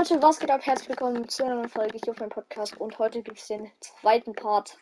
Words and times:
Leute, 0.00 0.22
was 0.22 0.38
geht 0.38 0.50
ab? 0.50 0.62
Herzlich 0.64 0.88
willkommen 0.88 1.28
zu 1.28 1.44
einer 1.44 1.56
neuen 1.56 1.68
Folge 1.68 1.98
hier 2.02 2.12
auf 2.14 2.18
meinem 2.20 2.30
Podcast 2.30 2.74
und 2.80 2.98
heute 2.98 3.20
gibt 3.20 3.36
es 3.36 3.48
den 3.48 3.70
zweiten 3.80 4.32
Part 4.32 4.78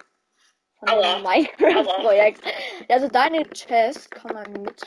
von 0.78 0.88
dem 0.90 1.22
Minecraft-Projekt. 1.24 2.40
Also 2.88 3.08
deine 3.08 3.42
Chest 3.50 4.12
kann 4.12 4.32
man 4.32 4.52
mit. 4.52 4.80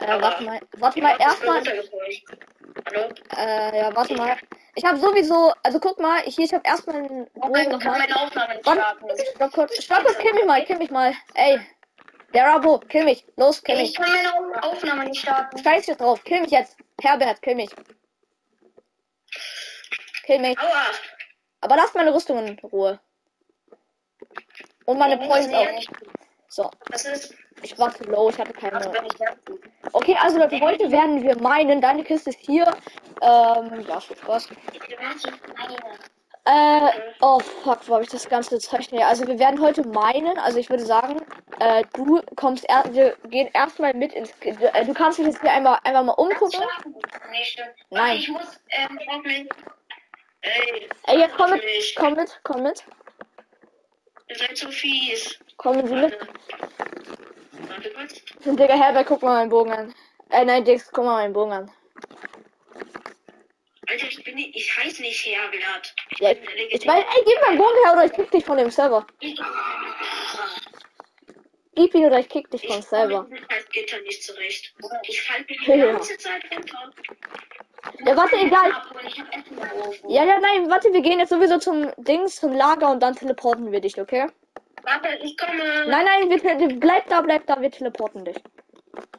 Äh, 0.00 0.20
warte 0.20 0.44
mal, 0.44 0.60
warte 0.76 1.00
mal, 1.00 1.16
erstmal, 1.18 1.66
äh, 3.38 3.78
ja, 3.78 3.96
warte 3.96 4.14
mal. 4.16 4.36
Ich 4.74 4.84
habe 4.84 4.98
sowieso, 4.98 5.50
also 5.62 5.80
guck 5.80 5.98
mal, 5.98 6.20
hier, 6.20 6.44
ich 6.44 6.52
habe 6.52 6.64
erstmal 6.66 6.96
einen 6.96 7.26
Oh 7.36 7.48
nicht 7.48 7.70
Warte, 7.70 8.10
starten. 8.60 9.08
stopp 9.34 9.52
kurz, 9.54 9.82
stopp 9.82 10.04
kurz, 10.04 10.18
kill 10.18 10.34
mich 10.34 10.44
mal, 10.44 10.62
kill 10.66 10.76
mich 10.76 10.90
mal. 10.90 11.14
Ey, 11.32 11.58
der 12.34 12.44
Rabo, 12.48 12.80
kill 12.80 13.04
mich, 13.04 13.24
los, 13.36 13.62
kill 13.62 13.78
mich. 13.78 13.92
Ich 13.92 13.96
kann 13.96 14.12
meine 14.12 14.34
Au- 14.34 14.72
Aufnahme 14.72 15.06
nicht 15.06 15.22
starten. 15.22 15.56
Scheiß 15.56 15.86
jetzt 15.86 16.02
drauf, 16.02 16.22
kill 16.22 16.42
mich 16.42 16.50
jetzt. 16.50 16.76
Herbert, 17.00 17.40
kill 17.40 17.54
mich. 17.54 17.70
Kill 20.26 20.40
mich. 20.40 20.58
Aua. 20.58 20.86
Aber 21.60 21.76
lass 21.76 21.94
meine 21.94 22.12
Rüstung 22.12 22.44
in 22.44 22.58
Ruhe. 22.58 22.98
Und 24.84 24.98
meine 24.98 25.16
Warum 25.16 25.30
Points 25.30 25.54
auch. 25.54 25.94
So, 26.48 26.70
Was 26.90 27.04
ist? 27.04 27.34
ich 27.62 27.78
war 27.78 27.94
zu 27.94 28.04
low, 28.04 28.30
ich 28.30 28.38
hatte 28.38 28.52
keine. 28.52 28.80
Okay, 29.92 30.16
also 30.20 30.38
Leute, 30.38 30.60
heute 30.60 30.90
werden 30.90 31.22
wir 31.22 31.40
meinen. 31.40 31.80
Deine 31.80 32.02
Kiste 32.04 32.30
ist 32.30 32.40
hier. 32.40 32.66
Ähm, 33.22 33.84
ja, 33.88 34.00
viel 34.00 34.16
Spaß. 34.16 34.48
Äh, 36.44 36.90
oh 37.20 37.40
fuck, 37.40 37.80
wo 37.88 37.94
habe 37.94 38.04
ich 38.04 38.10
das 38.10 38.28
ganze 38.28 38.58
Zeug 38.58 38.92
nicht? 38.92 39.04
Also 39.04 39.26
wir 39.26 39.38
werden 39.38 39.60
heute 39.60 39.86
meinen. 39.88 40.38
Also 40.38 40.58
ich 40.58 40.70
würde 40.70 40.84
sagen, 40.84 41.20
äh, 41.58 41.82
du 41.94 42.22
kommst 42.36 42.64
erst, 42.68 42.94
wir 42.94 43.16
gehen 43.28 43.48
erstmal 43.52 43.94
mit 43.94 44.12
ins. 44.12 44.30
Äh, 44.40 44.84
du 44.84 44.94
kannst 44.94 45.18
dich 45.18 45.26
jetzt 45.26 45.40
hier 45.40 45.52
einmal, 45.52 45.78
einmal 45.82 46.04
mal 46.04 46.12
umgucken. 46.12 46.60
Nee, 47.30 47.44
stimmt. 47.44 47.74
Nein. 47.90 48.16
Ich 48.18 48.28
muss, 48.28 48.60
ähm. 48.70 49.48
Ey, 50.46 50.88
Ey, 51.08 51.18
jetzt 51.18 51.36
komm 51.36 51.50
mit, 51.50 51.62
komm 51.96 52.14
mit, 52.14 52.40
komm 52.44 52.62
mit. 52.62 52.84
Ihr 54.28 54.36
seid 54.36 54.56
so 54.56 54.70
fies. 54.70 55.38
Kommen 55.56 55.86
Sie 55.86 55.94
mit. 55.94 56.16
Warte. 57.68 57.90
Kurz. 57.90 58.22
Digga, 58.44 58.74
Herbert, 58.74 59.06
guck 59.06 59.22
mal 59.22 59.34
meinen 59.38 59.50
Bogen 59.50 59.72
an. 59.72 59.94
Äh, 60.30 60.44
nein, 60.44 60.64
Dix, 60.64 60.90
guck 60.92 61.04
mal 61.04 61.14
meinen 61.22 61.32
Bogen 61.32 61.52
an. 61.52 61.70
Alter, 63.88 64.06
ich 64.08 64.22
bin 64.24 64.34
nicht, 64.34 64.54
ich 64.56 64.76
heiße 64.76 65.02
nicht 65.02 65.26
Herbert. 65.26 65.94
Ja, 66.18 66.34
bin 66.34 66.44
der 66.44 66.72
Ich 66.72 66.86
weiß, 66.86 67.04
ey, 67.04 67.24
gib 67.24 67.40
meinen 67.42 67.58
Bogen 67.58 67.84
her 67.84 67.92
oder 67.92 68.04
ich 68.04 68.12
kick 68.12 68.30
dich 68.30 68.44
von 68.44 68.56
dem 68.56 68.70
Server. 68.70 69.06
Gib 71.74 71.94
ihn 71.94 72.06
oder 72.06 72.18
ich 72.20 72.28
kick 72.28 72.50
dich 72.50 72.66
vom 72.66 72.78
Ich 72.78 72.84
Server. 72.86 73.22
komme 73.24 73.28
mit 73.28 74.02
nicht 74.04 74.22
zurecht. 74.24 74.74
Ich 75.08 75.22
falle 75.22 75.44
mir 75.48 75.56
die 75.56 75.64
Ja. 75.80 75.92
ganze 75.92 76.18
Zeit 76.18 76.42
runter. 76.52 76.92
Ja, 78.04 78.16
warte, 78.16 78.36
egal. 78.36 78.72
Ja, 80.08 80.24
ja, 80.24 80.40
nein, 80.40 80.70
warte, 80.70 80.92
wir 80.92 81.02
gehen 81.02 81.18
jetzt 81.18 81.30
sowieso 81.30 81.58
zum 81.58 81.92
Dings, 81.96 82.36
zum 82.36 82.52
Lager 82.52 82.90
und 82.90 83.02
dann 83.02 83.14
teleporten 83.14 83.72
wir 83.72 83.80
dich, 83.80 84.00
okay? 84.00 84.26
Warte, 84.82 85.08
ich 85.22 85.36
komme. 85.36 85.86
Nein, 85.88 86.04
nein, 86.04 86.30
wir, 86.30 86.78
bleib 86.78 87.08
da, 87.08 87.20
bleib 87.20 87.46
da, 87.46 87.60
wir 87.60 87.70
teleporten 87.70 88.24
dich. 88.24 88.36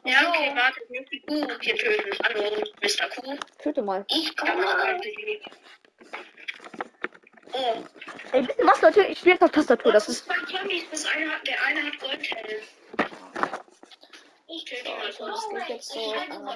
Ja, 0.04 0.28
okay, 0.28 0.52
warte, 0.54 0.80
ich 0.82 1.00
muss 1.00 1.08
die 1.10 1.20
Kuh 1.20 1.46
hier 1.60 1.76
töten. 1.76 2.10
Hallo, 2.24 2.62
Mr. 2.82 3.08
Kuh. 3.20 3.36
Töte 3.62 3.82
mal. 3.82 4.04
Ich 4.08 4.36
komme. 4.36 4.64
Oh, 7.52 7.82
Ey, 8.32 8.46
wisst 8.46 8.58
ihr 8.58 8.66
was, 8.66 8.82
Leute? 8.82 9.02
Ich 9.04 9.18
spiele 9.18 9.34
jetzt 9.34 9.44
auf 9.44 9.50
Tastatur, 9.50 9.92
das 9.92 10.08
ist 10.08 10.26
zwei 10.26 10.34
Zombies. 10.46 10.84
Das 10.90 11.06
eine 11.06 11.30
hat, 11.30 11.46
der 11.46 11.56
eine 11.64 11.82
hat 11.84 11.98
Goldhelm. 11.98 12.62
Ich 12.98 13.06
töte 13.06 13.14
ihn 13.14 14.30
mal 14.30 14.37
So, 14.48 15.24
kurz. 15.24 15.48
das 15.50 15.50
geht 15.50 15.68
jetzt 15.68 15.88
so, 15.90 16.14
Ich 16.14 16.30
ähm, 16.30 16.48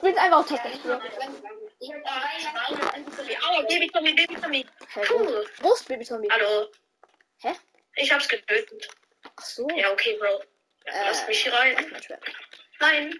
Oh 0.00 0.06
jetzt 0.06 0.18
einfach 0.18 0.38
auf 0.38 0.46
Tastatur. 0.48 1.02
Aua, 3.42 3.62
Baby 3.62 3.90
Zombie, 3.92 4.12
Baby 4.12 4.40
Zombie. 4.40 4.66
Cool. 5.10 5.50
wo 5.60 5.72
ist 5.74 5.88
Baby 5.88 6.04
Zombie? 6.04 6.28
Hallo. 6.30 6.68
Hä? 7.38 7.52
Ich 7.96 8.12
hab's 8.12 8.28
getötet. 8.28 8.88
Ach 9.36 9.44
so. 9.44 9.66
Ja, 9.74 9.90
okay, 9.90 10.16
Bro. 10.18 10.40
Ja, 10.86 10.92
Äh. 10.92 11.04
Lass 11.06 11.26
mich 11.26 11.42
hier 11.42 11.52
rein. 11.52 11.76
Nein. 12.78 13.14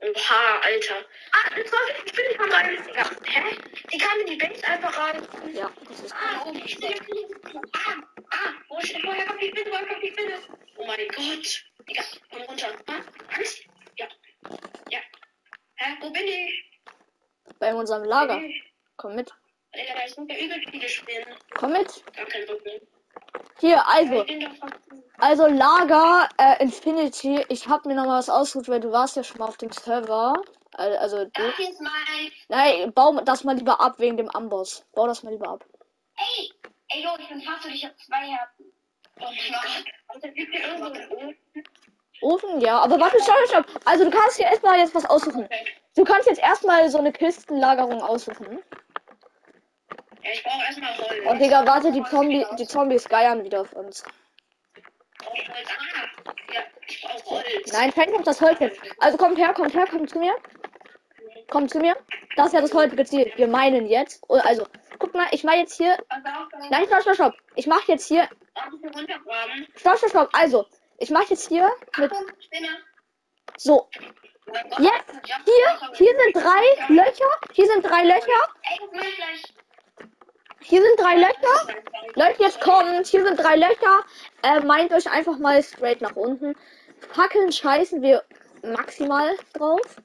Oha, 0.00 0.60
Alter. 0.62 1.04
Ah, 1.32 1.50
das 1.56 1.72
war 1.72 1.80
ich 2.04 2.12
bin 2.12 2.26
nicht 2.26 2.54
rein. 2.54 2.78
Ja. 2.94 3.10
Hä? 3.24 3.56
Die 3.92 3.98
kam 3.98 4.20
in 4.20 4.26
die 4.26 4.36
Base 4.36 4.64
einfach 4.64 4.96
rein. 4.96 5.26
Ja, 5.52 5.70
das 5.88 6.00
ist... 6.00 6.14
Ah, 6.14 6.44
oh, 6.46 6.52
ich 6.52 6.78
bin 6.78 6.94
Ah, 7.72 7.94
ah, 8.30 8.52
wo 8.68 8.78
ist 8.78 8.94
woher 9.02 9.26
kommt 9.26 9.42
die 9.42 9.48
Spinne? 9.48 9.70
Woher 9.70 9.86
kommt 9.86 10.02
die 10.02 10.12
Spinne? 10.12 10.38
Oh 10.76 10.86
mein 10.86 11.08
Gott. 11.08 11.64
Digga, 11.88 12.02
komm 12.30 12.42
runter. 12.42 12.68
Ah, 12.86 13.00
Angst? 13.36 13.64
Ja. 13.96 14.06
Ja. 14.90 15.00
Hä, 15.76 15.96
wo 16.00 16.10
bin 16.10 16.28
ich? 16.28 16.70
Bei 17.58 17.74
unserem 17.74 18.04
Lager. 18.04 18.40
Komm 18.96 19.16
mit. 19.16 19.32
Digga, 19.74 19.94
da 19.94 20.08
sind 20.08 20.30
ja 20.30 20.38
übel 20.38 20.62
viele 20.70 20.88
Spinnen. 20.88 21.34
Komm 21.54 21.72
mit. 21.72 22.04
Gar 22.14 22.26
kein 22.26 22.46
Problem. 22.46 22.80
Hier, 23.60 23.86
also. 23.88 24.24
Also 25.20 25.46
Lager, 25.46 26.28
äh, 26.38 26.62
Infinity. 26.62 27.44
Ich 27.48 27.66
hab 27.68 27.84
mir 27.86 27.94
noch 27.94 28.06
mal 28.06 28.18
was 28.18 28.30
ausgesucht, 28.30 28.68
weil 28.68 28.80
du 28.80 28.92
warst 28.92 29.16
ja 29.16 29.24
schon 29.24 29.38
mal 29.38 29.46
auf 29.46 29.56
dem 29.56 29.72
Server. 29.72 30.34
Al- 30.74 30.96
Also 30.98 31.24
du. 31.24 31.30
Das 31.32 31.58
ist 31.58 31.80
mein. 31.80 32.30
Nein, 32.48 32.92
bau 32.92 33.20
das 33.22 33.42
mal 33.42 33.56
lieber 33.56 33.80
ab 33.80 33.98
wegen 33.98 34.16
dem 34.16 34.30
Amboss. 34.30 34.84
Bau 34.94 35.08
das 35.08 35.24
mal 35.24 35.30
lieber 35.32 35.48
ab. 35.48 35.64
Ey, 36.16 36.52
ey, 36.90 37.02
Jo, 37.02 37.10
ich 37.18 37.28
bin 37.28 37.40
fast 37.42 37.64
und 37.66 37.72
ich 37.74 37.84
hab 37.84 37.98
zwei 37.98 38.28
Herzen. 38.28 38.72
Oh? 39.20 39.26
Ofen, 42.20 42.60
ja. 42.60 42.78
Aber 42.80 42.98
warte, 43.00 43.18
stopp, 43.20 43.36
stopp. 43.48 43.66
Also 43.84 44.04
du 44.04 44.10
kannst 44.10 44.36
hier 44.36 44.46
erstmal 44.46 44.78
jetzt 44.78 44.94
was 44.94 45.04
aussuchen. 45.06 45.48
Du 45.96 46.04
kannst 46.04 46.28
jetzt 46.28 46.40
erstmal 46.40 46.88
so 46.90 46.98
eine 46.98 47.12
Kistenlagerung 47.12 48.00
aussuchen. 48.02 48.58
Ja, 50.28 50.34
ich 50.34 50.42
brauche 50.42 50.62
erstmal 50.64 50.98
Holz. 50.98 51.26
Und 51.26 51.38
Digga, 51.38 51.66
warte, 51.66 51.92
die, 51.92 52.02
Zombie, 52.04 52.44
die 52.58 52.66
Zombies 52.66 53.08
geiern 53.08 53.42
wieder 53.44 53.62
auf 53.62 53.72
uns. 53.72 54.04
Ich 55.34 55.48
Holz? 55.48 55.68
Ah, 55.78 56.32
ja, 56.52 56.60
ich 56.86 57.02
brauche 57.02 57.30
Holz. 57.30 57.72
Nein, 57.72 57.92
fängt 57.92 58.14
auf 58.14 58.22
das 58.22 58.40
Holz 58.40 58.60
jetzt. 58.60 58.80
Also 58.98 59.16
kommt 59.16 59.38
her, 59.38 59.52
kommt 59.54 59.74
her, 59.74 59.86
kommt 59.86 60.10
zu 60.10 60.18
mir. 60.18 60.34
Kommt 61.50 61.70
zu 61.70 61.78
mir. 61.78 61.96
Das 62.36 62.48
ist 62.48 62.52
ja 62.52 62.60
das 62.60 62.74
heutige 62.74 63.04
Ziel. 63.04 63.32
Wir 63.36 63.48
meinen 63.48 63.86
jetzt. 63.86 64.22
Oh, 64.28 64.34
Also, 64.36 64.66
guck 64.98 65.14
mal, 65.14 65.26
ich 65.30 65.44
mach 65.44 65.54
jetzt 65.54 65.76
hier. 65.76 65.96
Nein, 66.70 66.86
stopp, 66.86 67.02
stopp, 67.02 67.14
stopp. 67.14 67.34
Ich 67.54 67.66
mach 67.66 67.86
jetzt 67.88 68.06
hier. 68.06 68.28
Stopp, 69.76 69.96
stopp, 69.98 70.10
stopp. 70.10 70.28
Also, 70.32 70.66
ich 70.98 71.10
mach 71.10 71.28
jetzt 71.30 71.48
hier 71.48 71.70
mit. 71.96 72.12
So, 73.56 73.88
Oh. 74.50 74.82
Jetzt, 74.82 75.28
hier, 75.44 75.90
hier 75.94 76.14
sind 76.18 76.34
drei 76.42 76.94
Löcher. 76.94 77.30
Hier 77.52 77.66
sind 77.66 77.82
drei 77.82 78.02
Löcher. 78.04 78.40
Ey, 78.62 78.78
das 78.80 78.92
will 78.92 79.08
ich 79.08 79.16
gleich. 79.16 79.42
Hier 80.60 80.82
sind 80.82 80.98
drei 80.98 81.16
Löcher. 81.16 81.82
Leute, 82.14 82.42
jetzt 82.42 82.60
kommt. 82.60 83.06
Hier 83.06 83.24
sind 83.24 83.38
drei 83.38 83.56
Löcher. 83.56 84.04
Äh, 84.42 84.60
meint 84.60 84.92
euch 84.92 85.10
einfach 85.10 85.38
mal 85.38 85.62
straight 85.62 86.00
nach 86.00 86.16
unten. 86.16 86.54
Fackeln 87.12 87.52
scheißen 87.52 88.02
wir 88.02 88.24
maximal 88.62 89.36
drauf. 89.54 89.96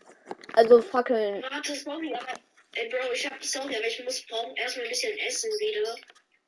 Also 0.53 0.81
Fackeln. 0.81 1.43
Warte, 1.43 1.75
sorry, 1.75 2.13
aber. 2.13 2.33
Ey, 2.75 2.89
Bro, 2.89 3.13
ich 3.13 3.29
hab 3.29 3.43
sorry, 3.43 3.75
aber 3.75 3.87
ich 3.87 4.03
muss 4.03 4.25
brauchen 4.27 4.55
erstmal 4.55 4.85
ein 4.85 4.89
bisschen 4.89 5.17
Essen 5.19 5.51
wieder. 5.51 5.95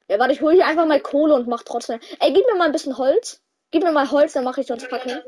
Ja, 0.07 0.19
warte, 0.19 0.33
ich 0.33 0.41
hole 0.41 0.55
hier 0.55 0.67
einfach 0.67 0.85
mal 0.85 0.99
Kohle 0.99 1.33
und 1.33 1.47
mach 1.47 1.63
trotzdem. 1.63 1.99
Ey, 2.19 2.33
gib 2.33 2.45
mir 2.47 2.55
mal 2.55 2.66
ein 2.66 2.72
bisschen 2.72 2.97
Holz. 2.97 3.41
Gib 3.72 3.83
mir 3.83 3.91
mal 3.91 4.09
Holz, 4.09 4.33
dann 4.33 4.43
mache 4.43 4.61
ich 4.61 4.67
sonst 4.67 4.87
Fackeln. 4.87 5.22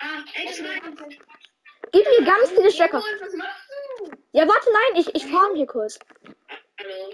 Ah, 0.00 0.22
ey, 0.34 0.46
das 0.46 0.62
war 0.62 0.70
Gib 1.92 2.04
mir 2.06 2.24
ganz 2.24 2.50
viele 2.50 2.70
Stöcker. 2.70 3.02
Was 3.20 3.34
machst 3.34 3.70
du? 3.98 4.10
Ja, 4.32 4.46
warte, 4.46 4.70
nein, 4.72 5.00
ich, 5.00 5.14
ich 5.14 5.26
farm 5.26 5.54
hier 5.54 5.66
kurz. 5.66 5.98
Hallo. 6.78 7.12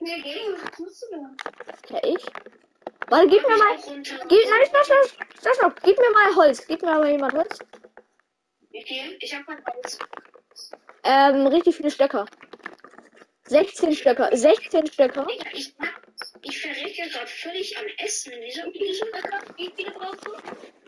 Nee, 0.00 0.20
geh, 0.22 0.52
was 0.52 0.76
tust 0.76 1.02
du 1.02 1.06
denn? 1.10 1.36
Ja, 1.90 2.00
ich. 2.02 2.26
Warte, 3.08 3.28
gib 3.28 3.42
mir 3.42 3.56
mal. 3.56 3.76
Gib, 3.76 4.50
nein, 4.50 4.66
stopp, 4.66 4.84
stopp, 4.84 5.26
stopp, 5.38 5.54
stopp. 5.54 5.82
Gib 5.82 5.98
mir 5.98 6.10
mal 6.10 6.34
Holz. 6.36 6.66
Gib 6.66 6.82
mir 6.82 6.98
mal 6.98 7.10
jemand 7.10 7.34
Holz. 7.34 7.58
Wie 8.70 8.82
viel? 8.82 9.16
Ich 9.20 9.34
hab 9.34 9.46
mal 9.46 9.62
alles. 9.64 9.98
Ähm, 11.04 11.46
richtig 11.46 11.76
viele 11.76 11.90
Stöcker. 11.90 12.26
16 13.46 13.94
Stöcker. 13.94 14.34
16 14.34 14.86
Stöcker. 14.86 15.26
Digga, 15.26 15.50
ich, 15.52 15.74
ich 16.42 16.60
verrecke 16.60 17.08
gerade 17.08 17.26
völlig 17.26 17.76
am 17.78 17.84
Essen. 17.98 18.32
Wieso, 18.40 18.62
wieso, 18.72 19.06
wie 19.56 19.72
viele 19.76 19.90
brauchst 19.92 20.26
du? 20.26 20.32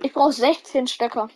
Ich 0.02 0.12
brauche 0.12 0.32
16 0.32 0.86
Stöcker. 0.86 1.28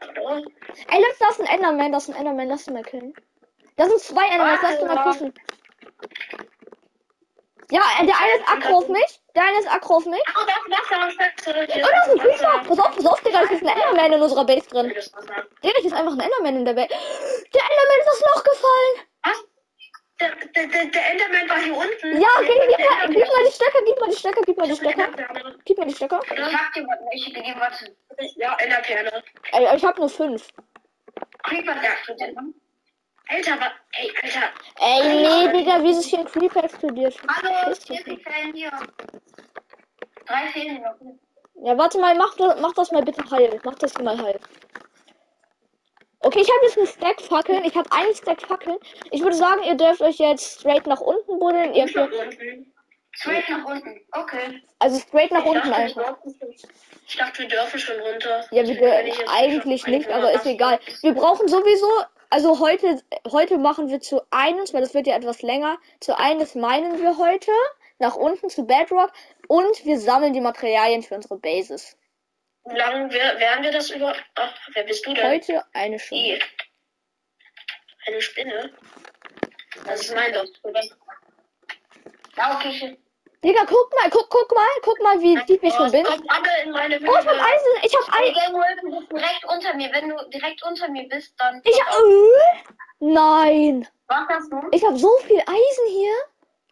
Hallo? 0.00 0.44
Ey, 0.88 1.00
lass 1.00 1.18
das 1.18 1.40
ein 1.40 1.46
Enderman, 1.46 1.92
das 1.92 2.08
ist 2.08 2.14
ein 2.14 2.20
Enderman, 2.20 2.48
lass 2.48 2.66
ihn 2.66 2.74
mal 2.74 2.82
killen. 2.82 3.14
Das 3.76 3.88
sind 3.88 4.00
zwei 4.00 4.26
Endermans, 4.26 4.60
lass 4.62 4.80
ihn 4.80 4.86
mal 4.86 5.02
pushen. 5.12 5.34
Ja, 7.70 7.80
äh, 8.00 8.06
der 8.06 8.14
eine 8.16 8.32
ist 8.36 8.48
aggro 8.48 8.78
auf 8.78 8.88
mich. 8.88 9.20
Der 9.34 9.42
eine 9.42 9.58
ist 9.58 9.68
aggro 9.68 9.96
auf 9.96 10.06
mich. 10.06 10.22
Oh, 10.36 10.44
da 10.46 10.52
ist 10.52 10.90
Wasser. 10.90 11.10
Oh, 11.48 11.52
da 11.52 11.62
ist 11.62 12.10
ein 12.10 12.18
Creeper. 12.18 12.62
Pass 12.68 12.78
auf, 12.78 12.94
pass 12.94 13.06
auf, 13.06 13.20
Digga, 13.22 13.42
das 13.42 13.50
ist 13.50 13.62
ein 13.62 13.68
Enderman 13.68 14.12
in 14.12 14.22
unserer 14.22 14.44
Base 14.44 14.68
drin. 14.68 14.92
Das. 14.94 15.10
Digga, 15.10 15.78
hier 15.78 15.84
ist 15.84 15.92
einfach 15.92 16.12
ein 16.12 16.20
Enderman 16.20 16.56
in 16.56 16.64
der 16.64 16.74
Base. 16.74 16.88
Der 16.88 17.62
Enderman 17.62 18.00
ist 18.00 18.08
das 18.08 18.20
Loch 18.20 18.44
gefallen. 18.44 19.05
Der, 20.18 20.30
der, 20.34 20.66
der, 20.68 20.84
der 20.86 21.10
Enderman 21.12 21.48
war 21.48 21.58
hier 21.58 21.76
unten. 21.76 22.20
Ja, 22.20 22.28
okay, 22.38 22.58
gib 22.68 22.78
mal, 22.78 23.08
gib 23.08 23.26
mal 23.28 23.44
die 23.46 23.52
Stöcker, 23.52 23.78
gib 23.84 24.00
mal 24.00 24.08
die 24.10 24.16
Stöcker, 24.16 24.40
gib 24.46 24.56
mal 24.56 24.66
die. 24.66 24.86
Enderperle. 24.86 25.58
Gib 25.64 25.78
mal 25.78 25.86
die 25.86 25.94
Stöcker. 25.94 26.20
Ich 26.24 26.40
hab 26.40 26.72
dir 26.72 26.86
was, 26.86 26.98
ich 27.12 27.56
warte. 27.60 27.96
Ja, 28.36 28.56
Enderperle. 28.58 29.22
Ey, 29.52 29.76
ich 29.76 29.84
hab 29.84 29.98
nur 29.98 30.08
fünf. 30.08 30.48
Creeper 31.42 31.74
sagst 31.74 32.08
du 32.08 32.14
denn? 32.16 32.54
Alter, 33.28 33.60
was? 33.60 33.72
Ey, 33.98 34.12
Alter. 34.22 34.52
Ey, 34.80 35.48
nee, 35.48 35.58
Digga, 35.58 35.82
wie 35.82 35.90
ist 35.90 36.04
hier 36.06 36.20
ein 36.20 36.26
Creeper 36.26 36.64
explodiert? 36.64 37.16
Hallo, 37.28 37.74
hier 37.86 38.04
die 38.04 38.16
Quellen 38.16 38.54
hier. 38.54 38.72
Drei 40.26 40.46
fehlen 40.52 40.82
noch. 40.82 40.96
Ja, 41.66 41.76
warte 41.76 41.98
mal, 41.98 42.14
mach, 42.14 42.34
das- 42.36 42.60
mach 42.60 42.72
das 42.74 42.90
mal 42.90 43.02
bitte 43.02 43.22
heil. 43.30 43.60
Mach 43.64 43.74
das 43.74 43.94
mal 43.98 44.16
heil. 44.20 44.40
Okay, 46.26 46.40
ich 46.40 46.48
habe 46.50 46.60
jetzt 46.64 46.78
einen 46.78 46.86
Stack 46.88 47.20
Fackeln. 47.20 47.64
Ich 47.64 47.76
habe 47.76 47.90
einen 47.92 48.14
Stack 48.14 48.42
Fackeln. 48.42 48.76
Ich 49.12 49.22
würde 49.22 49.36
sagen, 49.36 49.62
ihr 49.62 49.74
dürft 49.76 50.00
euch 50.02 50.18
jetzt 50.18 50.60
straight 50.60 50.86
nach 50.86 51.00
unten 51.00 51.38
buddeln. 51.38 51.72
Ihr 51.74 51.86
Nach 51.94 52.10
unten. 52.10 52.72
Straight 53.12 53.48
nach 53.48 53.64
unten. 53.64 54.00
Okay. 54.12 54.62
also 54.78 54.98
straight 54.98 55.30
nach 55.30 55.44
Ich 55.44 55.50
unten 55.50 55.68
dachte, 55.70 55.74
einfach. 55.82 56.18
dürfen- 56.22 56.54
Ich 57.08 57.16
dachte, 57.16 57.42
wir 57.42 57.48
dürfen 57.48 57.78
schon 57.78 58.00
runter. 58.00 58.44
Ja, 58.50 58.66
wir 58.66 58.80
Wenn 58.80 59.06
ich 59.06 59.14
dür- 59.14 59.20
jetzt 59.20 59.30
eigentlich 59.30 59.86
nicht, 59.86 60.08
aber 60.10 60.32
ist 60.32 60.44
egal. 60.46 60.78
Wir 61.02 61.14
brauchen 61.14 61.48
sowieso, 61.48 61.88
also 62.28 62.58
heute, 62.60 63.00
heute 63.30 63.56
machen 63.56 63.88
wir 63.88 64.00
zu 64.00 64.20
eines, 64.30 64.74
weil 64.74 64.82
das 64.82 64.92
wird 64.94 65.06
ja 65.06 65.16
etwas 65.16 65.40
länger. 65.42 65.78
Zu 66.00 66.18
eines 66.18 66.54
meinen 66.56 67.00
wir 67.00 67.16
heute 67.16 67.52
nach 67.98 68.16
unten 68.16 68.50
zu 68.50 68.66
Bedrock 68.66 69.12
und 69.48 69.84
wir 69.86 69.98
sammeln 69.98 70.32
die 70.34 70.40
Materialien 70.42 71.02
für 71.02 71.14
unsere 71.14 71.38
Bases. 71.38 71.96
Wer- 72.66 73.38
werden 73.38 73.64
wir 73.64 73.72
das 73.72 73.90
über. 73.90 74.14
Ach, 74.34 74.54
wer 74.74 74.82
bist 74.84 75.06
du 75.06 75.14
denn? 75.14 75.24
Heute 75.30 75.64
eine 75.72 75.98
Stunde. 75.98 76.38
Eine 78.06 78.20
Spinne. 78.20 78.72
Das 79.84 80.00
ist 80.00 80.14
mein 80.14 80.34
Loch. 80.34 80.44
Ja, 82.36 82.56
okay. 82.56 82.98
Digga, 83.44 83.64
guck 83.66 83.92
mal, 83.94 84.10
guck, 84.10 84.28
guck 84.28 84.52
mal, 84.54 84.66
guck 84.82 85.00
mal, 85.00 85.20
wie 85.20 85.36
tief 85.44 85.62
ich 85.62 85.72
schon 85.74 85.90
bin. 85.92 86.04
Oh, 86.06 86.14
ich 86.14 86.30
hab. 86.30 86.46
Eisen, 86.46 87.72
ich 87.82 87.94
hab 87.96 88.20
Eisen. 88.20 88.52
Du 88.82 88.98
bist 88.98 89.12
direkt 89.12 89.44
unter 89.48 89.74
mir. 89.74 89.92
Wenn 89.92 90.08
du 90.08 90.16
direkt 90.30 90.62
unter 90.64 90.88
mir 90.88 91.08
bist, 91.08 91.34
dann. 91.38 91.60
Ich 91.64 91.80
hab, 91.80 91.94
äh, 91.94 92.64
nein. 92.98 93.88
Was 94.08 94.28
hast 94.28 94.52
du? 94.52 94.60
Ich 94.72 94.84
hab 94.84 94.96
so 94.96 95.10
viel 95.26 95.40
Eisen 95.40 95.86
hier. 95.88 96.14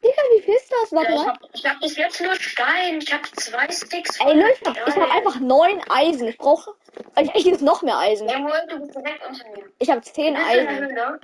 Digga, 0.04 0.22
wie 0.36 0.42
viel 0.42 0.54
ist 0.54 0.70
das? 0.70 0.92
Warte 0.92 1.12
Ja, 1.12 1.20
ich 1.22 1.26
hab, 1.26 1.54
ich 1.54 1.66
hab 1.66 1.80
bis 1.80 1.96
jetzt 1.96 2.20
nur 2.20 2.34
Stein. 2.34 2.98
Ich 2.98 3.12
hab 3.12 3.26
zwei 3.40 3.70
Sticks. 3.72 4.20
Ey, 4.20 4.38
Leute, 4.38 4.52
ich 4.60 4.68
hab, 4.68 4.88
ich 4.88 4.96
hab 4.96 5.14
einfach 5.14 5.40
neun 5.40 5.80
Eisen. 5.88 6.28
Ich 6.28 6.36
brauche, 6.36 6.74
ich, 7.18 7.34
ich 7.34 7.46
ist 7.46 7.62
noch 7.62 7.80
mehr 7.80 7.98
Eisen. 7.98 8.26
Gamewolf, 8.26 8.66
du 8.68 8.80
bist 8.80 8.94
direkt 8.94 9.26
unter 9.26 9.48
mir. 9.48 9.64
Ich 9.78 9.90
hab 9.90 10.04
zehn 10.04 10.36
Eisen. 10.36 10.68
Höhle? 10.68 11.20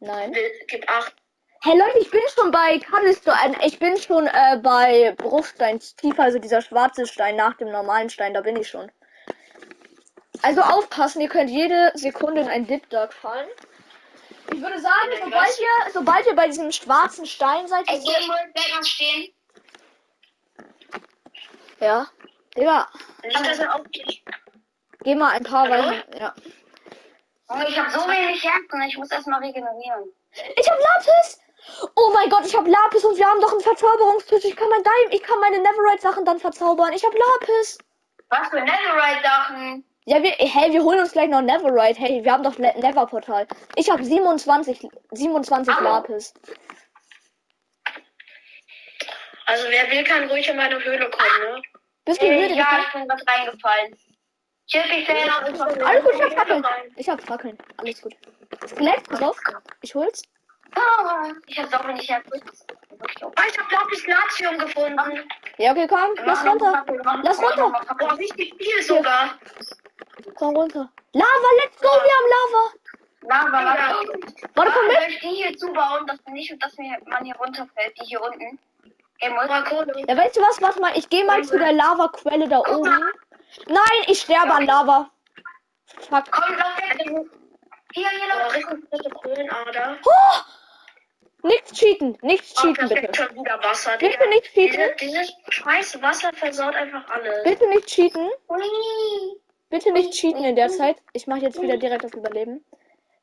Nein. 0.00 0.34
Gib 0.66 0.90
acht. 0.90 1.14
Hey 1.62 1.76
Leute, 1.76 1.98
ich 1.98 2.10
bin 2.10 2.20
schon 2.36 2.52
bei 2.52 2.78
Cobblestone, 2.78 3.56
ich 3.64 3.80
bin 3.80 3.96
schon 3.96 4.28
äh, 4.28 4.58
bei 4.62 5.12
Bruchstein 5.18 5.80
tiefer, 5.80 6.22
also 6.22 6.38
dieser 6.38 6.62
schwarze 6.62 7.04
Stein 7.04 7.34
nach 7.34 7.56
dem 7.56 7.72
normalen 7.72 8.08
Stein, 8.10 8.32
da 8.32 8.42
bin 8.42 8.56
ich 8.56 8.68
schon. 8.68 8.92
Also 10.42 10.60
aufpassen, 10.60 11.20
ihr 11.20 11.28
könnt 11.28 11.50
jede 11.50 11.90
Sekunde 11.94 12.42
in 12.42 12.48
ein 12.48 12.66
Dip 12.68 12.88
Dog 12.90 13.12
fallen. 13.12 13.48
Ich 14.50 14.60
würde 14.60 14.80
sagen, 14.80 15.10
sobald 15.22 15.58
ihr, 15.58 15.92
sobald 15.92 16.26
ihr 16.26 16.34
bei 16.34 16.46
diesem 16.46 16.72
schwarzen 16.72 17.26
Stein 17.26 17.66
seid, 17.68 17.86
Gamewolf, 17.86 18.26
bleib 18.54 18.74
mal 18.74 18.84
stehen. 18.84 19.34
ja, 21.80 22.06
Digga, 22.56 22.88
aufgeht. 23.74 24.22
geh 25.04 25.14
mal 25.14 25.32
ein 25.32 25.44
paar? 25.44 25.68
Weisen, 25.68 26.02
ja. 26.18 26.34
Junge, 27.50 27.68
ich 27.68 27.78
hab 27.78 27.90
so 27.90 28.00
wenig 28.08 28.42
Herzen, 28.42 28.82
ich 28.82 28.98
muss 28.98 29.10
erstmal 29.10 29.40
regenerieren. 29.40 30.12
Ich 30.56 30.68
hab 30.70 30.78
Lapis! 30.78 31.40
Oh 31.94 32.10
mein 32.14 32.30
Gott, 32.30 32.46
ich 32.46 32.56
hab 32.56 32.66
Lapis 32.66 33.04
und 33.04 33.16
wir 33.16 33.26
haben 33.26 33.40
doch 33.40 33.52
einen 33.52 33.60
Verzauberungstisch. 33.60 34.44
Ich 34.44 34.56
kann 34.56 34.68
mein 34.68 34.82
Diamond, 34.82 35.14
ich 35.14 35.22
kann 35.22 35.38
meine 35.40 35.58
Neverite 35.58 36.02
Sachen 36.02 36.24
dann 36.24 36.38
verzaubern. 36.38 36.92
Ich 36.92 37.04
hab 37.04 37.12
Lapis. 37.12 37.78
Was 38.28 38.48
für 38.48 38.60
Netherite-Sachen? 38.60 39.84
Ja, 40.08 40.22
wir, 40.22 40.30
hey, 40.30 40.72
wir 40.72 40.82
holen 40.82 41.00
uns 41.00 41.12
gleich 41.12 41.28
noch 41.28 41.42
Neverite. 41.42 42.00
Hey, 42.00 42.24
wir 42.24 42.32
haben 42.32 42.42
doch 42.42 42.56
Ne- 42.56 42.72
Never-Portal. 42.78 43.46
Ich 43.76 43.90
habe 43.90 44.02
27, 44.02 44.88
27 45.10 45.74
Hallo. 45.74 45.84
Lapis. 45.90 46.32
Also, 49.44 49.68
wer 49.68 49.90
will, 49.90 50.02
kann 50.04 50.30
ruhig 50.30 50.48
in 50.48 50.56
meine 50.56 50.82
Höhle 50.82 51.10
kommen, 51.10 51.52
ne? 51.52 51.62
Bist 52.06 52.22
du 52.22 52.26
Äh, 52.26 52.40
müde? 52.40 52.54
ja, 52.54 52.66
ich 52.86 52.92
bin 52.94 53.06
grad 53.06 53.22
reingefallen. 53.28 53.96
Tschüss, 54.66 54.82
ich 54.96 55.06
sehe 55.06 55.30
Alles 55.86 56.04
gut, 56.04 56.14
ich 56.14 56.22
hab 56.22 56.32
Fackeln. 56.32 56.64
Ich 56.96 57.08
hab 57.10 57.22
Fackeln. 57.22 57.58
Alles 57.76 58.00
gut. 58.00 58.14
Skelett, 58.66 59.06
pass 59.10 59.22
auf. 59.22 59.38
Ich 59.82 59.94
hol's. 59.94 60.22
Ah, 60.74 61.32
ich 61.46 61.58
hab 61.58 61.84
auch 61.84 61.86
nicht 61.92 62.08
Herzen. 62.08 62.42
Ah, 63.36 63.42
ich 63.46 63.58
hab 63.58 63.70
Lapis 63.72 64.06
Latium 64.06 64.56
gefunden. 64.58 65.28
Ja, 65.58 65.72
okay, 65.72 65.86
komm. 65.86 66.14
Lass 66.24 66.46
runter. 66.46 66.82
Lass 67.22 67.42
runter. 67.42 67.72
Boah, 67.98 68.16
richtig 68.16 68.54
viel 68.56 68.82
sogar. 68.82 69.38
Komm 70.34 70.56
runter. 70.56 70.90
Lava, 71.12 71.48
let's 71.62 71.80
go. 71.80 71.88
Wir 71.88 72.14
haben 72.16 72.30
Lava. 72.36 72.64
Lava. 73.22 73.62
Lava. 73.62 73.94
Warte, 74.54 74.72
komm 74.72 74.84
Ah, 74.90 75.00
mit. 75.00 75.08
ich 75.10 75.18
die 75.20 75.28
hier 75.28 75.56
zubauen, 75.56 76.06
dass 76.06 76.18
nicht, 76.26 76.62
dass 76.62 76.76
mir 76.76 76.98
man 77.06 77.24
hier 77.24 77.36
runterfällt, 77.36 77.94
die 78.00 78.04
hier 78.06 78.22
unten? 78.22 78.58
Ja, 79.20 79.30
weißt 80.16 80.36
du 80.36 80.40
was? 80.42 80.62
Warte 80.62 80.80
mal. 80.80 80.96
Ich 80.96 81.08
gehe 81.08 81.24
mal 81.24 81.42
zu 81.44 81.58
der 81.58 81.72
Lava-Quelle 81.72 82.48
da 82.48 82.58
oben. 82.60 83.10
Nein, 83.66 84.02
ich 84.06 84.20
sterbe 84.20 84.52
an 84.54 84.66
Lava. 84.66 85.10
Fuck. 86.08 86.30
Komm, 86.30 86.54
lauf 86.56 86.76
weg. 86.78 87.26
Hier, 87.94 88.08
hier, 88.10 88.28
lauf. 88.28 89.12
Kohlenader. 89.22 89.96
Oh! 90.04 90.40
Nichts 91.42 91.72
cheaten. 91.72 92.16
Nichts 92.22 92.54
Oh, 92.58 92.60
cheaten, 92.62 92.88
das 92.88 93.00
bitte. 93.00 93.14
schon 93.14 93.34
wieder 93.36 93.62
Wasser. 93.62 93.96
Bitte 93.98 94.28
nicht 94.28 94.52
cheaten. 94.52 94.96
dieses 95.00 95.32
scheiß 95.48 96.02
Wasser 96.02 96.32
versaut 96.32 96.74
einfach 96.74 97.08
alles. 97.10 97.42
Bitte 97.44 97.66
nicht 97.68 97.86
cheaten. 97.88 98.28
Hui. 98.48 99.40
Bitte 99.70 99.92
nicht 99.92 100.12
cheaten 100.12 100.44
in 100.44 100.56
der 100.56 100.68
Zeit. 100.68 100.96
Ich 101.12 101.26
mache 101.26 101.40
jetzt 101.40 101.60
wieder 101.60 101.76
direkt 101.76 102.04
das 102.04 102.12
Überleben. 102.14 102.64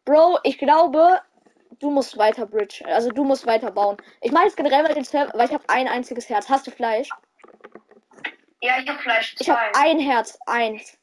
Bro, 0.06 0.40
ich 0.44 0.58
glaube, 0.58 1.22
du 1.80 1.90
musst 1.90 2.18
weiter 2.18 2.46
bridge. 2.46 2.84
Also 2.86 3.10
du 3.10 3.24
musst 3.24 3.48
weiter 3.48 3.72
bauen. 3.72 3.98
Ich 4.22 4.32
mache 4.32 4.46
jetzt 4.46 4.58
generell 4.58 4.84
mal 4.84 4.94
den 4.94 5.04
Server, 5.04 5.32
weil 5.38 5.48
ich 5.48 5.54
habe 5.54 5.64
ein 5.68 5.88
einziges 5.88 6.30
Herz. 6.30 6.48
Hast 6.48 6.68
du 6.68 6.72
Fleisch? 6.72 7.10
Ja, 8.62 8.74
ich 8.80 8.88
hab 8.88 9.00
Fleisch. 9.02 9.36
Ich 9.40 9.50
habe 9.50 9.62
ein 9.76 10.00
Herz. 10.00 10.38
Eins. 10.46 10.98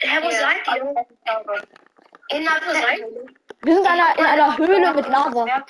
Hä, 0.00 0.18
wo 0.22 0.30
seid 0.30 0.56
ihr? 0.76 1.06
In 2.30 2.42
ihr? 2.42 2.50
Wir 3.62 3.74
sind 3.74 3.84
in 3.84 3.90
einer, 3.90 4.18
in 4.18 4.24
einer 4.24 4.58
Höhle 4.58 4.94
mit 4.94 5.08
Lava. 5.08 5.64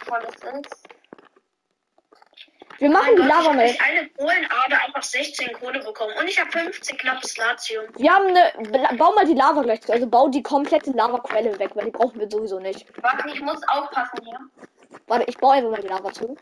Wir 2.78 2.90
machen 2.90 3.16
die 3.16 3.22
Lava 3.22 3.50
ich 3.50 3.56
mal. 3.56 3.68
hab 3.68 3.78
durch 3.78 3.80
eine 3.82 4.08
Kohlenader 4.10 4.84
einfach 4.86 5.02
16 5.02 5.52
Kohle 5.52 5.80
bekommen. 5.80 6.12
Und 6.18 6.26
ich 6.28 6.38
habe 6.38 6.50
50 6.50 7.02
Lapis 7.02 7.36
Latium. 7.36 7.84
Wir 7.96 8.12
haben 8.12 8.26
eine. 8.26 8.96
Bau 8.96 9.12
mal 9.14 9.24
die 9.24 9.34
Lava 9.34 9.62
gleich 9.62 9.80
zu. 9.82 9.92
Also 9.92 10.06
bau 10.06 10.28
die 10.28 10.42
komplette 10.42 10.90
Lava-Quelle 10.90 11.58
weg, 11.58 11.70
weil 11.74 11.86
die 11.86 11.90
brauchen 11.90 12.18
wir 12.18 12.28
sowieso 12.30 12.58
nicht. 12.58 12.86
Warte, 13.02 13.28
ich 13.28 13.40
muss 13.40 13.60
aufpassen 13.68 14.18
hier. 14.24 14.38
Warte, 15.06 15.24
ich 15.28 15.36
baue 15.38 15.54
einfach 15.54 15.70
mal 15.70 15.80
die 15.80 15.88
Lava 15.88 16.12
zu. 16.12 16.36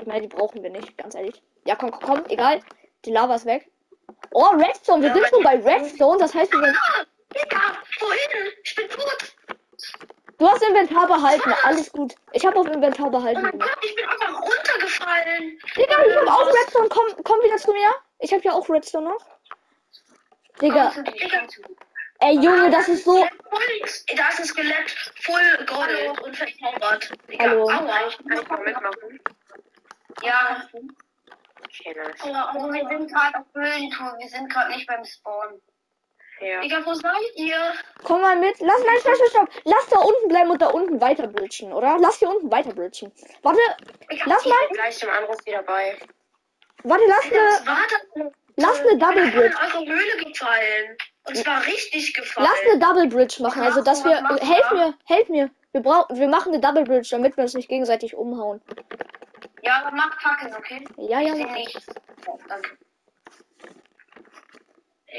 Ich 0.00 0.06
meine, 0.06 0.22
die 0.22 0.28
brauchen 0.34 0.62
wir 0.62 0.70
nicht, 0.70 0.96
ganz 0.98 1.14
ehrlich. 1.14 1.42
Ja, 1.66 1.76
komm, 1.76 1.90
komm, 1.90 2.00
komm, 2.02 2.24
egal. 2.28 2.60
Die 3.04 3.10
Lava 3.12 3.34
ist 3.36 3.46
weg. 3.46 3.70
Oh, 4.32 4.46
Redstone, 4.56 5.02
wir 5.02 5.08
Ja, 5.08 5.14
sind 5.14 5.26
schon 5.28 5.42
bei 5.42 5.56
Redstone, 5.56 6.18
das 6.18 6.34
heißt, 6.34 6.52
wir 6.52 6.60
sind. 6.64 6.76
Ah, 6.76 7.04
Digga, 7.34 7.60
wohin? 8.00 8.52
Ich 8.62 8.74
bin 8.74 8.88
tot. 8.88 9.34
Du 10.44 10.50
hast 10.50 10.62
Inventar 10.62 11.06
behalten, 11.06 11.54
alles 11.62 11.90
gut. 11.90 12.14
Ich 12.32 12.44
habe 12.44 12.60
auf 12.60 12.66
Inventar 12.66 13.06
Oh 13.06 13.10
behalten. 13.10 13.40
mein 13.40 13.58
Gott, 13.58 13.78
ich 13.82 13.94
bin 13.96 14.04
einfach 14.06 14.42
runtergefallen. 14.42 15.58
Digga, 15.74 16.04
ich 16.04 16.16
hab 16.16 16.28
auch 16.28 16.46
Redstone, 16.48 16.88
komm, 16.90 17.06
komm 17.24 17.40
wieder 17.42 17.56
zu 17.56 17.72
mir. 17.72 17.88
Ich 18.18 18.30
habe 18.30 18.42
ja 18.42 18.52
auch 18.52 18.68
Redstone 18.68 19.08
noch. 19.08 19.24
Digga, 20.60 20.90
zu 20.90 21.02
dir. 21.02 21.14
ey 22.20 22.34
Junge, 22.40 22.68
das 22.70 22.88
ist 22.88 23.06
so. 23.06 23.24
Da 23.24 24.28
ist 24.28 24.38
ein 24.40 24.44
Skelett, 24.44 24.90
voll 25.22 25.64
Gold 25.64 26.20
und 26.20 26.36
verzaubert. 26.36 27.10
Digga, 27.26 27.44
Hallo. 27.44 27.62
Aua, 27.64 28.06
ich 28.06 28.18
kann 28.18 28.26
nicht 28.26 28.50
mal 28.50 28.60
mitmachen. 28.60 29.20
Ja, 30.22 30.68
Okay, 31.64 31.96
nice. 31.96 32.20
aber 32.22 32.50
also 32.52 32.70
wir 32.70 32.86
sind 32.86 33.10
gerade 33.10 33.38
auf 33.38 33.46
Höhlentour, 33.54 34.14
wir 34.18 34.28
sind 34.28 34.52
gerade 34.52 34.72
nicht 34.72 34.86
beim 34.86 35.02
Spawn. 35.06 35.58
Ja. 36.40 36.60
Digga, 36.60 36.84
wo 36.84 36.94
seid 36.94 37.12
ihr? 37.36 37.56
Komm 38.02 38.20
mal 38.20 38.36
mit. 38.36 38.58
Lass, 38.60 38.78
nein, 38.84 38.96
stopp, 39.00 39.14
stopp, 39.16 39.28
stopp. 39.28 39.48
Lass 39.64 39.86
da 39.88 39.98
unten 40.00 40.28
bleiben 40.28 40.50
und 40.50 40.60
da 40.60 40.68
unten 40.68 41.00
weiter 41.00 41.26
bridgen, 41.28 41.72
oder? 41.72 41.96
Lass 42.00 42.18
hier 42.18 42.28
unten 42.28 42.50
weiter 42.50 42.72
bridgen. 42.74 43.12
Warte, 43.42 43.58
Ich 44.10 44.20
hab 44.20 44.26
Lass 44.28 44.44
mal. 44.44 44.54
gleich 44.72 44.98
zum 44.98 45.10
Anruf 45.10 45.36
wieder 45.46 45.62
bei. 45.62 45.96
warte, 46.82 47.04
lass 47.06 47.24
eine, 47.32 48.32
lass 48.56 48.80
eine 48.80 48.98
Double 48.98 49.24
Ich 49.26 49.32
bin 49.32 49.40
Bridge. 49.40 49.54
in 49.62 49.74
eure 49.74 49.86
Höhle 49.86 50.24
gefallen. 50.24 50.96
Und 51.26 51.36
zwar 51.38 51.64
richtig 51.66 52.12
gefallen. 52.14 52.48
Lass 52.50 52.70
eine 52.70 52.78
Double 52.80 53.06
Bridge 53.08 53.42
machen, 53.42 53.62
also 53.62 53.80
dass 53.82 54.04
wir. 54.04 54.16
Helf 54.40 54.70
mir, 54.72 54.94
helf 55.06 55.28
mir. 55.28 55.50
Wir 55.72 55.80
brauchen, 55.82 56.16
wir 56.18 56.28
machen 56.28 56.52
eine 56.52 56.60
Double 56.60 56.84
Bridge, 56.84 57.08
damit 57.10 57.36
wir 57.36 57.42
uns 57.44 57.54
nicht 57.54 57.68
gegenseitig 57.68 58.14
umhauen. 58.14 58.60
Ja, 59.62 59.90
mach 59.94 60.20
Fackeln, 60.20 60.54
okay? 60.54 60.84
Ja, 60.98 61.20
ja. 61.20 61.34
Ja, 61.34 61.46
danke. 62.48 62.76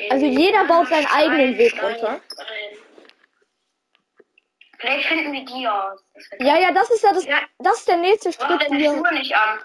Also 0.10 0.26
jeder 0.26 0.66
baut 0.66 0.88
seinen 0.90 1.08
eigenen 1.08 1.58
Weg 1.58 1.82
runter. 1.82 2.22
Vielleicht 4.78 5.08
finden 5.08 5.32
wir 5.32 5.46
die 5.46 5.68
aus. 5.68 6.04
Ja, 6.40 6.60
ja, 6.60 6.72
das 6.72 6.90
ist 6.92 7.04
ja 7.04 7.14
das. 7.14 7.26
Ja. 7.26 7.40
Das 7.60 7.80
ist 7.80 7.88
der 7.88 7.98
nächste 7.98 8.30
Ich 8.30 8.36
Schritt 8.36 8.62
deine 8.62 8.76
hier. 8.76 8.92
Schuhe 8.92 9.14
nicht 9.14 9.36
an. 9.36 9.60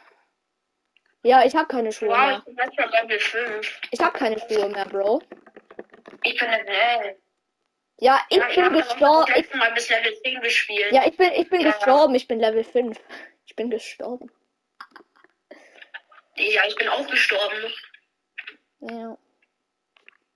Ja, 1.23 1.45
ich 1.45 1.55
habe 1.55 1.67
keine 1.67 1.93
Schuhe 1.93 2.09
mehr. 2.17 2.39
ich 2.39 2.45
bin 2.45 2.57
jetzt 2.65 2.81
schon 2.81 2.91
Level 2.91 3.19
5. 3.21 3.81
Ich 3.91 4.01
habe 4.01 4.19
keine 4.19 4.39
Schuhe 4.39 4.69
mehr, 4.69 4.87
Bro. 4.87 5.21
Ich 6.23 6.39
bin 6.39 6.49
Level 6.49 6.69
11. 6.69 7.17
Ja, 7.99 8.21
ich 8.31 8.39
ich 8.39 8.55
bin 8.55 8.73
gestorben. 8.73 9.33
Ich, 9.37 9.55
Mal 9.55 9.73
bis 9.73 9.91
Level 9.91 10.15
10 10.23 10.41
gespielt. 10.41 10.93
ja, 10.93 11.07
ich 11.07 11.17
bin, 11.17 11.31
ich 11.33 11.51
bin 11.51 11.63
gestorben. 11.65 12.15
Ich 12.15 12.27
bin 12.27 12.39
Level 12.41 12.65
5. 12.65 12.99
Ich 13.47 13.57
bin 13.57 13.69
gestorben. 13.69 14.31
Ja, 16.37 16.63
ich 16.67 16.77
bin 16.77 16.89
auch 16.89 17.07
gestorben. 17.09 17.75
Ja. 18.81 19.19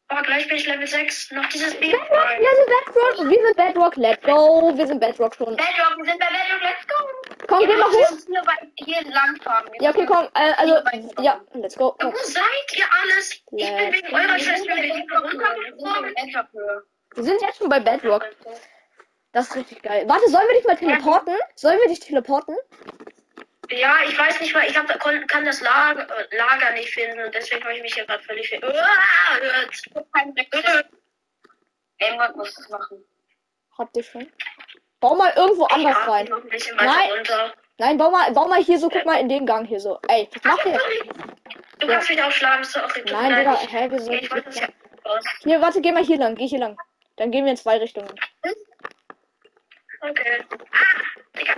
Aber 0.09 0.23
gleich 0.23 0.47
bin 0.49 0.57
ich 0.59 0.67
Level 0.67 0.87
6. 0.87 1.31
Noch 1.33 1.49
dieses 1.49 1.79
Ding. 1.79 1.91
Wir 1.91 1.99
sind 1.99 2.67
Bedrock. 2.67 3.31
Wir 3.31 3.47
sind 3.47 3.57
Bedrock. 3.57 3.97
Let's 3.97 4.23
go. 4.23 4.77
Wir 4.77 4.87
sind 4.87 5.01
Bedrock 5.01 5.35
schon. 5.35 5.57
Bedrock, 5.57 5.97
wir 5.97 6.05
sind 6.05 6.19
bei 6.21 6.27
Bedrock, 6.27 6.63
let's 6.63 6.87
go. 6.87 7.47
Komm, 7.47 7.67
geh 7.67 7.77
mal 7.77 7.91
hoch. 7.91 8.19
hier, 8.27 8.43
bei, 8.45 8.69
hier 8.85 8.99
entlang 8.99 9.37
fahren. 9.43 9.69
Wir 9.73 9.83
Ja, 9.83 9.91
okay, 9.91 10.07
komm. 10.07 10.29
Äh, 10.35 10.53
also, 10.57 10.77
ja, 11.23 11.41
let's 11.55 11.77
go. 11.77 11.97
Wo 12.01 12.11
Komm. 12.11 12.15
seid 12.23 12.45
ihr 12.77 12.85
alles? 13.03 13.33
Ich 13.33 13.45
bin 13.47 13.59
wegen 13.93 14.15
eurer 14.15 14.39
Schwester 14.39 14.73
runtergeflogen. 15.21 16.15
Wir 17.15 17.25
sind 17.25 17.41
jetzt 17.43 17.59
schon 17.59 17.69
bei 17.69 17.81
Bedrock. 17.81 18.25
Das 19.33 19.49
ist 19.49 19.57
richtig 19.57 19.83
geil. 19.83 20.05
Warte, 20.07 20.29
sollen 20.29 20.47
wir 20.49 20.57
dich 20.59 20.67
mal 20.67 20.77
teleporten? 20.77 21.35
Sollen 21.57 21.79
wir 21.81 21.89
dich 21.89 22.01
teleporten? 22.01 22.57
Ja, 23.71 23.97
ich 24.07 24.19
weiß 24.19 24.41
nicht 24.41 24.55
mal, 24.55 24.67
ich 24.67 24.77
hab, 24.77 24.87
kann 25.29 25.45
das 25.45 25.61
Lager, 25.61 26.03
äh, 26.03 26.37
Lager 26.37 26.73
nicht 26.73 26.91
finden 26.91 27.21
und 27.21 27.35
deswegen 27.35 27.63
habe 27.65 27.75
ich 27.75 27.83
mich 27.83 27.95
hier 27.95 28.05
gerade 28.05 28.23
völlig 28.25 28.49
ver... 28.49 28.61
Gamebot 31.99 32.37
muss 32.37 32.55
das 32.55 32.69
machen. 32.69 33.05
Habt 33.79 33.97
ihr 33.97 34.03
schon? 34.03 34.31
Bau 35.01 35.15
mal 35.15 35.33
irgendwo 35.37 35.65
anders 35.65 35.97
atme 35.97 36.13
rein. 36.13 36.29
Nein. 36.77 37.11
runter. 37.11 37.55
Nein, 37.79 37.99
bau 37.99 38.11
mal, 38.11 38.31
bau 38.33 38.47
mal 38.47 38.63
hier 38.63 38.79
so, 38.79 38.89
guck 38.89 39.05
mal 39.05 39.21
in 39.21 39.29
den 39.29 39.47
Gang 39.47 39.67
hier 39.67 39.81
so. 39.81 39.99
Ey, 40.09 40.29
was 40.33 40.45
macht 40.45 40.65
ihr? 40.67 40.81
Du 41.81 41.87
kannst 41.89 42.09
mich 42.09 42.23
aufschlagen, 42.23 42.65
sorry. 42.65 43.03
Nein, 43.11 43.33
mir 43.33 43.39
Digga, 43.39 43.59
hä, 43.69 43.91
wir 43.91 44.23
Ich, 44.23 44.31
wollte 44.31 44.43
das 44.43 44.61
ja 44.61 44.69
aus. 45.05 45.25
Hier, 45.43 45.61
warte, 45.61 45.81
geh 45.81 45.93
mal 45.93 46.05
hier 46.05 46.19
lang, 46.19 46.35
geh 46.37 46.47
hier 46.47 46.61
lang. 46.61 46.77
Dann 47.17 47.31
gehen 47.31 47.45
wir 47.45 47.51
in 47.51 47.57
zwei 47.57 47.79
Richtungen. 47.79 48.09
Okay. 50.01 50.45
Ah, 50.73 51.39
Digga. 51.39 51.55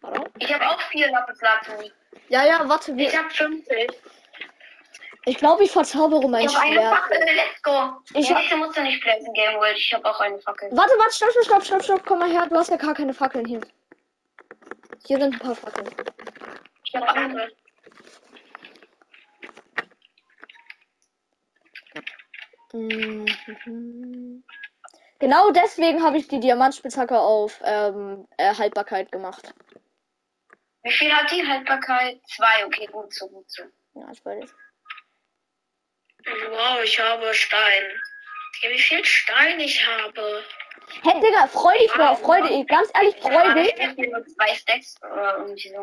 Warte. 0.00 0.30
Ich 0.38 0.52
habe 0.52 0.66
auch 0.68 0.80
vier 0.90 1.10
Lapislazuli. 1.10 1.92
Ja, 2.28 2.44
ja, 2.46 2.68
warte, 2.68 2.92
Ich 2.92 2.96
wir. 2.98 3.12
hab 3.18 3.30
50. 3.32 3.90
Ich 5.26 5.36
glaube, 5.36 5.64
ich 5.64 5.70
verzaubere 5.70 6.26
mein 6.28 6.46
Ich 6.46 6.54
habe 6.56 6.64
eine 6.66 6.74
Schwert. 6.76 6.94
Fackel, 6.94 7.18
let's 7.34 7.62
go. 7.62 7.92
Ich 8.14 8.28
ja, 8.30 8.36
hab- 8.36 8.56
musst 8.58 8.76
du 8.78 8.82
nicht 8.82 9.02
placen, 9.02 9.32
Game 9.34 9.56
World. 9.58 9.76
Ich 9.76 9.92
habe 9.92 10.04
auch 10.08 10.18
eine 10.20 10.38
Fackel. 10.40 10.70
Warte, 10.72 10.92
warte, 10.98 11.12
stopp, 11.14 11.30
stopp, 11.32 11.44
stopp, 11.44 11.64
stopp, 11.64 11.82
stopp, 11.84 12.06
komm 12.06 12.20
mal 12.20 12.30
her, 12.30 12.46
du 12.48 12.56
hast 12.56 12.70
ja 12.70 12.76
gar 12.76 12.94
keine 12.94 13.12
Fackeln 13.12 13.44
hier. 13.44 13.60
Hier 15.06 15.20
sind 15.20 15.34
ein 15.34 15.38
paar 15.38 15.54
Fackeln. 15.54 15.88
Ich 16.84 16.94
habe 16.96 17.08
eine. 17.10 17.50
Mhm. 22.72 24.42
Genau 25.18 25.50
deswegen 25.50 26.02
habe 26.02 26.16
ich 26.16 26.28
die 26.28 26.40
Diamantspitzhacke 26.40 27.18
auf 27.18 27.60
ähm, 27.64 28.26
äh, 28.38 28.54
Haltbarkeit 28.54 29.12
gemacht. 29.12 29.52
Wie 30.82 30.92
viel 30.92 31.12
hat 31.14 31.30
die 31.30 31.46
Haltbarkeit? 31.46 32.20
Zwei, 32.26 32.64
okay, 32.64 32.86
gut 32.86 33.12
so, 33.12 33.28
gut 33.28 33.50
so. 33.50 33.62
Ja, 33.94 34.06
ich 34.12 34.24
weiß. 34.24 34.50
Wow, 36.50 36.82
ich 36.82 36.98
habe 37.00 37.34
Stein. 37.34 38.00
Ja, 38.62 38.70
wie 38.70 38.78
viel 38.78 39.04
Stein 39.04 39.60
ich 39.60 39.86
habe. 39.86 40.44
Hey, 41.02 41.20
Digga, 41.20 41.46
freu 41.46 41.76
dich 41.78 41.94
mal, 41.96 42.16
freu 42.16 42.40
dich, 42.42 42.66
ganz 42.66 42.90
ehrlich, 42.94 43.16
freu 43.20 43.54
dich. 43.54 43.74
Ich 43.76 43.86
habe 43.86 44.08
nur 44.08 44.26
zwei 44.26 44.54
Stacks 44.54 44.96
oder 45.02 45.38
irgendwie 45.38 45.68
so. 45.68 45.82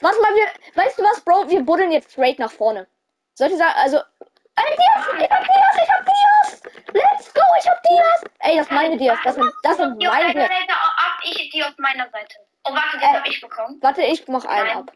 Warte 0.00 0.20
mal, 0.20 0.34
wir, 0.34 0.46
weißt 0.74 0.98
du 0.98 1.02
was, 1.04 1.20
Bro, 1.20 1.48
wir 1.48 1.60
buddeln 1.62 1.92
jetzt 1.92 2.12
straight 2.12 2.38
nach 2.38 2.50
vorne. 2.50 2.86
Sollte 3.34 3.54
ich 3.54 3.58
sagen, 3.58 3.74
also, 3.76 3.96
ey, 3.98 4.76
Dias, 4.76 5.06
ich 5.24 5.30
hab 5.30 5.44
Dias, 5.44 5.76
ich 5.82 5.90
hab 5.90 6.04
Dias. 6.04 6.62
Let's 6.92 7.32
go, 7.32 7.40
ich 7.58 7.68
hab 7.68 7.82
Dias. 7.82 8.24
Ey, 8.40 8.56
das 8.56 8.70
meine 8.70 8.96
Dias, 8.96 9.18
das 9.24 9.34
sind, 9.36 9.52
das 9.62 9.76
sind 9.76 10.02
meine 10.02 10.32
Dias. 10.32 10.48
Seite 10.48 10.72
ab, 10.72 11.18
ich 11.24 11.50
die 11.50 11.64
auf 11.64 11.78
meiner 11.78 12.10
Seite. 12.10 12.34
Oh, 12.64 12.72
warte, 12.74 12.98
den 12.98 13.08
Äh. 13.08 13.18
hab 13.18 13.26
ich 13.26 13.40
bekommen. 13.40 13.78
Warte, 13.82 14.02
ich 14.02 14.26
mach 14.28 14.44
einen 14.44 14.66
Nein. 14.66 14.76
ab. 14.78 14.92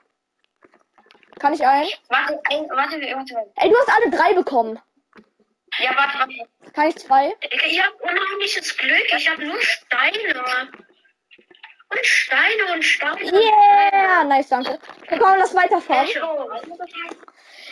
Kann 1.38 1.52
ich 1.52 1.66
einen? 1.66 1.88
Warte, 2.08 2.40
ein, 2.50 2.68
warte, 2.70 3.00
warte. 3.00 3.52
Ey, 3.56 3.68
du 3.68 3.76
hast 3.76 3.90
alle 3.90 4.10
drei 4.10 4.32
bekommen. 4.34 4.78
Ja, 5.78 5.94
warte, 5.96 6.18
warte. 6.18 6.72
Kann 6.72 6.88
ich 6.88 6.96
zwei? 6.96 7.34
Ich 7.66 7.82
habe 7.82 7.94
unheimliches 7.96 8.76
Glück. 8.76 9.12
Ich 9.16 9.28
habe 9.28 9.44
nur 9.44 9.60
Steine. 9.60 10.70
Und 11.88 12.04
Steine 12.04 12.72
und 12.74 12.82
Steine. 12.82 13.32
Yeah, 13.32 14.24
nice, 14.24 14.48
danke. 14.48 14.78
Okay, 15.02 15.18
komm, 15.18 15.38
lass 15.38 15.54
weiterfahren. 15.54 16.08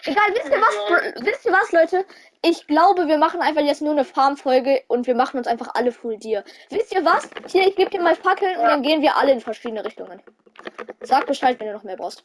Egal, 0.06 0.28
wisst 0.34 0.50
ihr 0.50 0.60
was, 0.60 1.24
wisst 1.24 1.46
ihr 1.46 1.52
was, 1.52 1.72
Leute? 1.72 2.04
Ich 2.42 2.66
glaube, 2.66 3.08
wir 3.08 3.16
machen 3.16 3.40
einfach 3.40 3.62
jetzt 3.62 3.80
nur 3.80 3.92
eine 3.92 4.04
Farm-Folge 4.04 4.84
und 4.88 5.06
wir 5.06 5.14
machen 5.14 5.38
uns 5.38 5.46
einfach 5.46 5.68
alle 5.74 5.92
Full 5.92 6.18
Deer. 6.18 6.44
Wisst 6.68 6.92
ihr 6.92 7.04
was? 7.04 7.28
Hier, 7.50 7.66
ich 7.66 7.74
gebe 7.74 7.90
dir 7.90 8.02
mal 8.02 8.14
Fackeln 8.14 8.58
und 8.58 8.66
dann 8.66 8.82
gehen 8.82 9.00
wir 9.00 9.16
alle 9.16 9.32
in 9.32 9.40
verschiedene 9.40 9.84
Richtungen. 9.84 10.22
Sag 11.00 11.26
Bescheid, 11.26 11.58
wenn 11.58 11.68
du 11.68 11.72
noch 11.72 11.84
mehr 11.84 11.96
brauchst. 11.96 12.24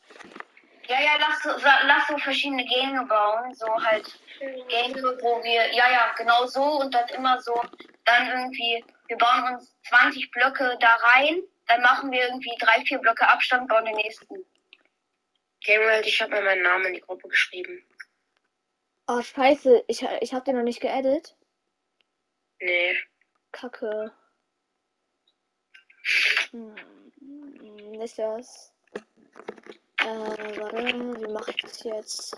Ja, 0.88 0.98
ja, 1.00 1.12
lass 1.20 1.42
so, 1.44 1.50
lass 1.86 2.08
so 2.08 2.18
verschiedene 2.18 2.66
Gänge 2.66 3.06
bauen. 3.06 3.54
So 3.54 3.68
halt 3.68 4.20
Gänge, 4.40 5.02
wo 5.22 5.44
wir, 5.44 5.74
ja, 5.74 5.90
ja, 5.90 6.12
genau 6.18 6.46
so 6.48 6.64
und 6.64 6.94
dann 6.94 7.08
immer 7.10 7.40
so, 7.42 7.62
dann 8.06 8.28
irgendwie, 8.28 8.84
wir 9.08 9.18
bauen 9.18 9.54
uns 9.54 9.76
20 9.88 10.32
Blöcke 10.32 10.78
da 10.80 10.98
rein, 11.14 11.42
dann 11.70 11.82
machen 11.82 12.12
wir 12.12 12.22
irgendwie 12.24 12.56
drei, 12.60 12.82
vier 12.82 12.98
Blöcke 13.00 13.28
Abstand, 13.28 13.68
bauen 13.70 13.86
den 13.86 13.96
nächsten. 13.96 14.46
Gabriel, 15.66 16.02
ich 16.06 16.22
habe 16.22 16.32
mal 16.32 16.44
meinen 16.44 16.64
Namen 16.64 16.86
in 16.88 16.94
die 16.96 17.02
Gruppe 17.02 17.28
geschrieben. 17.28 17.86
Oh, 19.08 19.22
scheiße, 19.22 19.84
ich, 19.88 20.04
ich 20.22 20.34
hab 20.34 20.46
den 20.46 20.56
noch 20.58 20.64
nicht 20.64 20.82
geedit. 20.82 21.36
Nee. 22.60 22.98
Kacke. 23.52 24.12
Hm, 26.52 26.76
ist 28.02 28.18
das? 28.20 28.74
Äh, 30.02 30.06
warte, 30.06 30.88
wie 30.88 31.32
mache 31.34 31.52
ich 31.52 31.58
das 31.58 31.84
jetzt? 31.84 32.38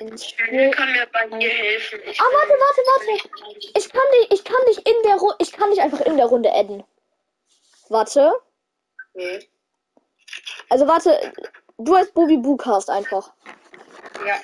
Ins 0.00 0.22
Ich 0.22 0.28
Spiel. 0.30 0.70
kann 0.70 0.92
mir 0.92 1.06
bei 1.06 1.26
dir 1.38 1.48
helfen. 1.50 2.00
Ich 2.04 2.20
Ah, 2.20 2.24
warte, 2.24 2.52
warte, 2.52 2.80
warte. 2.80 3.28
Ich 3.76 3.88
kann 3.90 4.02
dich, 4.14 4.30
ich 4.32 4.44
kann 4.44 4.66
dich 4.66 4.78
in 4.86 5.02
der 5.04 5.16
Runde, 5.16 5.36
ich 5.40 5.52
kann 5.52 5.70
dich 5.70 5.80
einfach 5.80 6.00
in 6.00 6.16
der 6.16 6.26
Runde 6.26 6.52
adden. 6.52 6.84
Warte. 7.92 8.32
Nee. 9.12 9.46
Also 10.70 10.88
warte, 10.88 11.32
du 11.76 11.94
als 11.94 12.10
Bobby 12.12 12.38
Bookast 12.38 12.88
einfach. 12.88 13.34
Ja. 14.26 14.36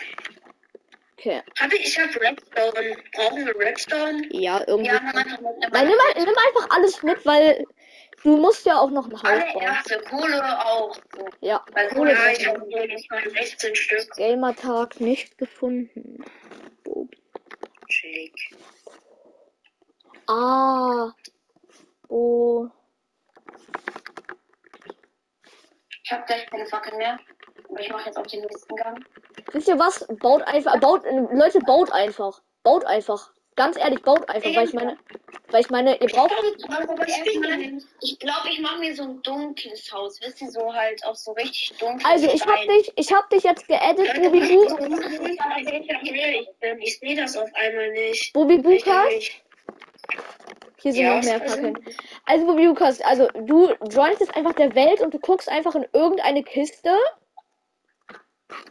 Okay. 1.17 1.43
Hab 1.59 1.73
ich, 1.73 1.87
ich 1.87 1.99
hab 1.99 2.15
Redstone. 2.15 2.97
Brauchen 3.15 3.47
wir 3.47 3.59
Redstone? 3.59 4.23
Ja, 4.33 4.63
irgendwie. 4.67 4.91
Ja, 4.91 5.01
nimm 5.01 5.15
Nein, 5.73 5.87
nimm, 5.87 5.97
nimm 6.17 6.35
einfach 6.47 6.77
alles 6.77 7.03
mit, 7.03 7.25
weil 7.25 7.65
du 8.23 8.37
musst 8.37 8.67
ja 8.67 8.79
auch 8.79 8.91
noch 8.91 9.07
ein 9.07 9.15
Haus 9.15 9.25
Alle 9.25 9.53
bauen. 9.55 9.63
Erze, 9.63 9.99
Kohle 10.01 10.67
auch. 10.67 10.99
Ja, 11.41 11.65
Weil 11.73 11.89
Kohle 11.89 12.13
Ja, 12.13 12.31
ich 12.31 12.47
habe 12.47 12.67
nicht 12.67 13.11
mal 13.11 13.31
16 13.31 13.75
Stück. 13.75 14.11
Gamertag 14.17 15.01
nicht 15.01 15.39
gefunden. 15.39 16.23
Bobby. 16.85 17.19
Schick. 17.89 18.35
Ah. 20.27 21.13
Oh. 22.09 22.69
Ich 26.09 26.13
habe 26.13 26.25
gleich 26.25 26.47
keine 26.47 26.65
Fackel 26.65 26.97
mehr. 26.97 27.19
Aber 27.69 27.81
ich 27.81 27.91
mache 27.91 28.07
jetzt 28.07 28.17
auch 28.17 28.27
den 28.27 28.41
nächsten 28.41 28.77
Gang. 28.77 29.05
Wisst 29.53 29.69
ihr 29.69 29.79
was? 29.79 30.07
Baut 30.21 30.41
einfach, 30.43 30.81
baut, 30.81 31.05
Leute, 31.05 31.59
baut 31.61 31.93
einfach. 31.93 32.41
Baut 32.63 32.87
einfach. 32.87 33.31
Ganz 33.57 33.77
ehrlich, 33.77 34.01
baut 34.01 34.27
einfach, 34.31 34.55
weil 34.55 34.69
ich 34.69 34.73
meine, 34.73 34.97
weil 35.51 35.61
ich 35.61 35.69
meine, 35.69 36.01
ihr 36.01 36.09
braucht, 36.09 36.33
Ich 38.01 38.19
glaube, 38.21 38.49
ich 38.51 38.61
mache 38.61 38.79
mir 38.79 38.95
so 38.95 39.03
ein 39.03 39.21
dunkles 39.21 39.93
Haus. 39.93 40.19
Wisst 40.23 40.41
ihr, 40.41 40.51
so 40.51 40.73
halt 40.73 41.05
auch 41.05 41.15
so 41.15 41.33
richtig 41.33 41.77
dunkel. 41.79 42.07
also 42.07 42.27
ich 42.27 42.47
hab 42.47 42.59
dich, 42.59 42.93
ich 42.97 43.13
hab 43.13 43.29
dich 43.29 43.43
jetzt 43.43 43.69
geaddet, 43.69 44.15
Bobby 44.15 44.41
Bu, 44.41 44.65
Ich 46.79 46.99
sehe 47.01 47.17
das 47.17 47.37
auf 47.37 47.51
einmal 47.53 47.91
nicht. 47.91 48.33
Bukas. 48.33 49.09
nicht. 49.11 49.45
Hier 50.81 50.93
sind 50.93 51.03
Ja, 51.03 51.17
noch 51.17 51.25
mehr 51.25 51.35
also- 51.43 51.55
Fackeln. 51.55 51.79
Also 52.27 52.47
Bobby 52.47 52.67
Bukas, 52.69 53.01
also 53.03 53.29
du 53.35 53.73
joinst 53.91 54.21
jetzt 54.21 54.37
einfach 54.37 54.53
der 54.55 54.75
Welt 54.75 55.01
und 55.01 55.13
du 55.15 55.19
guckst 55.19 55.49
einfach 55.49 55.75
in 55.75 55.87
irgendeine 55.93 56.43
Kiste. 56.43 56.91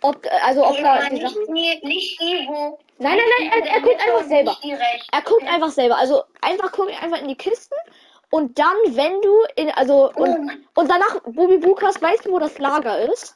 Ob, 0.01 0.25
also 0.43 0.65
ob 0.65 0.77
da 0.77 0.95
Oder 0.97 1.09
die 1.09 1.51
nicht, 1.51 1.83
nicht 1.83 2.19
die, 2.21 2.47
wo. 2.47 2.79
Nein, 2.97 3.17
nein, 3.17 3.49
nein, 3.51 3.61
er, 3.63 3.71
er 3.75 3.81
guckt 3.81 4.01
einfach 4.01 4.23
selber. 4.27 4.57
Nicht. 4.63 5.07
Er 5.11 5.21
guckt 5.21 5.43
einfach 5.47 5.69
selber. 5.69 5.97
Also 5.99 6.23
einfach 6.41 6.71
guck 6.71 6.89
einfach 6.89 7.21
in 7.21 7.27
die 7.27 7.35
Kisten 7.35 7.75
und 8.31 8.57
dann, 8.57 8.75
wenn 8.87 9.21
du 9.21 9.35
in, 9.55 9.69
also 9.71 10.11
und, 10.13 10.49
und 10.73 10.89
danach, 10.89 11.19
Bobby 11.25 11.59
Bukas, 11.59 12.01
weißt 12.01 12.25
du, 12.25 12.31
wo 12.31 12.39
das 12.39 12.57
Lager 12.57 12.99
ist? 13.11 13.35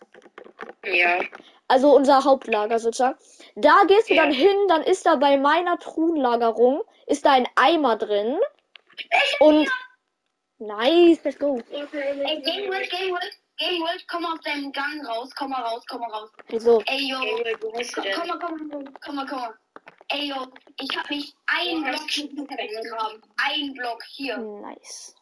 Ja. 0.84 1.20
Also 1.68 1.96
unser 1.96 2.24
Hauptlager 2.24 2.80
sozusagen. 2.80 3.18
Da 3.56 3.84
gehst 3.88 4.10
du 4.10 4.16
Ja. 4.16 4.24
dann 4.24 4.32
hin, 4.34 4.56
dann 4.68 4.82
ist 4.82 5.06
da 5.06 5.16
bei 5.18 5.38
meiner 5.38 5.78
Truhenlagerung, 5.78 6.82
ist 7.06 7.24
da 7.26 7.32
ein 7.34 7.48
Eimer 7.56 7.98
drin. 7.98 8.38
Und 9.40 9.70
nice, 10.60 11.24
let's 11.24 11.38
go. 11.38 11.60
Ey, 11.72 12.42
Game 12.42 12.70
World, 12.70 12.90
Game 12.90 13.12
World, 13.12 13.32
Game 13.58 13.82
World, 13.82 14.08
komm 14.08 14.26
aus 14.26 14.40
deinem 14.42 14.72
Gang 14.72 15.06
raus, 15.08 15.30
komm 15.36 15.52
mal 15.52 15.62
raus, 15.62 15.84
komm 15.88 16.02
mal 16.02 16.12
raus. 16.12 16.30
Wieso? 16.50 16.82
Ey, 16.86 17.10
yo, 17.10 17.20
Ey, 17.22 17.56
wo 17.62 17.72
bist 17.72 17.96
du 17.96 18.02
komm, 18.02 18.04
denn? 18.04 18.14
komm 18.16 18.28
mal, 18.28 18.40
komm 18.40 18.68
mal, 18.68 18.94
komm 19.04 19.16
mal, 19.16 19.26
komm 19.28 19.40
mal. 19.40 19.54
Ey, 20.10 20.28
yo, 20.30 20.48
ich 20.80 20.98
hab 20.98 21.10
mich 21.10 21.34
einen 21.48 21.84
Block 21.84 22.08
gegraben. 22.08 23.22
Ein 23.38 23.74
Block 23.74 24.04
hier. 24.10 24.38
Nice. 24.38 25.16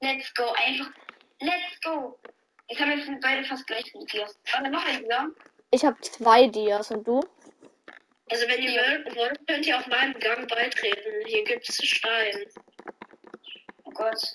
Let's 0.00 0.32
go, 0.34 0.44
einfach. 0.66 0.90
Let's 1.40 1.80
go. 1.82 2.18
Jetzt 2.68 2.80
haben 2.80 2.90
wir 2.90 3.20
beide 3.20 3.44
fast 3.44 3.66
gleich 3.66 3.90
viele 3.90 4.06
Tiers. 4.06 4.38
Warte, 4.52 4.70
noch 4.70 4.84
ein 4.84 5.02
Tier. 5.02 5.32
Ich 5.70 5.84
habe 5.84 6.00
zwei 6.00 6.46
Dias 6.46 6.90
und 6.90 7.06
du? 7.06 7.20
Also 8.30 8.46
wenn 8.48 8.62
ihr 8.62 8.70
wollt, 8.72 9.16
wollt, 9.16 9.46
könnt 9.46 9.66
ihr 9.66 9.76
auf 9.78 9.86
meinem 9.86 10.14
Gang 10.18 10.48
beitreten. 10.48 11.12
Hier 11.26 11.44
gibt's 11.44 11.76
Stein. 11.84 12.46
Oh 13.84 13.90
Gott. 13.90 14.32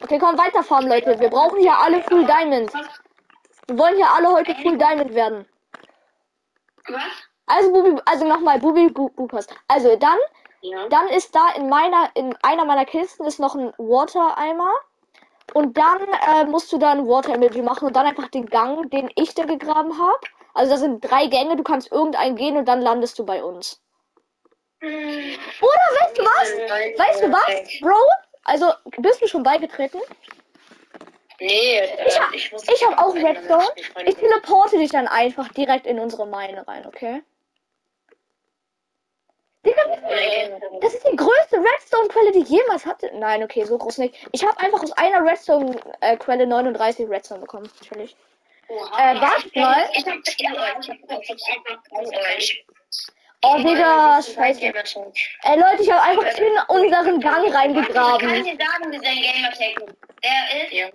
Okay, 0.00 0.18
komm, 0.18 0.36
weiterfahren, 0.38 0.88
Leute. 0.88 1.18
Wir 1.20 1.28
brauchen 1.30 1.60
hier 1.60 1.76
alle 1.78 2.02
Full 2.02 2.24
Diamonds. 2.26 2.72
Wir 3.66 3.78
wollen 3.78 3.96
hier 3.96 4.10
alle 4.10 4.28
heute 4.32 4.54
Full 4.56 4.76
Diamond 4.78 5.14
werden. 5.14 5.46
Was? 6.88 7.02
Also, 7.46 7.72
Bubi, 7.72 8.00
also 8.06 8.26
nochmal, 8.26 8.58
Bubi 8.58 8.88
Bu- 8.88 9.10
Bukas. 9.10 9.46
Also, 9.68 9.96
dann, 9.96 10.18
Ja. 10.62 10.88
dann 10.88 11.08
ist 11.08 11.34
da 11.34 11.50
in 11.56 11.68
meiner, 11.68 12.10
in 12.14 12.34
einer 12.42 12.64
meiner 12.64 12.84
Kisten 12.86 13.24
ist 13.24 13.38
noch 13.38 13.54
ein 13.54 13.72
Water-Eimer. 13.78 14.72
Und 15.52 15.76
dann 15.76 16.00
äh, 16.08 16.44
musst 16.46 16.72
du 16.72 16.78
da 16.78 16.92
ein 16.92 17.06
Water-Emoji 17.06 17.62
machen 17.62 17.86
und 17.86 17.94
dann 17.96 18.06
einfach 18.06 18.28
den 18.28 18.46
Gang, 18.46 18.90
den 18.90 19.10
ich 19.14 19.34
da 19.34 19.44
gegraben 19.44 19.98
habe. 19.98 20.18
Also, 20.54 20.72
das 20.72 20.80
sind 20.80 21.00
drei 21.04 21.26
Gänge, 21.26 21.56
du 21.56 21.62
kannst 21.62 21.90
irgendeinen 21.92 22.36
gehen 22.36 22.56
und 22.56 22.66
dann 22.66 22.80
landest 22.80 23.18
du 23.18 23.26
bei 23.26 23.42
uns. 23.44 23.80
Oder 24.82 24.90
weißt 26.00 26.18
du 26.18 26.22
was? 26.22 26.98
Weißt 26.98 27.22
du 27.22 27.32
was, 27.32 27.80
Bro? 27.80 27.98
Also, 28.44 28.72
bist 28.98 29.22
du 29.22 29.26
schon 29.26 29.42
beigetreten? 29.42 29.98
Nee, 31.40 31.78
äh, 31.78 32.06
Ich 32.06 32.20
hab- 32.20 32.30
muss 32.52 32.68
Ich 32.68 32.86
habe 32.86 32.98
auch 32.98 33.14
Redstone. 33.14 33.64
Ich 33.76 33.90
Ich 34.06 34.14
teleporte 34.16 34.78
dich 34.78 34.90
dann 34.90 35.08
einfach 35.08 35.48
direkt 35.48 35.86
in 35.86 35.98
unsere 35.98 36.26
Mine 36.26 36.66
rein, 36.68 36.86
okay? 36.86 37.22
Digga, 39.66 39.82
das 40.82 40.94
ist 40.94 41.06
die 41.10 41.16
größte 41.16 41.56
Redstone-Quelle, 41.56 42.32
die 42.32 42.40
ich 42.40 42.48
jemals 42.50 42.84
hatte. 42.84 43.10
Nein, 43.14 43.42
okay, 43.42 43.64
so 43.64 43.78
groß 43.78 43.96
nicht. 43.98 44.28
Ich 44.32 44.46
habe 44.46 44.58
einfach 44.60 44.82
aus 44.82 44.92
einer 44.92 45.24
Redstone-Quelle 45.24 46.46
39 46.46 47.08
Redstone 47.08 47.40
bekommen. 47.40 47.68
Natürlich. 47.80 48.14
Äh, 48.68 49.20
warte 49.20 49.50
mal. 49.58 49.88
Ich 49.92 50.06
hab 50.06 50.22
das 50.24 50.36
Oh, 53.46 53.58
Digga, 53.58 54.22
scheiße. 54.22 54.60
Ey, 54.62 54.72
Leute, 55.58 55.82
ich 55.82 55.90
habe 55.92 56.02
einfach 56.02 56.38
in 56.38 56.46
unseren 56.68 57.20
Gang 57.20 57.44
Ich 57.46 57.52
kann 57.52 57.60
reingegraben. 57.60 58.28
dir 58.44 58.56
sagen, 58.56 58.90
wie 58.90 59.04
sein 59.04 59.20
Gamer-Tag 59.20 59.96
Der 60.22 60.62
ist 60.62 60.72
Ja. 60.72 60.88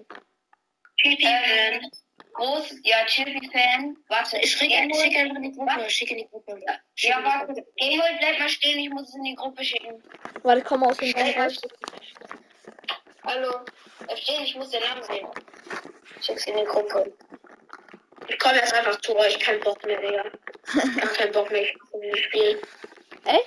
ähm, 1.03 1.91
groß, 2.33 2.73
ja, 2.83 3.05
Chippy-Fan. 3.05 3.97
Warte, 4.07 4.37
Ich 4.39 4.51
schicke 4.51 4.73
Game 4.73 4.91
schick 4.95 5.15
einfach 5.15 5.35
in 5.35 5.43
die 5.43 5.51
Gruppe. 5.51 5.89
Schick 5.89 6.09
in 6.11 6.17
die 6.17 6.27
Gruppe. 6.27 6.59
Schick 6.95 7.11
Ja, 7.11 7.23
warte. 7.23 7.63
Gameboy, 7.77 8.09
bleib 8.19 8.39
mal 8.39 8.49
stehen, 8.49 8.79
ich 8.79 8.89
muss 8.89 9.09
es 9.09 9.15
in 9.15 9.23
die 9.25 9.35
Gruppe 9.35 9.63
schicken. 9.63 10.03
Warte, 10.41 10.63
komm 10.63 10.83
aus 10.85 10.97
dem 10.97 11.13
Gang 11.13 11.37
raus. 11.37 11.61
Hallo. 13.25 13.59
Steht, 14.15 14.39
ich 14.41 14.55
muss 14.55 14.71
den 14.71 14.81
Namen 14.81 15.03
sehen. 15.03 15.27
Schick's 16.19 16.47
in 16.47 16.57
die 16.57 16.63
Gruppe. 16.65 17.13
Ich 18.29 18.39
komme 18.39 18.55
jetzt 18.55 18.73
einfach 18.73 18.99
zu 19.01 19.15
euch. 19.17 19.37
Kein 19.39 19.59
Bock 19.61 19.83
mehr, 19.85 19.99
Digga. 19.99 20.23
Ich 20.65 21.01
hab 21.01 21.13
keinen 21.15 21.31
Bock 21.31 21.49
mehr 21.51 21.61
auf 21.61 21.67
dieses 22.01 22.19
Spiel. 22.19 22.61
Ey? 23.25 23.39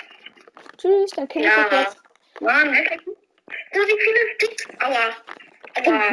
Tschüss, 0.76 1.10
dann 1.12 1.28
ich 1.32 1.44
Ja. 1.44 1.64
dich 1.68 1.80
jetzt. 1.80 1.96
Mann, 2.40 2.72
da 2.74 2.80
wie 3.80 4.00
viele 4.00 4.20
Sticks. 4.34 4.66
Aua. 4.80 5.14
Aua. 5.86 6.08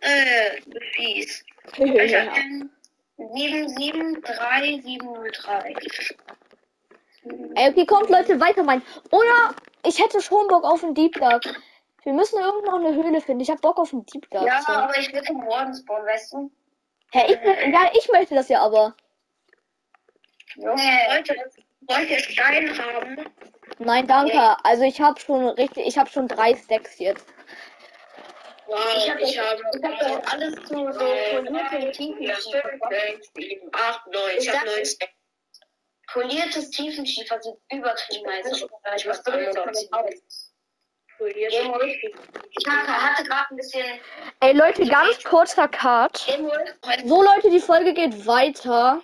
äh, 0.00 0.60
du 0.64 0.70
bist 0.70 0.86
fies. 0.94 1.44
ja. 1.76 2.32
773703. 3.16 5.74
Ey, 7.54 7.68
okay, 7.70 7.86
kommt 7.86 8.10
Leute, 8.10 8.38
weiter 8.40 8.62
mein. 8.64 8.82
Oder 9.10 9.54
ich 9.86 9.98
hätte 10.02 10.20
schon 10.20 10.46
Bock 10.48 10.64
auf 10.64 10.84
einen 10.84 10.94
Deep 10.94 11.14
Dark. 11.14 11.44
Wir 12.02 12.12
müssen 12.12 12.38
irgendwo 12.38 12.70
noch 12.70 12.78
eine 12.84 12.94
Höhle 12.94 13.20
finden. 13.20 13.40
Ich 13.40 13.50
hab 13.50 13.60
Bock 13.62 13.78
auf 13.78 13.92
einen 13.92 14.04
Deep 14.06 14.28
Dark. 14.30 14.46
Ja, 14.46 14.60
so. 14.62 14.72
aber 14.72 14.96
ich 14.98 15.12
will 15.12 15.22
zum 15.22 15.46
Warden 15.46 15.74
spawnen, 15.74 16.06
weißt 16.06 16.32
du? 16.34 16.50
Hä, 17.14 17.32
ich, 17.32 17.72
ja, 17.72 17.90
ich 17.96 18.08
möchte 18.08 18.34
das 18.34 18.48
ja 18.48 18.60
aber. 18.60 18.94
Junge. 20.56 20.74
Leute, 21.14 21.36
wollt 21.82 22.10
ihr 22.10 22.18
Stein 22.18 22.76
haben? 22.76 23.24
Nein, 23.78 24.06
danke. 24.08 24.56
Also 24.64 24.82
ich 24.82 25.00
habe 25.00 25.18
schon 25.20 25.46
richtig, 25.50 25.86
ich 25.86 25.96
habe 25.96 26.10
schon 26.10 26.26
drei 26.26 26.56
Stacks 26.56 26.98
jetzt. 26.98 27.24
Wow, 28.66 28.78
Ich 28.96 29.08
habe 29.10 29.20
ich 29.22 29.38
habe 29.38 29.62
ich 29.76 29.84
hab 29.84 30.32
alles 30.32 30.54
zu 30.66 30.74
so 30.74 30.98
polierten 31.36 31.92
Tiefenschiefer. 31.92 32.62
7, 33.36 33.70
8, 33.72 34.06
9. 34.06 34.22
Ich 34.38 34.44
Ich 34.44 34.48
habe 34.48 34.66
sag- 34.68 34.76
9 34.76 34.84
Stacks. 34.86 35.12
Poliertes 36.12 36.70
Tiefenschiefer 36.70 37.40
sieht 37.42 37.54
übertrieben 37.72 38.26
aus. 38.50 38.66
Ich 38.96 39.06
was 39.06 39.24
anderes. 39.26 40.43
Ich 41.20 42.66
hab, 42.68 42.86
hatte 42.86 43.24
gerade 43.24 43.46
ein 43.50 43.56
bisschen. 43.56 43.86
Ey 44.40 44.52
Leute, 44.52 44.86
ganz 44.86 45.22
kurzer 45.24 45.68
Cut. 45.68 46.18
So 47.04 47.22
Leute, 47.22 47.50
die 47.50 47.60
Folge 47.60 47.92
geht 47.94 48.26
weiter. 48.26 49.00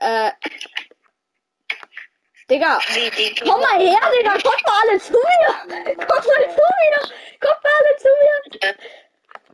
Äh. 0.00 0.30
Digga, 2.50 2.78
komm 3.44 3.60
mal 3.60 3.78
her, 3.80 4.00
Digga, 4.18 4.32
kommt 4.32 4.66
mal 4.66 4.80
alle 4.82 4.98
zu 5.00 5.12
mir. 5.12 5.94
Kommt 5.94 6.08
mal 6.08 6.50
zu 6.50 6.62
mir. 6.62 7.00
Kommt 7.40 7.62
mal 7.62 7.72
alle 7.78 7.96
zu 7.98 8.08
mir. 8.08 8.74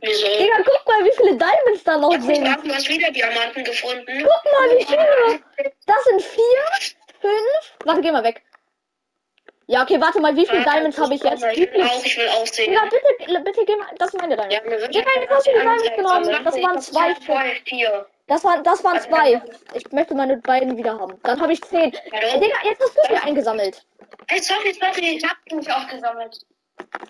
Wieso? 0.01 0.27
Digga, 0.27 0.55
guck 0.65 0.87
mal, 0.87 1.03
wie 1.05 1.11
viele 1.15 1.37
Diamonds 1.37 1.83
da 1.83 1.97
noch 1.97 2.13
Ich 2.13 2.21
sind. 2.23 2.49
habe 2.49 2.67
du 2.67 2.73
hast 2.73 2.89
wieder 2.89 3.11
Diamanten 3.11 3.63
gefunden. 3.63 4.05
Guck 4.23 4.53
mal, 4.53 4.77
wie 4.77 4.85
viele. 4.85 5.39
Das 5.85 6.03
sind 6.05 6.21
vier, 6.21 6.89
fünf. 7.21 7.75
Warte, 7.85 8.01
geh 8.01 8.11
mal 8.11 8.23
weg. 8.23 8.41
Ja, 9.71 9.83
okay, 9.83 10.01
warte 10.01 10.19
mal, 10.19 10.35
wie 10.35 10.47
viele 10.47 10.63
Diamonds 10.63 10.97
habe 10.97 11.13
ich 11.13 11.21
jetzt? 11.21 11.43
Ich 11.53 11.59
will 11.71 11.83
auch, 11.83 12.03
ich 12.03 12.17
will 12.17 12.27
auch 12.29 12.47
sehen. 12.47 12.71
Digga, 12.71 12.81
bitte, 12.85 13.39
bitte 13.41 13.65
geh 13.67 13.75
mal. 13.75 13.85
Das 13.99 14.09
sind 14.09 14.19
meine 14.19 14.35
Ja, 14.35 14.47
Diamonds. 14.47 14.65
mir 14.69 14.81
wird 14.81 14.95
Digga, 14.95 15.11
jetzt 15.21 15.29
hast 15.29 15.45
du 15.45 15.51
die 15.51 15.59
Diamonds 15.59 15.95
genommen. 15.95 16.43
Das 16.43 16.55
waren 16.63 16.81
zwei 16.81 17.11
Stück. 17.13 17.25
Zwei, 17.25 17.61
vier. 17.65 18.07
Das 18.25 18.43
waren, 18.43 18.63
das 18.63 18.83
waren 18.83 18.99
zwei. 18.99 19.39
Ich 19.75 19.91
möchte 19.91 20.15
meine 20.15 20.37
beiden 20.37 20.75
wieder 20.75 20.97
haben. 20.99 21.19
Dann 21.21 21.39
habe 21.39 21.53
ich 21.53 21.61
zehn. 21.61 21.93
Äh, 21.93 22.39
Digga, 22.39 22.57
jetzt 22.63 22.81
hast 22.81 22.97
du 22.97 23.13
mir 23.13 23.23
eingesammelt. 23.23 23.85
Hey, 24.27 24.41
sorry, 24.41 24.73
sorry. 24.73 25.17
Ich 25.17 25.23
hab 25.23 25.37
mich 25.51 25.71
auch 25.71 25.87
gesammelt. 25.87 26.39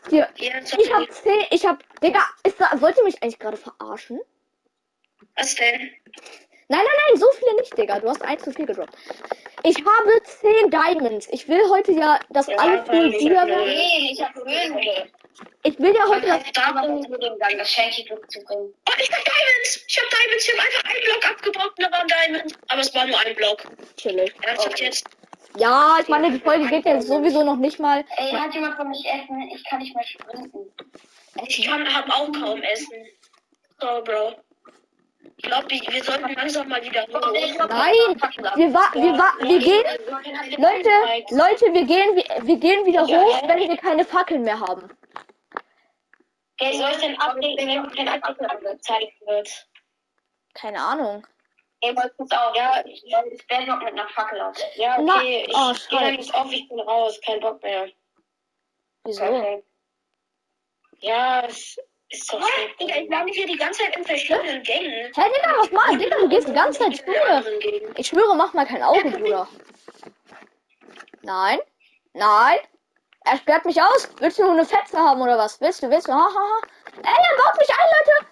Hier. 0.10 0.28
Ja, 0.36 0.58
Ich 0.60 0.94
hab 0.94 1.10
zehn. 1.12 1.46
Ich 1.52 1.66
hab. 1.66 1.78
Digga, 2.02 2.20
ist 2.44 2.60
da, 2.60 2.70
wollt 2.82 2.98
ihr 2.98 3.06
mich 3.06 3.24
eigentlich 3.24 3.40
gerade 3.40 3.56
verarschen? 3.56 4.20
Was 5.38 5.56
denn? 5.56 5.92
Nein, 6.72 6.82
nein, 6.86 6.98
nein, 7.08 7.20
so 7.20 7.26
viele 7.40 7.56
nicht, 7.56 7.76
Digga. 7.76 8.00
Du 8.00 8.08
hast 8.10 8.22
eins 8.22 8.44
zu 8.44 8.52
viel 8.52 8.68
gedroppt. 8.68 8.94
Ich 9.64 9.76
habe 9.78 10.24
zehn 10.24 10.70
Diamonds. 10.70 11.28
Ich 11.32 11.48
will 11.48 11.68
heute 11.70 11.92
ja 11.94 12.20
das 12.30 12.48
Ja, 12.48 12.58
alles 12.58 12.88
weil 12.88 13.08
ich 13.08 13.16
hab 13.36 13.48
pulsieren. 13.48 13.50
null. 13.50 13.66
Nee, 13.66 14.12
ich 14.12 14.22
hab 14.22 14.36
Höhenwege. 14.36 15.10
Ich 15.64 15.80
will 15.80 15.96
ja 15.96 16.08
heute 16.08 16.28
das. 16.28 16.44
Ich 16.46 16.54
zurückzubringen. 18.08 18.74
Oh, 18.88 18.94
ich 19.00 19.12
hab 19.12 19.26
Diamonds! 19.26 19.86
Ich 19.88 19.98
hab 20.00 20.10
Diamonds! 20.10 20.48
Ich 20.48 20.54
hab 20.54 20.66
einfach 20.66 20.84
einen 20.94 21.04
Block 21.06 21.30
abgebrochen, 21.32 21.76
da 21.78 21.92
waren 21.92 22.08
Diamonds. 22.08 22.54
Aber 22.68 22.82
es 22.82 22.94
war 22.96 23.06
nur 23.08 23.20
ein 23.20 23.36
Block. 23.36 23.64
Chillig. 23.98 24.34
Ernsthaft 24.44 24.80
jetzt? 24.80 25.06
Ja, 25.58 25.98
ich 26.00 26.08
meine, 26.08 26.32
die 26.32 26.40
Folge 26.40 26.68
geht 26.68 26.86
ja 26.86 27.02
sowieso 27.02 27.44
noch 27.44 27.56
nicht 27.58 27.80
mal. 27.80 28.06
Ey, 28.18 28.32
hat 28.32 28.54
jemand 28.54 28.76
von 28.76 28.90
mich 28.90 29.04
essen? 29.06 29.50
Ich 29.54 29.64
kann 29.66 29.80
nicht 29.80 29.96
mehr 29.96 30.06
sprinten. 30.06 30.72
Ich 31.48 31.66
kann, 31.66 31.94
hab 31.94 32.08
auch 32.10 32.32
kaum 32.32 32.62
Essen. 32.62 33.06
So, 33.82 34.02
Bro. 34.04 34.36
Ich 35.22 35.44
glaube, 35.44 35.70
wir 35.70 36.04
sollten 36.04 36.34
langsam 36.34 36.68
mal 36.68 36.82
wieder 36.82 37.02
hoch. 37.04 37.34
Nein, 37.70 37.94
wir 38.56 38.74
wa 38.74 38.94
wir 38.94 39.18
wa 39.18 39.32
wir 39.42 39.60
gehen. 39.60 39.84
Leute, 40.58 40.90
Leute, 41.36 41.74
wir 41.74 41.86
gehen, 41.86 42.16
wir, 42.16 42.48
wir 42.48 42.58
gehen 42.58 42.86
wieder 42.86 43.06
hoch, 43.06 43.48
wenn 43.48 43.70
wir 43.70 43.78
keine 43.78 44.06
Fackeln 44.06 44.44
mehr 44.44 44.60
haben. 44.60 44.90
Ey, 46.60 46.78
Soll 46.78 46.92
denn 47.00 47.18
updaten, 47.20 47.68
wenn 47.68 47.92
kein 47.92 48.10
Update 48.10 48.50
angezeigt 48.50 49.14
wird? 49.26 49.68
Keine 50.54 50.82
Ahnung. 50.82 51.26
Ey, 51.82 51.94
mal 51.94 52.10
kurz 52.18 52.32
auf. 52.32 52.56
Ja, 52.56 52.84
ich, 52.86 53.04
werde 53.48 53.66
noch 53.68 53.80
mit 53.80 53.94
einer 53.94 54.10
Fackel 54.10 54.42
auf. 54.42 54.58
Ja, 54.76 55.00
okay. 55.00 55.46
Ich 55.48 55.56
oh, 55.56 55.72
geh 55.72 55.80
schade. 55.80 56.06
dann 56.06 56.14
jetzt 56.16 56.34
auf, 56.34 56.52
ich 56.52 56.68
bin 56.68 56.80
raus. 56.82 57.20
Kein 57.26 57.40
Bock 57.40 57.64
mehr. 57.64 57.90
Wieso? 59.06 59.64
Ja, 61.00 61.46
es 61.48 61.78
ist 62.10 62.32
doch 62.34 62.42
so. 62.42 62.48
Digga, 62.80 62.96
ich 62.96 63.10
lande 63.10 63.32
hier 63.34 63.46
die 63.46 63.58
ganze 63.58 63.84
Zeit 63.84 63.96
in 63.96 64.06
verschiedenen 64.06 64.64
Gängen. 64.64 64.92
Hä, 64.92 65.22
Digga, 65.36 65.58
was 65.58 65.72
mach? 65.72 65.90
Digga, 65.98 66.18
du 66.18 66.30
gehst 66.30 66.48
die 66.48 66.54
ganze 66.54 66.80
Zeit 66.80 67.06
Gängen. 67.06 67.96
Ich 67.96 68.08
schwöre, 68.08 68.36
mach 68.36 68.54
mal 68.54 68.66
kein 68.66 68.84
Auge, 68.84 69.12
Bruder. 69.12 69.48
Nein. 71.22 71.60
Nein. 72.14 72.60
Er 73.26 73.38
sperrt 73.38 73.66
mich 73.66 73.80
aus. 73.82 74.10
Willst 74.20 74.40
du 74.40 74.44
nur 74.44 74.54
eine 74.54 74.66
Fetze 74.66 74.98
haben 74.98 75.22
oder 75.22 75.38
was? 75.38 75.60
Willst 75.62 75.84
du, 75.84 75.90
willst 75.90 76.08
du? 76.08 76.14
Ha, 76.14 76.18
ha, 76.18 76.30
ha. 76.30 76.62
Ey, 76.96 77.04
er 77.04 77.38
baut 77.38 77.60
mich 77.60 77.70
ein, 77.70 77.88
Leute. 77.96 78.28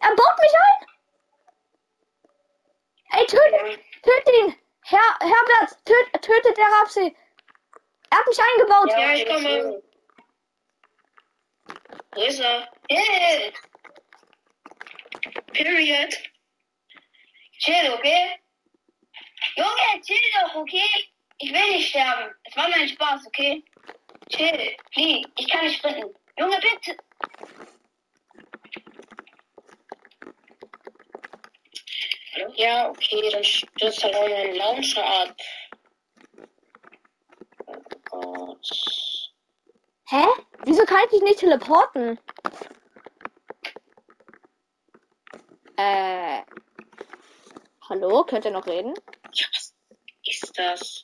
Er 0.00 0.16
baut 0.16 0.38
mich 0.40 0.54
ein. 0.66 0.86
Ey, 3.18 3.26
tötet, 3.26 3.80
tötet 4.02 4.34
ihn. 4.40 4.56
Herr, 4.82 5.18
Herbert, 5.20 5.84
töt, 5.84 6.22
tötet 6.22 6.56
der 6.56 6.66
Rapsi. 6.80 7.16
Er 8.10 8.18
hat 8.18 8.26
mich 8.26 8.38
eingebaut. 8.40 8.90
Ja, 8.90 9.12
ich 9.12 9.26
komme. 9.26 9.82
Wo 12.12 12.22
ist 12.22 12.40
er? 12.40 12.68
Chill, 12.88 13.52
Period. 15.52 16.14
chill, 17.58 17.92
okay? 17.94 18.40
Junge, 19.56 20.02
chill 20.02 20.16
doch, 20.40 20.54
okay? 20.56 21.12
Ich 21.38 21.52
will 21.52 21.70
nicht 21.70 21.88
sterben. 21.90 22.34
Es 22.44 22.56
war 22.56 22.68
mein 22.68 22.88
Spaß, 22.88 23.26
okay? 23.26 23.64
Chill, 24.30 24.76
flieh. 24.92 25.24
Ich 25.38 25.48
kann 25.48 25.64
nicht 25.64 25.78
sprinten. 25.78 26.14
Junge, 26.38 26.58
bitte. 26.60 26.96
Ja, 32.56 32.88
okay, 32.88 33.30
dann 33.30 33.44
stürzt 33.44 34.02
halt 34.02 34.14
auch 34.16 34.28
mein 34.28 34.54
Launcher 34.56 35.04
ab. 35.04 35.36
Oh 38.10 38.56
Gott. 38.56 39.32
Hä? 40.08 40.26
Wieso 40.64 40.84
kann 40.84 40.98
ich 41.04 41.10
dich 41.10 41.22
nicht 41.22 41.38
teleporten? 41.40 42.18
Äh. 45.76 46.42
Hallo, 47.88 48.24
könnt 48.24 48.44
ihr 48.44 48.50
noch 48.50 48.66
reden? 48.66 48.94
Ja, 49.32 49.46
was 49.52 49.74
ist 50.24 50.58
das? 50.58 51.02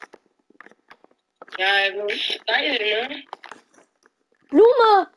Ja, 1.58 1.88
geil, 2.46 3.08
ne? 3.08 3.24
Blume! 4.50 5.10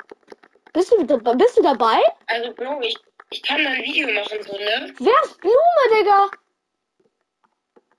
Bist 0.74 0.92
du, 0.92 1.06
bist 1.06 1.58
du 1.58 1.62
dabei? 1.62 2.02
Also, 2.28 2.54
Bro, 2.54 2.82
ich, 2.82 2.98
ich 3.32 3.44
kann 3.44 3.64
da 3.64 3.72
ein 3.72 3.84
Video 3.84 4.08
machen, 4.14 4.42
so, 4.42 4.54
ne? 4.54 4.94
Wer 5.00 5.24
ist 5.24 5.40
Blume, 5.42 6.00
Digga? 6.00 6.32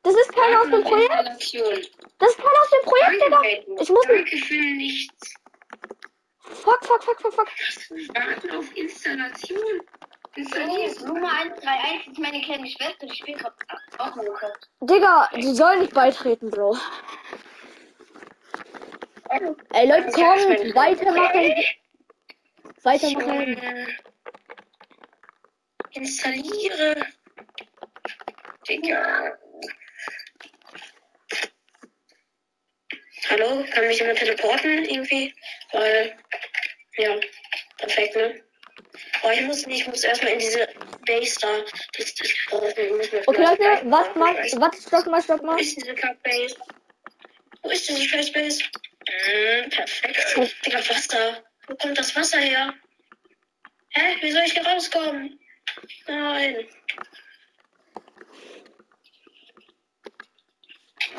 Das 0.02 0.14
ist 0.14 0.32
keiner 0.32 0.62
aus 0.62 0.70
dem 0.70 0.82
Projekt. 0.82 1.12
Das 1.12 2.30
ist 2.30 2.38
keiner 2.38 2.62
aus 2.62 2.70
dem 2.70 2.84
Projekt, 2.84 3.24
Digga. 3.24 3.42
Ich 3.82 3.88
muss. 3.90 4.06
Danke 4.06 4.36
für 4.38 4.54
nichts. 4.54 5.34
Fuck, 6.50 6.84
fuck, 6.84 7.02
fuck, 7.02 7.20
fuck, 7.20 7.34
fuck. 7.34 7.48
Warten 8.14 8.50
auf 8.56 8.76
Installation. 8.76 9.80
Installieren. 10.36 11.06
Nummer 11.06 11.32
131 11.32 12.06
ist 12.08 12.18
meine 12.18 12.40
kleine 12.40 12.66
Schwester, 12.66 13.06
die 13.06 13.14
spielt 13.14 13.38
gerade 13.38 13.54
auch 13.98 14.14
Minecraft. 14.14 14.52
Digga, 14.80 15.28
sie 15.34 15.54
soll 15.54 15.78
nicht 15.80 15.92
beitreten, 15.94 16.50
Bro. 16.50 16.78
Ey, 19.72 19.88
Leute, 19.88 20.10
komm, 20.12 20.74
weitermachen. 20.74 21.54
Weitermachen. 22.82 23.54
Junge. 23.54 23.88
Installiere. 25.92 27.06
Digga. 28.68 29.38
Hallo, 33.28 33.64
kann 33.72 33.86
mich 33.86 33.98
jemand 34.00 34.18
teleporten 34.18 34.84
irgendwie? 34.84 35.34
Weil, 35.72 36.16
ja, 37.00 37.20
perfekt, 37.78 38.16
ne? 38.16 38.42
Oh, 39.22 39.30
ich 39.30 39.42
muss 39.42 39.66
nicht, 39.66 39.82
ich 39.82 39.86
muss 39.86 40.04
erstmal 40.04 40.32
in 40.32 40.38
diese 40.38 40.68
Base 41.06 41.38
da. 41.40 41.48
Das, 41.96 42.14
das 42.14 42.28
mir 42.50 43.22
Okay, 43.26 43.42
Leute, 43.42 43.82
was 43.84 44.14
macht. 44.14 44.60
Warte, 44.60 44.80
stopp 44.80 45.06
mal, 45.06 45.22
stopp 45.22 45.40
Wo 45.42 45.46
mal. 45.46 45.60
ist 45.60 45.76
diese 45.76 45.94
Kackbase? 45.94 46.56
Wo 47.62 47.70
ist 47.70 47.88
diese 47.88 48.02
Scheißbase? 48.08 48.64
Mm, 48.64 49.68
perfekt. 49.70 50.36
Digga, 50.64 50.78
Wasser. 50.78 51.44
Wo 51.66 51.74
kommt 51.76 51.98
das 51.98 52.14
Wasser 52.16 52.38
her? 52.38 52.74
Hä? 53.90 54.16
Wie 54.20 54.30
soll 54.30 54.42
ich 54.42 54.52
hier 54.52 54.66
rauskommen? 54.66 55.38
Nein. 56.06 56.68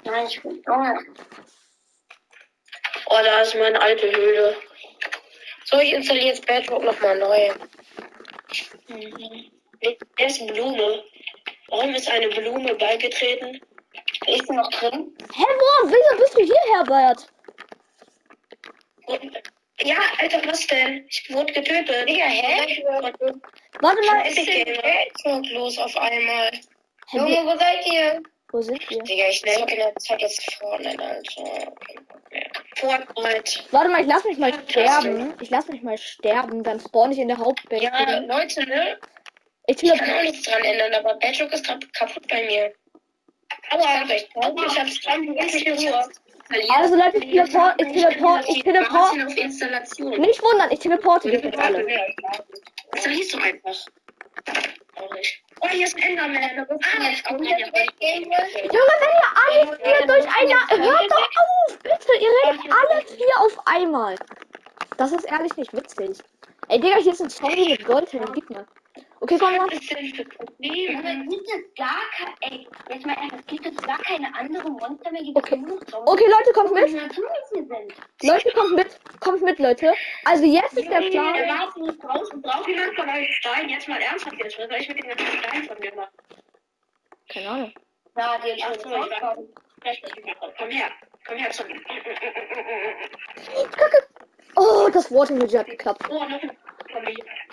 Nein, 0.03 0.27
ich 0.27 0.41
bin 0.41 0.63
Junge. 0.65 0.99
Oh, 3.05 3.19
da 3.23 3.41
ist 3.41 3.55
meine 3.55 3.79
alte 3.81 4.11
Höhle. 4.11 4.55
So, 5.71 5.79
ich 5.79 5.93
installiere 5.93 6.27
jetzt 6.27 6.45
Bedrock 6.45 6.83
nochmal 6.83 7.17
neu. 7.17 7.49
Mhm. 8.89 9.51
Wer 9.79 10.27
ist 10.27 10.45
Blume? 10.47 11.03
Warum 11.69 11.95
ist 11.95 12.09
eine 12.09 12.27
Blume 12.27 12.75
beigetreten? 12.75 13.61
Ist 14.27 14.47
sie 14.47 14.53
noch 14.53 14.69
drin? 14.71 15.15
Hä, 15.33 15.43
wo? 15.43 15.87
Wieso 15.87 16.21
bist 16.21 16.37
du 16.37 16.43
hier, 16.43 16.75
Herbert? 16.75 17.27
Und, 19.05 19.41
ja, 19.81 19.95
Alter, 20.19 20.41
was 20.45 20.67
denn? 20.67 21.05
Ich 21.09 21.33
wurde 21.33 21.53
getötet. 21.53 22.07
Digga, 22.07 22.25
hä? 22.25 22.83
Warte 23.79 24.05
mal. 24.05 24.25
was 24.25 24.37
ist 24.37 24.47
denn 24.47 24.65
Bedrock 24.65 25.51
los 25.51 25.77
auf 25.77 25.95
einmal? 25.97 26.51
Hä, 27.07 27.17
Junge, 27.17 27.45
wo 27.45 27.57
seid 27.57 27.87
ihr? 27.87 28.21
Wo 28.51 28.61
sind 28.61 28.89
wir? 28.89 29.01
Digga, 29.03 29.29
ich 29.29 29.41
denke 29.41 29.75
der 29.75 29.95
Zeit 29.95 30.21
jetzt 30.21 30.53
vorne, 30.55 30.95
also. 30.99 31.73
Fortnite. 32.77 33.63
Warte 33.71 33.89
mal, 33.89 34.01
ich 34.01 34.07
lass 34.07 34.23
mich 34.23 34.37
mal 34.37 34.53
sterben. 34.53 35.33
Ich 35.41 35.49
lass 35.49 35.67
mich 35.67 35.81
mal 35.83 35.97
sterben, 35.97 36.63
dann 36.63 36.79
spawn 36.79 37.11
ich 37.11 37.19
in 37.19 37.27
der 37.27 37.37
Hauptbase. 37.37 37.83
Ja, 37.83 38.19
Leute, 38.19 38.65
ne? 38.67 38.97
Ich 39.67 39.83
Ich 39.83 39.97
kann 39.97 40.15
auch 40.15 40.21
nichts 40.23 40.43
dran 40.43 40.63
ändern, 40.63 40.93
aber 40.93 41.15
Bedrock 41.15 41.51
ist 41.53 41.65
kaputt 41.65 42.27
bei 42.27 42.43
mir. 42.45 42.73
Aua, 43.71 44.03
ich 44.05 44.29
ich 44.29 44.79
hab's 44.79 45.01
dran, 45.01 45.23
ich 45.23 45.65
hab's 45.65 45.83
Ruhe. 45.83 46.09
Also 46.75 46.95
Leute, 46.95 47.17
ich 47.17 47.31
teleport, 47.31 47.81
ich 47.81 47.93
teleport, 47.93 48.49
ich 48.49 48.63
teleport. 48.63 49.15
Nicht 50.19 50.43
wundern, 50.43 50.71
ich 50.71 50.79
teleporte 50.79 51.31
dich 51.31 51.43
jetzt 51.43 51.57
alle. 51.57 51.85
Installierst 52.93 53.33
du 53.33 53.37
einfach. 53.37 53.75
Oh, 55.61 55.67
hier 55.69 55.85
ist 55.85 55.95
ein 55.95 56.03
Enderman. 56.03 56.37
Ah, 56.37 56.65
das 56.99 57.23
Game 57.23 57.39
wohl? 57.39 57.47
Junge, 58.63 58.95
wenn 58.99 59.15
ihr 59.17 59.31
alle 59.37 59.77
vier 59.77 60.07
durcheinander. 60.07 60.89
Hört 60.89 61.11
doch 61.11 61.29
auf! 61.37 61.90
Bitte, 62.01 62.23
ihr 62.23 62.29
redet 62.53 62.71
alle 62.71 63.05
vier 63.05 63.27
auf 63.39 63.59
einmal. 63.65 64.15
Das 64.97 65.11
ist 65.11 65.25
ehrlich 65.25 65.55
nicht 65.55 65.73
witzig. 65.73 66.17
Ey, 66.67 66.79
Digga, 66.79 66.97
hier 66.97 67.11
ist 67.11 67.21
ein 67.21 67.29
Zombie 67.29 67.69
mit 67.69 67.85
Goldhelm. 67.85 68.31
Gib 68.33 68.49
mir. 68.49 68.65
Okay, 69.19 69.37
komm 69.37 69.69
ist 69.69 69.83
für 69.83 69.99
Junge, 69.99 70.25
Probleme? 70.25 71.27
gibt 71.27 71.47
es 71.47 71.75
gar 71.77 72.01
keine, 72.17 72.33
ey, 72.41 72.67
jetzt 72.89 73.05
mal 73.05 73.13
ernst, 73.13 73.47
gibt 73.47 73.65
es 73.67 73.77
gar 73.77 73.99
keine 73.99 74.33
anderen 74.35 74.73
Monster 74.73 75.11
mehr, 75.11 75.21
die 75.21 75.31
Okay. 75.35 75.63
Okay, 76.05 76.25
Leute, 76.25 76.53
kommt 76.53 76.73
mit. 76.73 76.91
Leute, 78.23 78.51
kommt 78.51 78.75
mit. 78.75 78.99
Kommt 79.19 79.41
mit, 79.43 79.59
Leute. 79.59 79.93
Also 80.25 80.43
jetzt 80.43 80.73
ist 80.73 80.89
der 80.89 81.01
Plan. 81.01 81.33
nicht 81.77 82.03
draußen. 82.03 82.41
Braucht 82.41 82.67
jemand 82.67 82.95
von 82.95 83.07
euch 83.09 83.35
Stein? 83.35 83.69
Jetzt 83.69 83.87
mal 83.87 84.01
ernsthaft 84.01 84.37
jetzt. 84.43 84.57
Was 84.57 84.67
soll 84.69 84.79
ich 84.79 84.87
mit 84.87 84.97
dem 84.97 85.09
ganzen 85.09 85.37
Stein 85.37 85.63
von 85.65 85.79
mir 85.79 85.95
machen? 85.95 86.13
Keine 87.29 87.49
Ahnung. 87.49 87.73
So, 88.15 88.21
schon 88.81 89.07
ich. 89.83 90.03
Komm 90.57 90.69
her. 90.69 90.89
Komm 91.27 91.37
her 91.37 91.51
zu 91.51 91.63
mir. 91.65 91.79
Kacke. 93.71 94.07
Oh, 94.55 94.89
das 94.91 95.11
Water-Emoji 95.11 95.57
hat 95.57 95.67
geklappt. 95.67 96.03
Oh, 96.09 96.13
noch 96.13 96.41
ein. 96.41 96.51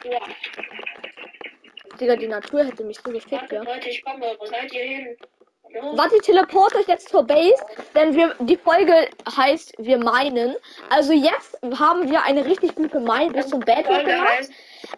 Oh. 0.05 0.19
Digga, 2.01 2.17
die 2.17 2.29
Natur 2.29 2.65
hätte 2.65 2.85
mich 2.85 2.99
so 2.99 3.11
gefickt, 3.11 3.53
ja. 3.53 3.63
Leute, 3.63 3.89
ich 3.89 4.05
komme. 4.05 4.37
Wo 4.39 4.47
seid 4.47 4.73
ihr 4.73 4.83
hin? 4.83 5.17
Warte, 5.93 6.17
ich 6.17 6.23
teleporte 6.23 6.79
euch 6.79 6.89
jetzt 6.89 7.11
zur 7.11 7.27
Base, 7.27 7.63
denn 7.95 8.15
wir, 8.15 8.35
die 8.41 8.57
Folge 8.57 9.09
heißt 9.37 9.75
Wir 9.79 9.99
meinen. 9.99 10.57
Also 10.89 11.13
jetzt 11.13 11.59
haben 11.79 12.11
wir 12.11 12.23
eine 12.23 12.45
richtig 12.47 12.75
gute 12.75 13.01
Mine 13.01 13.33
bis 13.33 13.49
zum 13.49 13.63
Folge 13.63 13.83
gemacht. 13.83 14.49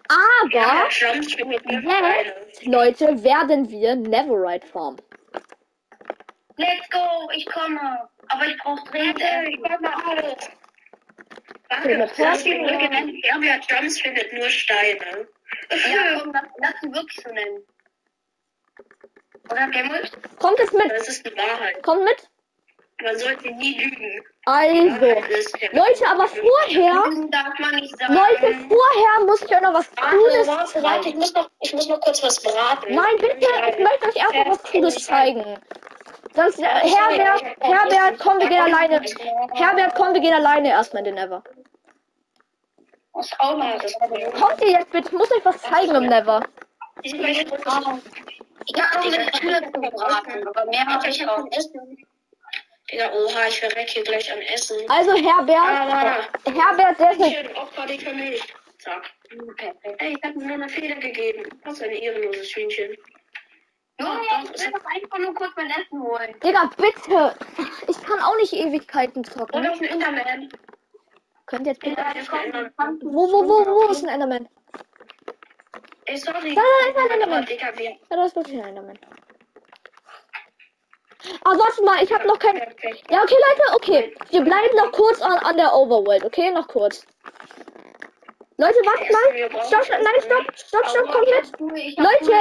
Aber 0.08 0.50
ja, 0.52 0.86
jetzt, 0.88 2.64
Leute, 2.66 3.22
werden 3.24 3.68
wir 3.68 3.96
Neverite 3.96 4.66
farmen. 4.66 5.00
Let's 6.56 6.88
go, 6.90 7.30
ich 7.34 7.46
komme. 7.46 8.08
Aber 8.32 8.46
ich 8.46 8.56
brauche 8.58 8.84
dringend 8.90 9.20
Warte, 9.20 9.48
ich 9.50 9.62
komme 9.62 9.96
auch. 9.96 10.38
Danke. 11.68 12.10
Lass 12.18 12.44
ihn 12.44 12.62
nur 12.62 12.76
genannt. 12.78 13.12
Ja, 13.24 13.36
wer 13.38 13.60
Jumps 13.60 14.00
findet 14.00 14.32
nur 14.32 14.48
Steine. 14.48 15.28
Ja, 15.70 16.18
komm, 16.20 16.32
lass, 16.32 16.42
lass 16.58 16.82
ihn 16.82 16.94
wirklich 16.94 17.20
so 17.24 17.32
nennen. 17.32 17.64
Oder 19.50 19.68
Gemmel? 19.68 20.08
Kommt 20.38 20.58
jetzt 20.58 20.72
mit, 20.74 20.90
Das 20.90 21.08
ist 21.08 21.26
die 21.26 21.36
Wahrheit. 21.36 21.82
kommt 21.82 22.04
mit. 22.04 22.28
Man 23.02 23.18
sollte 23.18 23.50
nie 23.52 23.78
lügen. 23.82 24.22
Also, 24.44 25.06
ist 25.06 25.56
Leute, 25.72 26.06
aber 26.06 26.28
vorher, 26.28 27.02
darf 27.30 27.58
man 27.58 27.74
nicht 27.76 27.96
sagen. 27.98 28.12
Leute, 28.14 28.54
vorher 28.68 29.26
muss 29.26 29.42
ich 29.42 29.54
euch 29.54 29.60
noch 29.62 29.72
was 29.74 29.90
Cooles 29.96 30.46
Warte, 30.46 30.82
warte, 30.82 30.82
warte, 30.82 30.98
ich 30.98 31.04
zeigen. 31.06 31.18
muss 31.18 31.34
noch, 31.34 31.50
ich 31.62 31.72
muss 31.72 31.88
noch 31.88 32.00
kurz 32.00 32.22
was 32.22 32.42
braten. 32.42 32.94
Nein, 32.94 33.16
bitte, 33.18 33.36
ich 33.38 33.78
möchte 33.78 34.08
euch 34.08 34.16
erst 34.16 34.34
noch 34.34 34.46
was 34.50 34.62
Cooles 34.70 35.04
zeigen. 35.04 35.58
Sonst, 36.34 36.58
äh, 36.60 36.64
Herbert, 36.64 37.42
Herbert, 37.60 38.18
komm, 38.20 38.38
wir 38.38 38.48
gehen 38.48 38.60
alleine. 38.62 39.02
Herbert, 39.54 39.94
komm, 39.96 40.14
wir 40.14 40.20
gehen 40.20 40.34
alleine 40.34 40.68
erstmal 40.68 41.00
in 41.00 41.06
den 41.06 41.14
Never. 41.16 41.42
Kommt 43.12 44.60
ihr 44.62 44.70
jetzt 44.70 44.90
bitte? 44.92 45.08
Ich 45.08 45.12
muss 45.12 45.30
euch 45.32 45.44
was 45.44 45.60
zeigen 45.62 45.94
im 45.94 46.06
Never. 46.06 46.42
Ich 47.02 47.14
möchte 47.14 47.46
kurz 47.46 47.62
Ich 48.66 48.80
hab 48.80 49.04
noch 49.04 49.10
mit 49.10 49.40
Kühe 49.40 49.60
gebraten, 49.72 50.48
aber 50.48 50.64
mehr 50.66 50.86
habe 50.86 51.08
ich 51.08 51.26
auch 51.28 51.42
nicht. 51.44 51.70
Digga, 52.90 53.10
oha, 53.12 53.46
ich 53.48 53.60
verreck 53.60 53.88
hier 53.88 54.02
gleich 54.02 54.32
am 54.32 54.38
Essen. 54.40 54.76
Also 54.88 55.14
Herbert, 55.16 55.56
Ah, 55.56 56.16
Herbert, 56.44 56.98
der 56.98 57.10
ist 57.12 57.24
Hier, 57.24 57.56
Opfer, 57.56 57.86
die 57.86 57.98
für 57.98 58.12
mich. 58.12 58.42
Zack. 58.78 59.10
Ey, 59.98 60.16
ich 60.16 60.24
hab 60.24 60.34
mir 60.36 60.54
eine 60.54 60.68
Feder 60.68 60.96
gegeben. 60.96 61.44
Was 61.64 61.82
ein 61.82 61.90
ehrenloses 61.90 62.48
Hühnchen. 62.54 62.96
Junge, 64.00 64.20
ich 64.54 64.60
will 64.60 64.72
doch 64.72 64.84
einfach 64.84 65.18
nur 65.18 65.34
kurz 65.34 65.52
mein 65.56 65.70
Essen 65.70 66.02
holen. 66.02 66.34
Digga, 66.42 66.70
bitte. 66.76 67.34
Ich 67.86 68.02
kann 68.02 68.20
auch 68.20 68.36
nicht 68.36 68.52
Ewigkeiten 68.52 69.24
zocken. 69.24 69.60
Und 69.60 69.68
auf 69.68 69.78
den 69.78 69.88
Enderman. 69.88 70.48
Könnt 71.46 71.66
ihr 71.66 71.72
jetzt 71.72 71.82
bitte. 71.82 72.02
Wo, 73.02 73.32
wo, 73.32 73.48
wo, 73.48 73.66
wo 73.66 73.90
ist 73.90 74.02
ein 74.04 74.08
Enderman? 74.08 74.48
Ey, 76.06 76.16
sorry. 76.16 76.54
Da, 76.54 76.62
da 76.62 76.90
ist 76.90 76.96
ein 76.96 77.20
Enderman. 77.20 77.46
Ja, 77.48 78.16
da 78.16 78.24
ist 78.24 78.36
wirklich 78.36 78.58
ein 78.58 78.68
Enderman. 78.68 78.98
Ah, 81.44 81.56
warte 81.56 81.82
mal, 81.84 82.02
ich 82.02 82.12
hab 82.12 82.24
noch 82.24 82.38
kein. 82.38 82.56
Ja, 82.56 83.22
okay, 83.22 83.36
Leute, 83.48 83.74
okay. 83.74 84.14
Wir 84.30 84.42
bleiben 84.42 84.76
noch 84.76 84.92
kurz 84.92 85.20
an, 85.20 85.38
an 85.38 85.56
der 85.56 85.74
Overworld, 85.74 86.24
okay? 86.24 86.50
Noch 86.50 86.68
kurz. 86.68 87.06
Leute, 88.60 88.76
wartet 88.84 89.10
mal. 89.10 89.64
Stopp, 89.64 89.84
stopp, 89.86 90.02
nein, 90.02 90.20
stopp, 90.20 90.44
stopp, 90.54 90.86
stopp. 90.86 91.26
Ich 91.74 91.96
hab 91.96 92.04
Leute. 92.04 92.32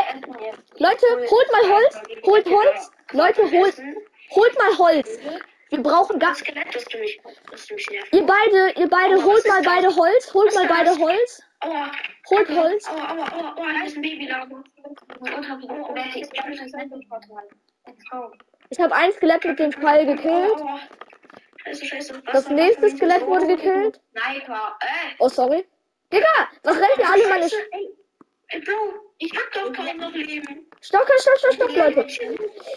Leute, 0.77 1.05
holt 1.31 1.51
mal 1.53 1.65
Holz. 1.71 2.01
Holt 2.25 2.45
Holz. 2.45 2.91
Leute, 3.13 3.41
holt, 3.51 3.77
holt 4.31 4.57
mal 4.57 4.77
Holz. 4.77 5.19
Wir 5.69 5.81
brauchen 5.81 6.17
nervt. 6.17 6.43
Ihr 8.11 8.25
beide, 8.25 8.73
ihr 8.75 8.89
beide, 8.89 9.23
holt 9.23 9.47
mal 9.47 9.61
beide 9.63 9.95
Holz. 9.95 10.33
Holt 10.33 10.53
mal 10.55 10.67
beide 10.67 10.97
Holz. 10.99 11.41
Aua. 11.61 11.89
Holt 12.29 12.49
Holz. 12.49 12.89
Aua, 12.89 13.11
aua, 13.11 13.31
aua, 13.31 13.55
aua, 13.55 13.73
da 13.79 13.85
ist 13.85 13.95
ein 13.95 14.01
Babylama. 14.01 14.63
Ich 18.69 18.79
habe 18.79 18.93
ein 18.93 19.11
Skelett 19.13 19.45
mit 19.45 19.59
dem 19.59 19.71
Pfeil 19.71 20.05
gekillt. 20.05 20.61
Das 22.33 22.49
nächste 22.49 22.89
Skelett 22.89 23.25
wurde 23.25 23.47
gekillt. 23.47 24.01
Äh. 24.15 25.15
Oh, 25.19 25.29
sorry. 25.29 25.65
Digga, 26.11 26.49
was 26.63 26.75
rennt 26.75 26.97
ihr 26.97 27.09
alle 27.09 27.27
meine... 27.27 27.45
Ey, 28.51 28.59
Bro, 28.61 28.93
ich 29.19 29.31
hab 29.31 29.51
doch 29.51 29.71
kaum 29.73 29.97
noch 29.97 30.11
Leben. 30.11 30.67
Stopp, 30.81 31.07
stopp, 31.19 31.37
stopp, 31.37 31.53
stopp, 31.53 31.75
Leute. 31.75 32.07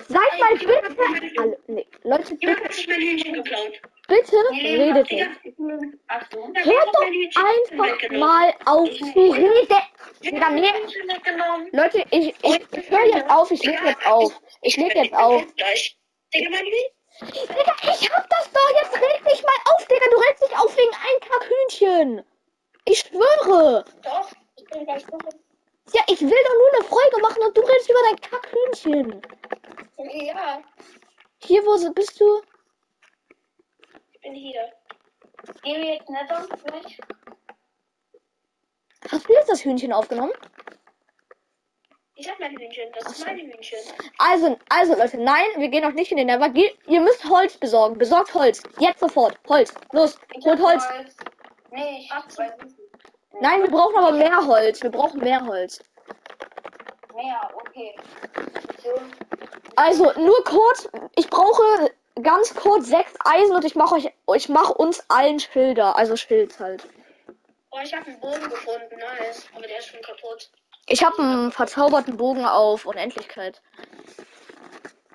Seid 0.09 0.38
mal 0.38 0.55
bitte... 0.55 1.40
Alle, 1.40 1.59
nee, 1.66 1.87
Leute, 2.03 2.35
bitte, 2.35 2.73
sich 2.73 2.87
mein 2.88 3.01
Hühnchen 3.01 3.33
geklaut. 3.33 3.81
bitte 4.07 4.37
redet 4.51 5.11
nicht. 5.11 5.31
Hört 6.66 6.88
doch 6.92 7.07
einfach 7.73 8.11
mal 8.11 8.53
auf 8.66 8.90
zu 8.90 9.05
reden. 9.05 9.35
Hühnchen. 9.35 9.79
Leute, 11.73 12.05
ich, 12.11 12.35
ich, 12.42 12.61
ich 12.71 12.90
höre 12.90 13.07
jetzt 13.07 13.31
auf, 13.31 13.51
ich 13.51 13.64
leg 13.64 13.81
jetzt 13.83 14.07
auf. 14.07 14.42
Ich 14.61 14.77
leg 14.77 14.95
jetzt 14.95 15.14
auf. 15.14 15.42
Digga, 16.35 16.59
Hühnchen. 16.59 16.92
Ich 17.23 18.11
hab 18.11 18.29
das 18.29 18.51
doch, 18.53 18.71
jetzt 18.83 18.95
reg 18.95 19.25
dich 19.25 19.42
mal 19.42 19.59
auf, 19.73 19.87
Digga, 19.87 20.07
du 20.11 20.16
regst 20.18 20.42
dich 20.42 20.59
auf 20.59 20.77
wegen 20.77 20.92
ein 20.92 21.21
Kackhühnchen. 21.31 22.25
Ich 22.85 22.99
schwöre. 23.01 23.85
Doch. 24.03 24.31
Ich 24.57 24.64
bin 24.64 24.85
gleich 24.85 25.05
durch. 25.07 25.35
Ja, 25.92 26.03
ich 26.09 26.21
will 26.21 26.31
doch 26.31 26.55
nur 26.59 26.75
eine 26.75 26.85
Folge 26.85 27.21
machen 27.21 27.42
und 27.42 27.57
du 27.57 27.61
redest 27.61 27.90
über 27.90 28.01
dein 28.09 28.21
Kackhühnchen. 28.21 29.23
Ja, 30.27 30.62
Hier, 31.38 31.62
wo 31.64 31.92
bist 31.92 32.21
du? 32.21 32.42
ich 34.12 34.21
bin 34.21 34.35
hier. 34.35 34.73
Gehen 35.62 35.83
wir 35.83 35.95
jetzt 35.95 36.09
um, 36.09 36.59
vielleicht? 36.64 37.01
Hast 39.11 39.29
du 39.29 39.33
jetzt 39.33 39.51
das 39.51 39.64
Hühnchen 39.64 39.92
aufgenommen? 39.92 40.33
Ich 42.14 42.31
hab 42.31 42.38
mein 42.38 42.57
Hühnchen. 42.57 42.92
Das 42.95 43.18
ist 43.18 43.27
mein 43.27 43.38
Hühnchen. 43.38 43.79
Also, 44.18 44.57
also 44.68 44.95
Leute, 44.95 45.18
nein, 45.18 45.47
wir 45.57 45.68
gehen 45.68 45.83
noch 45.83 45.92
nicht 45.92 46.12
in 46.12 46.18
den 46.18 46.29
Never. 46.29 46.49
Ge 46.51 46.73
ihr 46.87 47.01
müsst 47.01 47.25
Holz 47.29 47.57
besorgen. 47.57 47.99
Besorgt 47.99 48.33
Holz. 48.35 48.62
Jetzt 48.79 49.01
sofort. 49.01 49.37
Holz. 49.49 49.75
Los, 49.92 50.18
Ich 50.37 50.45
holt 50.45 50.61
hab 50.61 50.66
Holz. 50.68 51.16
Nee, 51.72 52.00
ich 52.00 52.11
hab 52.11 52.30
zwei 52.30 52.54
Nein, 53.40 53.62
wir 53.62 53.70
brauchen 53.70 53.96
aber 53.96 54.12
mehr 54.12 54.46
Holz. 54.46 54.82
Wir 54.82 54.90
brauchen 54.90 55.20
mehr 55.20 55.44
Holz. 55.46 55.82
mehr, 57.14 57.50
okay. 57.54 57.96
So, 58.82 58.90
Also, 59.76 60.12
nur 60.20 60.44
kurz, 60.44 60.88
ich 61.16 61.28
brauche 61.28 61.90
ganz 62.22 62.54
kurz 62.54 62.88
sechs 62.88 63.14
Eisen 63.24 63.54
und 63.54 63.64
ich 63.64 63.74
mache 63.74 63.94
euch, 63.94 64.12
ich 64.37 64.48
mache 64.50 64.74
uns 64.74 65.02
allen 65.08 65.40
Schilder. 65.40 65.96
Also 65.96 66.14
Schild 66.16 66.58
halt. 66.61 66.87
Oh, 67.70 67.78
ich 67.82 67.94
hab 67.94 68.06
einen 68.06 68.20
Bogen 68.20 68.50
gefunden. 68.50 68.96
Nice. 68.98 69.46
Aber 69.54 69.66
der 69.66 69.78
ist 69.78 69.87
schon 69.87 70.02
kaputt. 70.02 70.50
Ich 70.88 71.02
habe 71.02 71.18
einen 71.22 71.52
verzauberten 71.52 72.18
Bogen 72.18 72.44
auf 72.44 72.85
Unendlichkeit. 72.85 73.62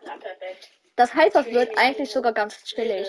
Ja, 0.04 0.18
perfekt. 0.18 0.72
Das 0.96 1.14
heißt, 1.14 1.36
das 1.36 1.46
wird 1.46 1.78
eigentlich 1.78 2.12
sogar 2.12 2.32
ganz 2.34 2.64
chillig. 2.64 3.08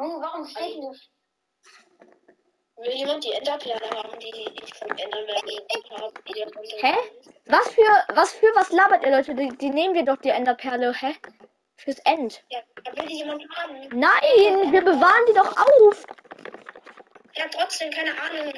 Junge, 0.00 0.22
warum 0.22 0.46
steht 0.46 0.78
nicht? 0.78 1.10
Will 2.76 2.92
jemand 2.94 3.22
die 3.22 3.32
Enderperle 3.32 3.90
haben, 3.90 4.18
die 4.18 4.30
ich 4.30 4.74
vom 4.74 4.88
Enderman 4.88 5.36
habe? 5.90 6.14
Hä? 6.80 6.94
Was 7.44 7.68
für, 7.74 8.14
was 8.14 8.32
für, 8.32 8.46
was 8.54 8.72
labert 8.72 9.04
ihr 9.04 9.10
Leute? 9.10 9.34
Die, 9.34 9.48
die 9.58 9.68
nehmen 9.68 9.92
wir 9.92 10.04
doch 10.06 10.16
die 10.16 10.30
Enderperle, 10.30 10.94
hä? 10.94 11.14
Fürs 11.76 11.98
End. 12.06 12.42
Ja, 12.48 12.60
da 12.82 12.96
will 12.96 13.06
die 13.08 13.18
jemand 13.18 13.44
haben. 13.54 13.74
Nein, 13.92 14.72
wir 14.72 14.82
bewahren 14.82 15.26
die 15.28 15.34
doch 15.34 15.54
auf. 15.54 16.06
Ja, 17.34 17.44
trotzdem, 17.52 17.90
keine 17.90 18.12
Ahnung. 18.22 18.54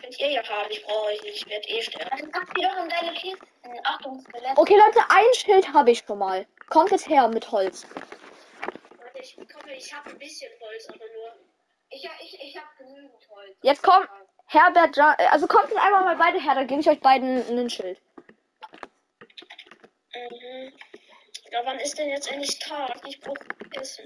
Könnt 0.00 0.18
ihr 0.18 0.30
ja 0.30 0.42
haben. 0.48 0.70
Ich 0.70 0.82
brauche 0.82 1.08
euch 1.08 1.22
nicht. 1.24 1.36
Ich 1.36 1.50
werde 1.50 1.68
eh 1.68 1.82
sterben. 1.82 2.08
Dann 2.18 2.30
pack 2.30 2.54
die 2.54 2.62
doch 2.62 2.82
in 2.82 2.88
deine 2.88 3.12
Kisten. 3.12 3.46
Achtung, 3.84 4.24
Skelett. 4.26 4.56
Okay, 4.56 4.76
Leute, 4.76 5.00
ein 5.10 5.34
Schild 5.34 5.72
habe 5.74 5.90
ich 5.90 5.98
schon 5.98 6.18
mal. 6.18 6.46
Kommt 6.70 6.90
jetzt 6.90 7.06
her 7.06 7.28
mit 7.28 7.50
Holz. 7.50 7.86
Ich 9.20 9.36
komme, 9.36 9.74
ich 9.76 9.92
habe 9.94 10.10
ein 10.10 10.18
bisschen 10.18 10.50
Holz, 10.60 10.88
aber 10.88 10.98
nur. 10.98 11.44
Ich, 11.90 12.08
ich, 12.22 12.40
ich 12.42 12.56
hab 12.56 12.76
genügend 12.76 13.28
Holz. 13.30 13.56
Jetzt 13.62 13.82
kommt 13.82 14.08
Herbert, 14.46 14.96
Ja- 14.96 15.16
also 15.30 15.46
kommt 15.46 15.70
jetzt 15.70 15.78
einfach 15.78 16.04
mal 16.04 16.16
beide 16.16 16.40
her, 16.40 16.54
dann 16.54 16.66
gebe 16.66 16.80
ich 16.80 16.88
euch 16.88 17.00
beiden 17.00 17.38
ein 17.58 17.70
Schild. 17.70 18.00
Mhm. 20.14 20.72
Ja, 21.50 21.60
wann 21.64 21.78
ist 21.78 21.98
denn 21.98 22.10
jetzt 22.10 22.30
endlich 22.30 22.58
Tag? 22.58 23.00
Ich 23.06 23.18
brauche 23.20 23.38
Essen. 23.80 24.04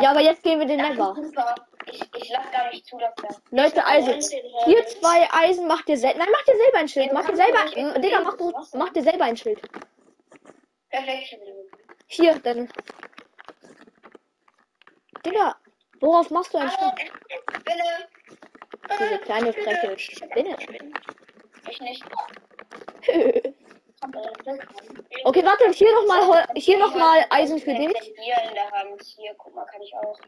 Ja, 0.00 0.10
aber 0.10 0.20
jetzt 0.20 0.42
gehen 0.42 0.58
wir 0.58 0.66
den 0.66 0.78
Das 0.78 0.88
Never. 0.90 1.54
Ich, 1.86 2.00
ich 2.16 2.30
lass 2.30 2.50
gar 2.50 2.70
nicht 2.70 2.86
zu, 2.86 2.98
dass 2.98 3.14
der. 3.14 3.40
Leute, 3.50 3.84
also, 3.86 4.10
19 4.10 4.42
Holz. 4.52 4.64
hier 4.64 4.86
zwei 4.88 5.28
Eisen, 5.32 5.66
macht 5.68 5.88
ihr 5.88 5.96
selber. 5.96 6.18
Nein, 6.18 6.30
macht 6.32 6.48
ihr 6.48 6.56
selber 6.56 6.78
ein 6.78 6.88
Schild. 6.88 7.12
Macht 7.12 7.28
ihr 7.28 7.36
selber. 7.36 8.00
Digga, 8.00 8.20
macht, 8.20 8.40
du- 8.40 8.78
macht 8.78 8.96
ihr 8.96 9.02
selber 9.02 9.24
ein 9.24 9.36
Schild. 9.36 9.60
Perfekt. 10.90 11.36
Hier, 12.08 12.38
dann. 12.40 12.68
Digga, 15.24 15.56
worauf 16.00 16.30
machst 16.30 16.54
du 16.54 16.58
ein 16.58 16.70
Hallo, 16.70 16.92
Schild? 16.96 17.64
Bille. 17.64 18.08
Diese 18.98 19.18
kleine 19.20 19.52
freche 19.52 19.98
Spinne. 19.98 20.56
Ich 21.68 21.80
nicht. 21.80 22.04
Okay, 25.24 25.44
warte, 25.44 25.70
hier 25.72 25.92
nochmal 25.92 26.46
hier 26.56 26.78
noch 26.78 26.94
mal 26.94 27.22
Eisen 27.28 27.58
für 27.58 27.74
dich. 27.74 27.92
Hier 28.16 28.36
in 28.48 28.54
der 28.54 28.70
Hand. 28.70 29.02
Hier, 29.02 29.34
guck 29.36 29.54
mal, 29.54 29.66
kann 29.66 29.82
ich 29.82 29.94
auch. 29.94 30.18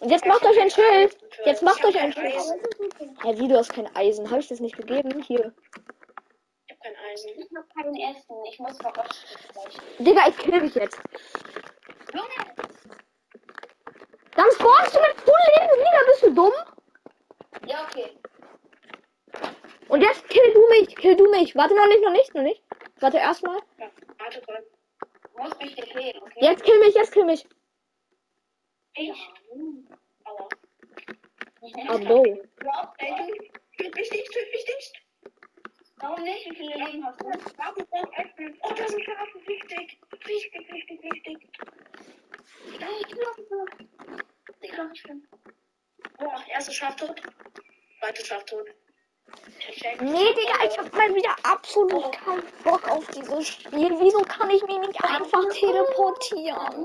Und 0.00 0.10
jetzt 0.10 0.26
macht 0.26 0.44
euch 0.44 0.60
ein 0.60 0.70
Schild. 0.70 1.16
Jetzt 1.44 1.62
macht 1.62 1.78
hab 1.82 1.88
euch 1.88 2.00
ein 2.00 2.12
Schild. 2.12 2.34
Hä, 3.22 3.38
wie 3.38 3.48
du 3.48 3.56
hast 3.56 3.72
kein 3.72 3.94
Eisen? 3.94 4.28
Habe 4.28 4.40
ich 4.40 4.48
das 4.48 4.60
nicht 4.60 4.76
gegeben? 4.76 5.22
Hier. 5.22 5.54
Ich 6.66 6.72
habe 6.72 6.80
kein 6.82 6.96
Eisen. 7.12 7.30
Ich 7.36 7.48
hab 7.56 7.74
kein 7.74 7.94
Essen. 7.94 8.44
Ich 8.50 8.58
muss 8.58 8.76
verrosten 8.76 9.38
gleich. 9.52 9.76
Digga, 9.98 10.28
ich 10.28 10.38
kill 10.38 10.60
dich 10.60 10.74
jetzt. 10.74 11.00
Junge! 12.12 12.65
Dann 14.36 14.50
spawnst 14.52 14.94
du 14.94 15.00
mit 15.00 15.20
Full 15.20 15.34
Leben 15.54 15.76
wieder. 15.80 16.06
Bist 16.06 16.22
du 16.22 16.34
dumm? 16.34 16.52
Ja, 17.66 17.84
okay. 17.84 18.18
Und 19.88 20.02
jetzt 20.02 20.28
kill 20.28 20.52
du 20.52 20.68
mich. 20.68 20.94
Kill 20.96 21.16
du 21.16 21.30
mich. 21.30 21.54
Warte 21.56 21.74
noch 21.74 21.86
nicht, 21.86 22.02
noch 22.02 22.12
nicht, 22.12 22.34
noch 22.34 22.42
nicht. 22.42 22.62
Warte 23.00 23.18
erstmal. 23.18 23.58
Ja, 23.78 23.90
warte 24.18 24.42
kurz. 24.42 24.66
Du 25.34 25.42
musst 25.42 25.60
mich 25.60 25.74
hier 25.74 25.84
killen, 25.84 26.22
okay? 26.22 26.38
Jetzt 26.40 26.64
kill 26.64 26.78
mich, 26.78 26.94
jetzt 26.94 27.12
kill 27.12 27.24
mich. 27.24 27.46
Ich. 28.94 29.30
Aua. 30.24 30.48
Abo. 31.88 32.24
Töt 33.76 33.94
mich 33.94 34.10
nicht, 34.10 34.32
töt 34.32 34.50
mich 34.52 34.66
nicht. 34.66 35.05
Warum 35.98 36.22
nicht? 36.22 36.50
Wie 36.50 36.56
viele 36.56 36.74
Leben 36.84 37.04
hast 37.06 37.20
du? 37.20 37.26
Warum 37.56 37.86
braucht 37.90 38.18
Äpfel? 38.18 38.54
Oh, 38.62 38.72
das 38.76 38.90
ist 38.90 39.04
Schafen. 39.04 39.46
Wichtig. 39.46 39.98
Wichtig, 40.24 40.72
wichtig, 40.72 41.02
wichtig. 41.02 41.48
Ja, 42.78 42.86
ich 43.00 43.26
auf 43.26 43.36
dem 43.36 44.18
Digga, 44.62 44.90
ich 44.92 45.02
bin. 45.02 45.26
Boah, 46.18 46.44
erstes 46.48 46.74
Schaf 46.74 46.96
tot. 46.96 47.20
Zweites 48.00 48.26
Schaf 48.26 48.44
tot. 48.44 48.66
Nee, 50.00 50.34
Digga, 50.34 50.64
ich 50.66 50.78
hab 50.78 50.92
mal 50.92 51.14
wieder 51.14 51.34
absolut 51.42 52.12
keinen 52.12 52.42
Bock 52.62 52.88
auf 52.88 53.06
dieses 53.08 53.48
Spiel. 53.48 53.90
Wieso 53.98 54.20
kann 54.20 54.50
ich 54.50 54.62
mich 54.62 54.78
nicht 54.78 55.02
einfach 55.02 55.44
teleportieren? 55.52 56.84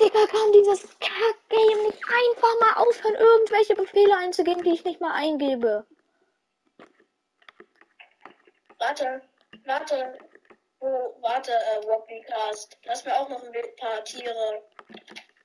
Digga, 0.00 0.26
kann 0.26 0.52
dieses 0.52 0.82
Kack-Game 0.98 1.82
nicht 1.84 2.02
einfach 2.04 2.60
mal 2.60 2.82
aufhören, 2.82 3.14
irgendwelche 3.14 3.74
Befehle 3.74 4.16
einzugeben, 4.16 4.64
die 4.64 4.72
ich 4.72 4.84
nicht 4.84 5.00
mal 5.00 5.12
eingebe? 5.12 5.86
Warte, 8.84 9.22
warte. 9.64 10.18
Oh, 10.80 11.16
warte, 11.22 11.52
äh, 11.52 11.76
Robbicast. 11.86 12.76
Lass 12.84 13.02
mir 13.04 13.14
auch 13.18 13.28
noch 13.30 13.42
ein 13.42 13.52
paar 13.78 14.04
Tiere. 14.04 14.62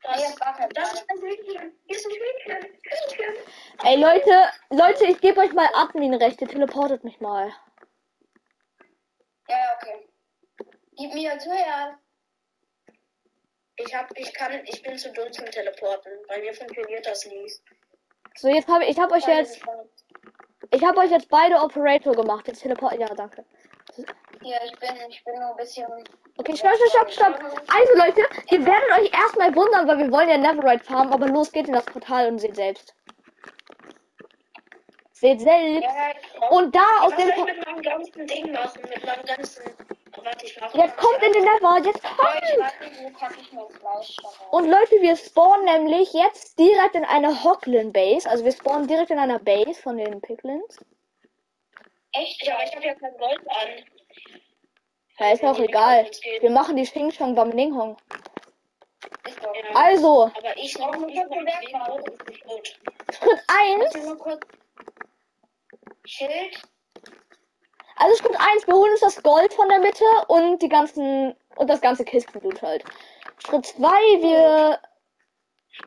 Das, 0.04 0.36
kein 0.36 0.70
das 0.72 0.94
ist 0.94 1.06
ein 1.10 1.20
Mädchen. 1.20 1.80
Hier 1.88 1.96
ist 1.96 2.06
ein 2.06 2.12
Mädchen. 2.12 3.38
Ey, 3.86 3.96
Leute, 3.96 4.52
Leute, 4.72 5.06
ich 5.06 5.22
gebe 5.22 5.40
euch 5.40 5.54
mal 5.54 5.70
Adminrechte. 5.74 6.48
Teleportet 6.48 7.06
mich 7.06 7.22
mal. 7.22 7.54
Ja, 9.48 9.58
ja, 9.58 9.78
okay. 9.78 10.10
Gib 10.98 11.14
mir 11.14 11.38
zuerst. 11.40 11.98
Ich 13.78 13.96
hab, 13.96 14.20
ich 14.20 14.34
kann, 14.34 14.66
ich 14.66 14.84
bin 14.84 14.98
zu 14.98 15.14
dumm 15.14 15.32
zum 15.32 15.46
Teleporten. 15.46 16.12
Bei 16.28 16.40
mir 16.40 16.54
funktioniert 16.54 17.06
das 17.06 17.26
nicht. 17.26 17.62
So, 18.36 18.50
jetzt 18.50 18.68
habe 18.68 18.84
ich 18.84 19.00
habe 19.00 19.16
euch 19.16 19.26
jetzt 19.26 19.62
ich 20.80 20.86
habe 20.86 21.00
euch 21.00 21.12
jetzt 21.12 21.30
beide 21.30 21.56
Operator 21.62 22.14
gemacht. 22.16 22.48
Jetzt 22.48 22.62
teleport. 22.62 22.98
Ja, 23.00 23.08
danke. 23.08 23.44
Hier, 24.42 24.58
ich 24.66 24.80
bin, 24.80 24.90
ich 25.10 25.24
bin 25.26 25.36
nur 25.36 25.50
ein 25.52 25.58
bisschen. 25.58 25.86
Okay, 26.38 26.56
stopp, 26.56 26.72
stopp, 26.90 27.12
stopp. 27.12 27.40
Also 27.44 27.94
Leute, 27.98 28.22
ihr 28.52 28.66
werdet 28.66 28.92
euch 29.00 29.12
erstmal 29.14 29.54
wundern, 29.56 29.88
weil 29.88 29.98
wir 29.98 30.12
wollen 30.12 30.30
ja 30.30 30.38
Neverite 30.38 30.84
farmen, 30.86 31.12
aber 31.12 31.28
los 31.28 31.52
geht 31.52 31.68
in 31.68 31.74
das 31.74 31.86
Portal 31.86 32.28
und 32.30 32.40
seht 32.40 32.56
selbst. 32.56 32.96
Seht 35.12 35.42
selbst. 35.42 35.84
Ja, 35.84 36.48
Und 36.50 36.74
da 36.74 36.80
aus 37.02 37.14
dem 37.18 37.30
Po- 37.32 37.44
mit 37.44 37.66
meinem 37.66 37.82
ganzen 37.82 38.26
Ding 38.26 38.54
machen? 38.54 38.82
Mit 38.84 39.06
meinem 39.06 39.26
ganzen. 39.26 39.64
Warte, 40.30 40.46
ich. 40.46 40.56
Jetzt 40.74 40.98
kommt 40.98 41.24
in 41.24 41.34
den 41.34 41.44
Never, 41.44 41.82
jetzt 41.84 42.04
kommt. 42.04 43.34
Und 44.52 44.70
Leute, 44.70 45.02
wir 45.02 45.16
spawnen 45.16 45.66
nämlich 45.66 46.14
jetzt 46.14 46.58
direkt 46.60 46.94
in 46.96 47.06
einer 47.06 47.44
Hocklin 47.44 47.92
Base. 47.92 48.30
Also 48.30 48.46
wir 48.46 48.52
spawnen 48.52 48.88
direkt 48.88 49.10
in 49.10 49.18
einer 49.18 49.40
Base 49.40 49.82
von 49.82 49.98
den 49.98 50.22
Piglins. 50.22 50.78
Echt? 52.12 52.46
Ja, 52.46 52.58
ich 52.64 52.76
habe 52.76 52.86
ja 52.86 52.94
kein 52.96 53.18
Gold 53.18 53.42
an. 53.48 53.70
Ja, 55.20 55.32
ist 55.32 55.44
auch 55.44 55.60
egal. 55.60 56.10
Wir 56.40 56.50
machen 56.52 56.76
die 56.76 56.84
Xing 56.84 57.12
Shang 57.12 57.34
Bam 57.36 57.50
Ning 57.50 57.76
Hong. 57.76 57.98
Ist 59.28 59.44
doch. 59.44 59.56
Ja. 59.56 59.62
Also, 59.74 60.32
Aber 60.36 60.58
ich 60.58 60.78
noch 60.78 60.96
nicht. 60.98 61.18
Schritt 63.12 63.40
1. 63.48 63.48
Warte 63.80 64.00
nur 64.00 64.18
kurz. 64.18 64.48
Schild. 66.06 66.69
Also 68.00 68.16
Schritt 68.16 68.40
1, 68.40 68.66
wir 68.66 68.76
holen 68.76 68.92
uns 68.92 69.02
das 69.02 69.22
Gold 69.22 69.54
von 69.54 69.68
der 69.68 69.80
Mitte 69.80 70.06
und 70.30 70.62
die 70.62 70.70
ganzen 70.70 71.36
und 71.58 71.70
das 71.70 71.82
ganze 71.82 72.06
Kistenblut 72.06 72.62
halt. 72.62 72.86
Schritt 73.40 73.66
2, 73.66 73.90
wir 74.22 74.80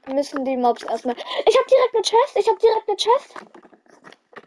müssen 0.06 0.44
die 0.44 0.58
Mobs 0.58 0.82
erstmal. 0.82 1.16
Ich 1.46 1.56
habe 1.56 1.68
direkt 1.70 1.94
eine 1.94 2.02
Chest, 2.02 2.36
ich 2.36 2.48
habe 2.48 2.58
direkt 2.58 2.86
eine 2.86 2.96
Chest. 2.98 3.34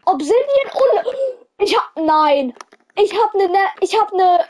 Obsidian 0.04 0.36
und 0.74 1.14
ich 1.58 1.76
hab 1.76 1.96
nein. 1.96 2.54
Ich 2.94 3.12
habe 3.20 3.34
eine 3.34 3.48
ne, 3.48 3.58
ich 3.80 4.00
habe 4.00 4.12
eine 4.12 4.46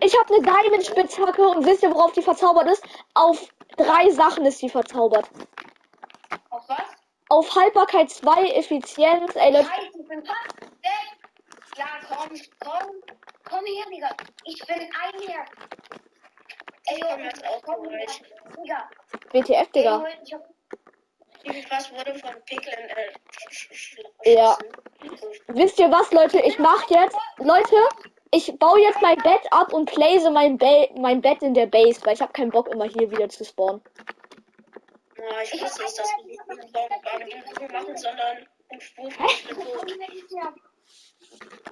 ich 0.00 0.18
habe 0.18 0.34
eine 0.34 0.42
Diamond 0.42 0.86
Spitzhacke 0.86 1.46
und 1.46 1.66
wisst 1.66 1.82
ihr 1.82 1.94
worauf 1.94 2.12
die 2.12 2.22
verzaubert 2.22 2.68
ist? 2.68 2.82
Auf 3.12 3.48
drei 3.76 4.08
Sachen 4.10 4.46
ist 4.46 4.62
die 4.62 4.70
verzaubert. 4.70 5.28
Auf 6.48 6.66
was? 6.68 6.78
Auf 7.28 7.54
Haltbarkeit 7.54 8.10
2, 8.10 8.46
Effizienz, 8.52 9.36
ey 9.36 9.52
Leute, 9.52 9.68
Ja, 11.76 11.86
komm, 12.06 12.28
komm. 12.60 13.02
Komm 13.44 13.64
her, 13.64 13.84
Digga. 13.90 14.10
Ich 14.44 14.66
bin 14.66 14.76
ein 14.76 15.28
Herz. 15.28 15.50
Ey, 16.86 16.96
Ich 16.96 17.00
komm 17.00 17.20
jetzt 17.20 17.44
auch 17.46 17.62
komm 17.62 17.88
her. 17.88 18.06
Digga. 18.58 18.90
WTF, 19.32 19.72
Digga. 19.72 20.04
Ey, 20.04 20.18
ich 20.24 20.34
hab 20.34 20.42
Wie 21.44 21.52
viel 21.52 21.70
was 21.70 21.90
wurde 21.92 22.14
von 22.16 22.34
Pickeln 22.44 22.90
äh, 24.24 24.34
Ja. 24.34 24.58
Wisst 25.48 25.78
ihr 25.78 25.90
was, 25.90 26.10
Leute? 26.12 26.40
Ich 26.40 26.58
mach 26.58 26.88
jetzt, 26.90 27.16
Leute, 27.38 27.76
ich 28.30 28.58
baue 28.58 28.80
jetzt 28.80 29.00
mein 29.00 29.18
Bett 29.18 29.42
ab 29.50 29.72
und 29.72 29.86
place 29.86 30.24
mein, 30.30 30.58
Be 30.58 30.90
mein 30.96 31.20
Bett 31.20 31.42
in 31.42 31.54
der 31.54 31.66
Base, 31.66 32.00
weil 32.04 32.14
ich 32.14 32.20
habe 32.20 32.32
keinen 32.32 32.50
Bock 32.50 32.68
immer 32.68 32.84
hier 32.84 33.10
wieder 33.10 33.28
zu 33.28 33.44
spawnen. 33.44 33.82
Ja, 35.16 35.42
ich 35.42 35.62
hasse 35.62 35.84
es, 35.84 35.94
dass 35.94 36.08
wir 36.16 36.24
nicht 36.26 36.46
mit 36.48 36.62
dem 36.62 36.72
Baum 36.72 37.72
machen, 37.72 37.96
sondern 37.96 38.46
ich 38.70 38.94
bin 38.94 39.10
tot. 39.10 40.71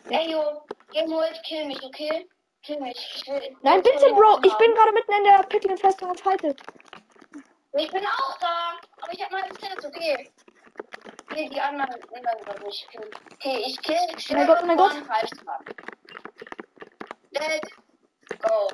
Ey, 0.09 0.33
yo. 0.33 0.63
Game 0.93 1.11
World, 1.11 1.41
kill 1.45 1.67
mich, 1.67 1.83
okay? 1.83 2.29
Kill 2.63 2.81
mich. 2.81 2.99
Ich 3.15 3.27
will, 3.27 3.57
Nein, 3.63 3.83
bitte, 3.83 4.13
Bro, 4.13 4.41
ich 4.45 4.55
bin 4.55 4.75
gerade 4.75 4.93
mitten 4.93 5.13
in 5.13 5.25
der 5.25 5.43
Pickling-Festung 5.45 6.11
und 6.11 6.25
halte. 6.25 6.57
Ich 7.75 7.91
bin 7.91 8.05
auch 8.05 8.39
da. 8.39 8.73
Aber 9.01 9.13
ich 9.13 9.23
hab 9.23 9.31
mal 9.31 9.43
Herz, 9.43 9.85
okay? 9.85 10.31
Nee, 11.33 11.49
die 11.49 11.61
anderen, 11.61 11.95
anderen 12.13 12.47
wird 12.47 12.65
nicht 12.65 12.89
killen. 12.91 13.11
Okay, 13.35 13.63
ich 13.67 13.81
kill. 13.83 13.97
Ich 14.17 14.31
Mein 14.31 14.47
Gott, 14.47 14.67
mein 14.67 14.77
Gott. 14.77 14.95
Dead. 17.31 17.63
Go. 18.43 18.69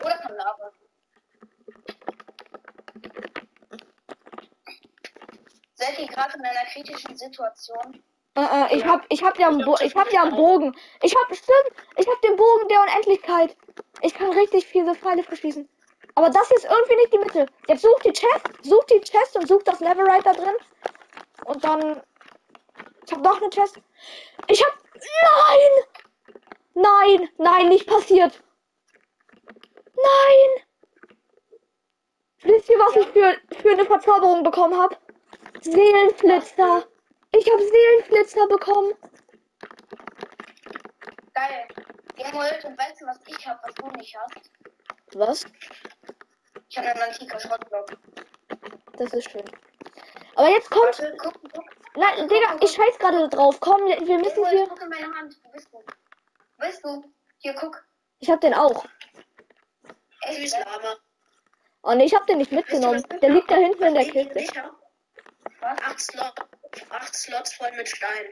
Oder 0.00 0.18
kann 0.18 0.36
Lava. 0.36 0.70
Seid 5.74 5.98
ihr 5.98 6.06
gerade 6.06 6.38
in 6.38 6.44
einer 6.44 6.64
kritischen 6.72 7.16
Situation? 7.16 8.02
Äh, 8.34 8.40
äh, 8.40 8.76
ich 8.76 8.84
hab, 8.84 9.04
ich 9.10 9.22
hab 9.22 9.38
ja 9.38 9.48
einen, 9.48 9.64
Bo 9.64 9.76
ich 9.82 9.94
hab 9.94 10.10
ja 10.12 10.22
einen 10.22 10.36
Bogen. 10.36 10.74
Ich 11.02 11.14
hab, 11.14 11.34
stimmt, 11.34 11.76
ich 11.96 12.06
hab 12.06 12.20
den 12.22 12.36
Bogen 12.36 12.68
der 12.68 12.80
Unendlichkeit. 12.80 13.56
Ich 14.00 14.14
kann 14.14 14.30
richtig 14.30 14.66
viele 14.66 14.94
Pfeile 14.94 15.22
verschießen. 15.22 15.68
Aber 16.14 16.30
das 16.30 16.48
hier 16.48 16.56
ist 16.56 16.64
irgendwie 16.64 16.96
nicht 16.96 17.12
die 17.12 17.18
Mitte. 17.18 17.46
Jetzt 17.68 17.82
such 17.82 17.98
die 18.00 18.12
Chest, 18.12 18.48
such 18.62 18.84
die 18.84 19.00
Chest 19.00 19.36
und 19.36 19.48
such 19.48 19.62
das 19.64 19.80
Neverite 19.80 20.24
da 20.24 20.32
drin. 20.32 20.54
Und 21.44 21.64
dann. 21.64 22.02
Ich 23.06 23.12
hab 23.12 23.22
noch 23.22 23.40
eine 23.40 23.50
Chest. 23.50 23.78
Ich 24.48 24.62
hab. 24.64 24.78
Nein! 24.94 26.02
Nein, 26.74 27.28
nein, 27.38 27.68
nicht 27.68 27.86
passiert. 27.86 28.42
Nein! 29.94 30.64
Wisst 32.42 32.68
ihr, 32.70 32.78
was 32.78 32.96
ich 32.96 33.06
für, 33.08 33.36
für 33.60 33.70
eine 33.70 33.84
Verzauberung 33.84 34.42
bekommen 34.42 34.80
habe? 34.80 34.96
Seelenflitzer. 35.60 36.86
Ich 37.34 37.50
habe 37.50 37.62
Seelenflitzer 37.62 38.46
bekommen. 38.46 38.92
Geil. 41.34 41.68
World, 42.32 42.64
und 42.64 42.78
weißt 42.78 43.00
du, 43.00 43.06
was 43.06 43.18
ich 43.26 43.46
hab, 43.46 43.62
was 43.66 43.74
du 43.74 43.86
nicht 43.98 44.16
hast? 44.16 44.50
Was? 45.14 45.44
Ich 46.68 46.78
hab 46.78 46.86
einen 46.86 47.02
antiken 47.02 47.40
Schrottblock. 47.40 47.86
Das 48.96 49.12
ist 49.12 49.30
schön. 49.30 49.44
Aber 50.36 50.48
jetzt 50.48 50.70
kommt. 50.70 50.98
Warte, 50.98 51.16
guck, 51.18 51.34
guck. 51.52 51.64
Nein, 51.94 52.28
Digga, 52.28 52.56
ich 52.60 52.70
scheiß 52.70 52.98
gerade 52.98 53.28
drauf. 53.28 53.60
Komm, 53.60 53.84
wir 53.86 54.18
müssen 54.18 54.36
World, 54.38 54.50
hier. 54.50 54.66
guck 54.66 54.80
in 54.80 54.88
meine 54.88 55.14
Hand. 55.14 55.36
Wo 55.42 55.50
bist 55.50 55.68
du? 55.72 55.78
Wo 55.78 56.66
bist 56.66 56.84
du? 56.84 57.04
Hier, 57.38 57.54
guck. 57.54 57.84
Ich 58.20 58.30
hab 58.30 58.40
den 58.40 58.54
auch. 58.54 58.86
Ey, 60.22 60.36
Süß 60.36 60.58
Lama. 60.58 60.96
Oh 61.82 61.94
ne, 61.94 62.04
ich 62.04 62.14
hab 62.14 62.26
den 62.26 62.38
nicht 62.38 62.52
mitgenommen. 62.52 63.02
Der 63.20 63.30
liegt 63.30 63.50
da 63.50 63.56
hinten 63.56 63.82
in 63.82 63.94
der 63.94 64.04
Kiste. 64.04 64.70
Was? 65.60 65.78
Acht, 65.82 66.00
Slot, 66.00 66.34
acht 66.90 67.14
Slots 67.14 67.54
voll 67.54 67.70
mit 67.76 67.88
Stein. 67.88 68.30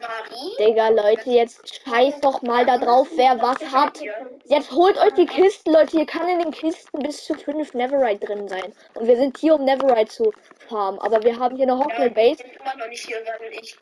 Marie? 0.00 0.56
Digga, 0.58 0.88
Leute, 0.88 1.30
jetzt 1.30 1.82
scheiß 1.84 2.20
doch 2.20 2.42
mal 2.42 2.66
da 2.66 2.78
drauf, 2.78 3.08
wer 3.14 3.40
was 3.40 3.60
hat. 3.72 4.00
Jetzt 4.44 4.72
holt 4.72 4.98
euch 4.98 5.14
die 5.14 5.26
Kisten, 5.26 5.72
Leute. 5.72 5.96
Hier 5.98 6.06
kann 6.06 6.28
in 6.28 6.40
den 6.40 6.50
Kisten 6.50 6.98
bis 7.00 7.24
zu 7.24 7.34
fünf 7.34 7.74
Neverite 7.74 8.26
drin 8.26 8.48
sein. 8.48 8.74
Und 8.94 9.06
wir 9.06 9.16
sind 9.16 9.38
hier, 9.38 9.54
um 9.54 9.64
Neverite 9.64 10.10
zu 10.12 10.32
farmen. 10.68 11.00
Aber 11.00 11.22
wir 11.22 11.38
haben 11.38 11.56
hier 11.56 11.64
eine 11.64 11.78
Hockle 11.78 12.08
ich 12.08 12.14
Base. 12.14 12.42
bin 12.42 12.52
immer 12.52 12.76
noch 12.76 12.88
nicht 12.88 13.06
hier, 13.06 13.22
weil 13.24 13.52
ich 13.52 13.76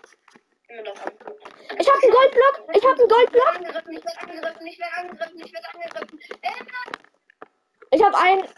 immer 0.68 0.82
noch 0.82 1.06
am. 1.06 1.12
Ich 1.78 1.88
hab 1.88 2.02
einen 2.02 2.12
Goldblock. 2.12 2.76
Ich 2.76 2.84
hab 2.84 2.98
einen 2.98 3.08
Goldblock. 3.08 3.54
Angegriffen, 3.54 3.92
ich 3.92 4.04
werde 4.04 4.20
angegriffen, 4.20 4.66
ich 4.66 4.78
werde 4.78 4.96
angegriffen, 4.98 5.40
ich 5.40 5.52
werde 5.52 5.68
angegriffen. 5.72 6.20
Ich 7.90 8.02
hab 8.02 8.14
einen. 8.14 8.48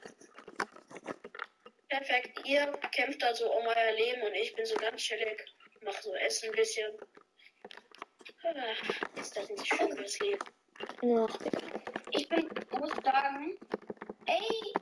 Perfekt, 1.95 2.41
ihr 2.45 2.67
kämpft 2.91 3.23
da 3.23 3.33
so 3.33 3.49
um 3.53 3.65
euer 3.69 3.93
Leben 3.93 4.23
und 4.23 4.35
ich 4.35 4.53
bin 4.57 4.67
so 4.67 4.75
ganz 4.75 5.01
chillig. 5.01 5.41
Mach 5.83 5.93
so 6.03 6.13
Essen 6.15 6.49
ein 6.49 6.57
bisschen. 6.57 6.93
Ah, 8.43 9.21
Ist 9.21 9.37
das 9.37 9.49
nicht 9.49 9.65
schön, 9.65 9.95
das 9.97 10.19
Leben? 10.19 10.41
Digga. 11.01 11.29
ich 12.11 12.29
bin, 12.29 12.49
muss 12.81 12.91
sagen, 13.05 13.57
ey, 14.27 14.73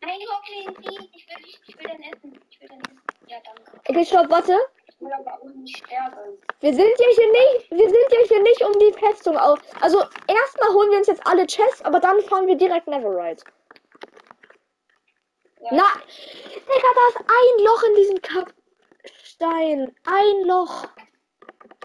nein, 0.00 0.18
Hocklin, 0.30 0.76
ich 1.12 1.28
will, 1.28 1.44
ich, 1.44 1.60
ich 1.66 1.78
will 1.78 1.86
dein 1.88 2.02
Essen, 2.04 2.40
ich 2.48 2.60
will 2.62 2.68
dein 2.68 2.80
Essen. 2.80 3.02
Ja, 3.26 3.36
danke. 3.44 3.80
Okay, 3.86 4.04
stopp, 4.06 4.30
warte. 4.30 4.58
Ich 4.88 4.98
will 4.98 5.12
aber 5.12 5.42
auch 5.42 5.44
nicht 5.44 5.76
sterben. 5.76 6.38
Wir 6.60 6.72
sind 6.72 6.98
ja 6.98 7.06
hier 7.16 7.32
nicht, 7.32 7.70
wir 7.70 7.88
sind 7.90 8.12
ja 8.12 8.18
hier 8.28 8.42
nicht 8.42 8.64
um 8.64 8.78
die 8.78 8.98
Festung 8.98 9.36
auf. 9.36 9.58
Also 9.82 9.98
erstmal 10.26 10.70
holen 10.70 10.90
wir 10.90 10.98
uns 10.98 11.08
jetzt 11.08 11.26
alle 11.26 11.46
Chests, 11.46 11.82
aber 11.82 12.00
dann 12.00 12.18
fahren 12.22 12.46
wir 12.46 12.56
direkt 12.56 12.86
Neverite. 12.86 13.44
Ja. 15.60 15.68
Na, 15.72 15.94
Digga, 15.94 16.90
da 16.94 17.08
ist 17.08 17.18
ein 17.18 17.64
Loch 17.64 17.82
in 17.82 17.94
diesem 17.96 18.22
Kackstein. 18.22 19.94
Ein 20.04 20.46
Loch. 20.46 20.88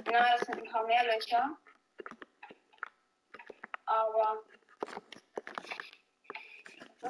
Na, 0.09 0.35
es 0.35 0.41
sind 0.41 0.59
ein 0.59 0.71
paar 0.71 0.85
mehr 0.85 1.03
Löcher. 1.05 1.57
Aber. 3.85 4.43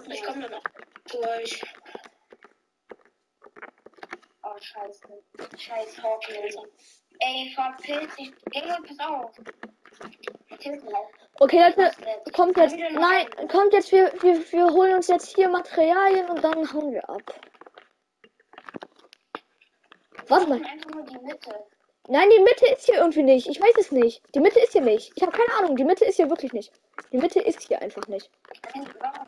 Ich 0.07 0.23
komme 0.23 0.41
dann 0.41 0.53
auch 0.55 0.63
durch. 1.11 1.61
Oh, 4.43 4.57
scheiße. 4.59 5.23
Scheiß 5.57 6.01
Hawkins. 6.01 6.55
Ey, 7.19 7.51
verpiss 7.53 8.15
dich. 8.15 8.33
Geh 8.51 8.65
mal, 8.65 8.81
pass 8.81 8.99
auf. 8.99 9.31
Okay, 11.39 11.59
Leute, 11.59 11.91
kommt 12.33 12.57
jetzt. 12.57 12.75
Nein, 12.77 13.27
kommt 13.49 13.73
jetzt, 13.73 13.91
wir, 13.91 14.11
wir, 14.21 14.51
wir 14.51 14.67
holen 14.73 14.95
uns 14.95 15.07
jetzt 15.07 15.35
hier 15.35 15.49
Materialien 15.49 16.29
und 16.29 16.43
dann 16.43 16.71
hauen 16.73 16.93
wir 16.93 17.09
ab. 17.09 17.21
Warte 20.27 20.47
mal. 20.47 20.61
Nein, 22.07 22.29
die 22.29 22.39
Mitte 22.39 22.67
ist 22.67 22.85
hier 22.85 22.95
irgendwie 22.95 23.23
nicht. 23.23 23.47
Ich 23.47 23.59
weiß 23.59 23.75
es 23.79 23.91
nicht. 23.91 24.21
Die 24.35 24.39
Mitte 24.39 24.59
ist 24.59 24.73
hier 24.73 24.81
nicht. 24.81 25.11
Ich 25.15 25.23
habe 25.23 25.31
keine 25.31 25.53
Ahnung. 25.59 25.75
Die 25.75 25.83
Mitte 25.83 26.05
ist 26.05 26.15
hier 26.15 26.29
wirklich 26.29 26.53
nicht. 26.53 26.71
Die 27.11 27.17
Mitte 27.17 27.41
ist 27.41 27.61
hier 27.61 27.81
einfach 27.81 28.07
nicht. 28.07 28.29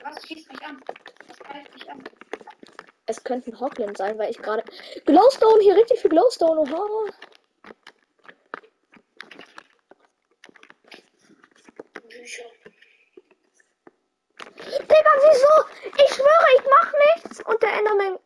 Was, 0.04 0.28
schießt 0.28 0.52
mich 0.52 0.62
an? 0.62 0.82
Was 1.28 1.40
greift 1.40 1.74
mich 1.74 1.90
an? 1.90 2.04
Es 3.08 3.24
könnte 3.24 3.52
ein 3.52 3.60
Hockland 3.60 3.98
sein, 3.98 4.18
weil 4.18 4.30
ich 4.30 4.38
gerade. 4.38 4.64
Glowstone, 5.06 5.62
hier 5.62 5.76
richtig 5.76 6.02
viel 6.02 6.12
Glowstone. 6.12 6.62
Oha. 6.62 7.12
Bücher. 12.28 12.44
Digga, 14.60 15.12
wieso? 15.24 16.04
Ich 16.04 16.14
schwöre, 16.14 16.48
ich 16.58 16.64
mach 16.70 16.94
nichts. 17.16 17.42
Und 17.46 17.64
der 17.64 17.74
Enderman. 17.74 18.20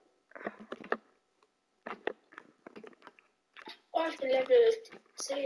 Oh, 3.91 4.01
ich 4.09 4.17
bin 4.17 4.29
Level 4.29 4.57
10. 5.17 5.37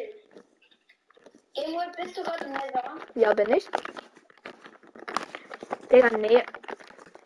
Emil, 1.55 1.91
bist 1.97 2.17
du 2.17 2.23
gerade 2.23 2.45
im 2.45 2.51
Nether? 2.53 2.95
Ja, 3.15 3.33
bin 3.33 3.53
ich. 3.53 3.67
Digga, 5.91 6.17
nee. 6.17 6.41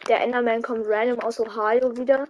Der 0.07 0.21
Enderman 0.21 0.63
kommt 0.63 0.88
random 0.88 1.19
aus 1.19 1.39
Ohio 1.39 1.95
wieder. 1.95 2.27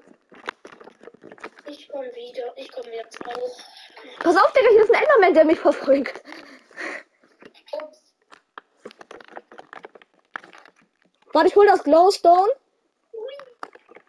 Ich 1.68 1.88
komme 1.88 2.14
wieder. 2.14 2.54
Ich 2.58 2.70
komme 2.70 2.94
jetzt 2.94 3.26
auch. 3.26 3.60
Pass 4.20 4.36
auf, 4.36 4.52
Digga, 4.52 4.70
hier 4.72 4.84
ist 4.84 4.94
ein 4.94 5.04
Enderman, 5.04 5.34
der 5.34 5.46
mich 5.46 5.60
verfolgt. 5.60 6.22
Warte, 11.34 11.48
ich 11.50 11.56
hol 11.56 11.68
das 11.68 11.84
Glowstone. 11.84 12.52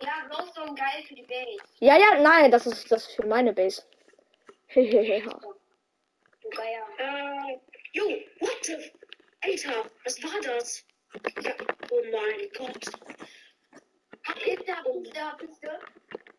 Ja, 0.01 0.27
Glowstone 0.29 0.75
geil 0.75 1.05
für 1.07 1.15
die 1.15 1.23
Base. 1.23 1.59
Ja, 1.81 1.97
ja, 1.99 2.21
nein, 2.21 2.51
das 2.51 2.67
ist 2.67 2.91
das 2.91 3.07
ist 3.07 3.17
für 3.17 3.27
meine 3.27 3.53
Base. 3.53 3.83
Hehehe. 4.67 5.23
Du 5.23 6.51
Geier. 6.51 6.87
Äh, 6.99 7.59
jo, 7.93 8.05
what 8.41 8.65
the? 8.65 8.77
Alter, 9.43 9.91
was 10.05 10.23
war 10.23 10.41
das? 10.43 10.85
Ja, 11.43 11.53
oh 11.91 12.03
mein 12.13 12.51
Gott. 12.57 12.87
Ist 14.47 14.69
da, 14.69 14.83
bist 14.83 15.17
da, 15.17 15.37
bist 15.39 15.63
du? 15.63 15.69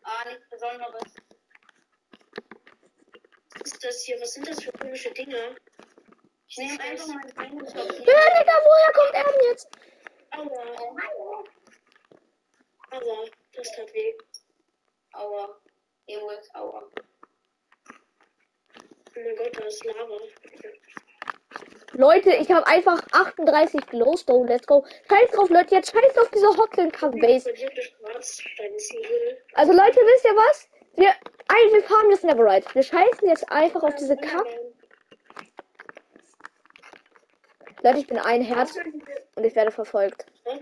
Ah, 0.02 0.24
nichts 0.28 0.48
Besonderes. 0.50 1.14
Was 3.58 3.72
ist 3.72 3.84
das 3.84 4.02
hier? 4.02 4.20
Was 4.20 4.32
sind 4.34 4.48
das 4.48 4.62
für 4.62 4.72
komische 4.72 5.10
Dinge? 5.12 5.56
Ich 6.48 6.58
nehme 6.58 6.80
einfach 6.80 7.06
mal 7.06 7.20
das 7.22 7.36
eine 7.36 7.54
Ja, 7.54 7.70
Digga, 7.70 8.56
woher 8.64 8.92
kommt 8.92 9.14
er 9.14 9.24
denn 9.24 9.50
jetzt? 9.50 9.68
Aua, 12.90 13.26
das 13.54 13.72
tat 13.72 13.92
weh. 13.94 14.14
Aua. 15.12 15.56
Emil, 16.06 16.38
aua. 16.54 16.82
Oh 19.14 19.20
mein 19.24 19.36
Gott, 19.36 19.58
da 19.58 19.64
ist 19.64 19.84
Lava. 19.84 20.18
Leute, 21.94 22.30
ich 22.30 22.50
habe 22.50 22.66
einfach 22.66 23.02
38 23.12 23.86
Glowstone. 23.86 24.48
Let's 24.48 24.66
go. 24.66 24.84
Scheiß 25.08 25.30
drauf, 25.32 25.50
Leute. 25.50 25.74
Jetzt 25.74 25.92
scheiß 25.92 26.18
auf 26.18 26.30
diese 26.30 26.48
Hockland 26.48 26.92
Cup 26.92 27.12
Base. 27.20 27.42
Verlierte 27.42 27.82
schwarz, 27.82 28.42
dein 28.56 28.78
Ziegel. 28.78 29.42
Also, 29.54 29.72
Leute, 29.72 30.00
wisst 30.00 30.24
ihr 30.24 30.36
was? 30.36 30.68
Wir, 30.94 31.08
ein, 31.08 31.72
wir 31.72 31.82
farmen 31.82 32.10
jetzt 32.10 32.24
Neverite. 32.24 32.74
Wir 32.74 32.82
scheißen 32.82 33.28
jetzt 33.28 33.50
einfach 33.50 33.82
auf 33.82 33.94
diese 33.96 34.16
Cup. 34.16 34.46
Leute, 37.82 37.98
ich 37.98 38.06
bin 38.06 38.18
ein 38.18 38.42
Herz 38.42 38.76
und 39.34 39.44
ich 39.44 39.56
werde 39.56 39.72
verfolgt. 39.72 40.26
Äh, 40.44 40.58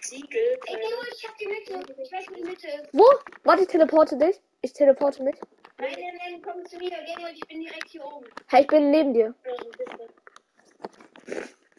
Ziegel? 0.00 0.58
Ey, 0.66 0.74
Emil, 0.74 0.88
ich 1.16 1.26
hab 1.26 1.36
die 1.38 1.46
Mitte. 1.46 1.80
Ich 2.02 2.12
weiß, 2.12 2.26
wo 2.28 2.34
die 2.34 2.42
Mitte 2.42 2.66
ist. 2.66 2.88
Wo? 2.92 3.04
Warte, 3.44 3.62
ich 3.62 3.68
teleporte 3.68 4.18
dich. 4.18 4.40
Ich 4.60 4.74
teleporte 4.74 5.22
mich. 5.22 5.36
Nein, 5.78 5.92
nein, 5.92 6.18
nein, 6.18 6.42
komm 6.42 6.64
zu 6.66 6.76
mir. 6.76 6.92
Emil, 6.92 7.32
ich 7.32 7.40
bin 7.48 7.60
direkt 7.60 7.88
hier 7.88 8.04
oben. 8.04 8.26
Hey, 8.48 8.62
ich 8.62 8.66
bin 8.66 8.90
neben 8.90 9.14
dir. 9.14 9.34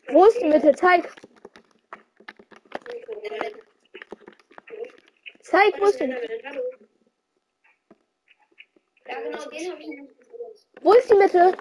Wo 0.09 0.25
ist 0.25 0.41
die 0.41 0.45
Mitte? 0.45 0.73
Zeig. 0.73 1.13
Zeig, 5.41 5.79
wo 5.79 5.85
ist 5.85 5.99
die 5.99 6.07
Mitte? 6.07 6.27
Ja, 9.07 9.21
genau, 9.21 9.45
den 9.49 9.71
hab 9.71 9.79
ich 9.79 9.87
nicht 9.87 10.17
gesehen. 10.17 10.55
Wo 10.81 10.93
ist 10.93 11.09
die 11.11 11.15
Mitte? 11.15 11.55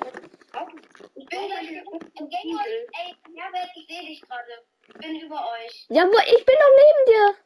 Ich 1.15 1.15
bin 1.15 1.27
gleich 1.27 1.27
im 1.27 1.27
Gameboy. 1.27 1.34
Ey, 1.51 3.15
Herbert, 3.37 3.71
ich 3.77 3.87
sehe 3.87 4.07
dich 4.07 4.21
gerade. 4.23 4.65
Ich 4.89 4.95
bin 4.95 5.21
über 5.21 5.37
euch. 5.53 5.87
Ja, 5.89 6.05
wo? 6.07 6.19
Ich 6.19 6.45
bin 6.47 6.57
doch 6.59 6.73
neben 6.81 7.05
dir. 7.11 7.37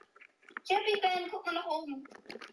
Chippy 0.64 1.01
Ben, 1.01 1.28
guck 1.30 1.44
mal 1.46 1.55
nach 1.55 1.66
oben. 1.66 2.05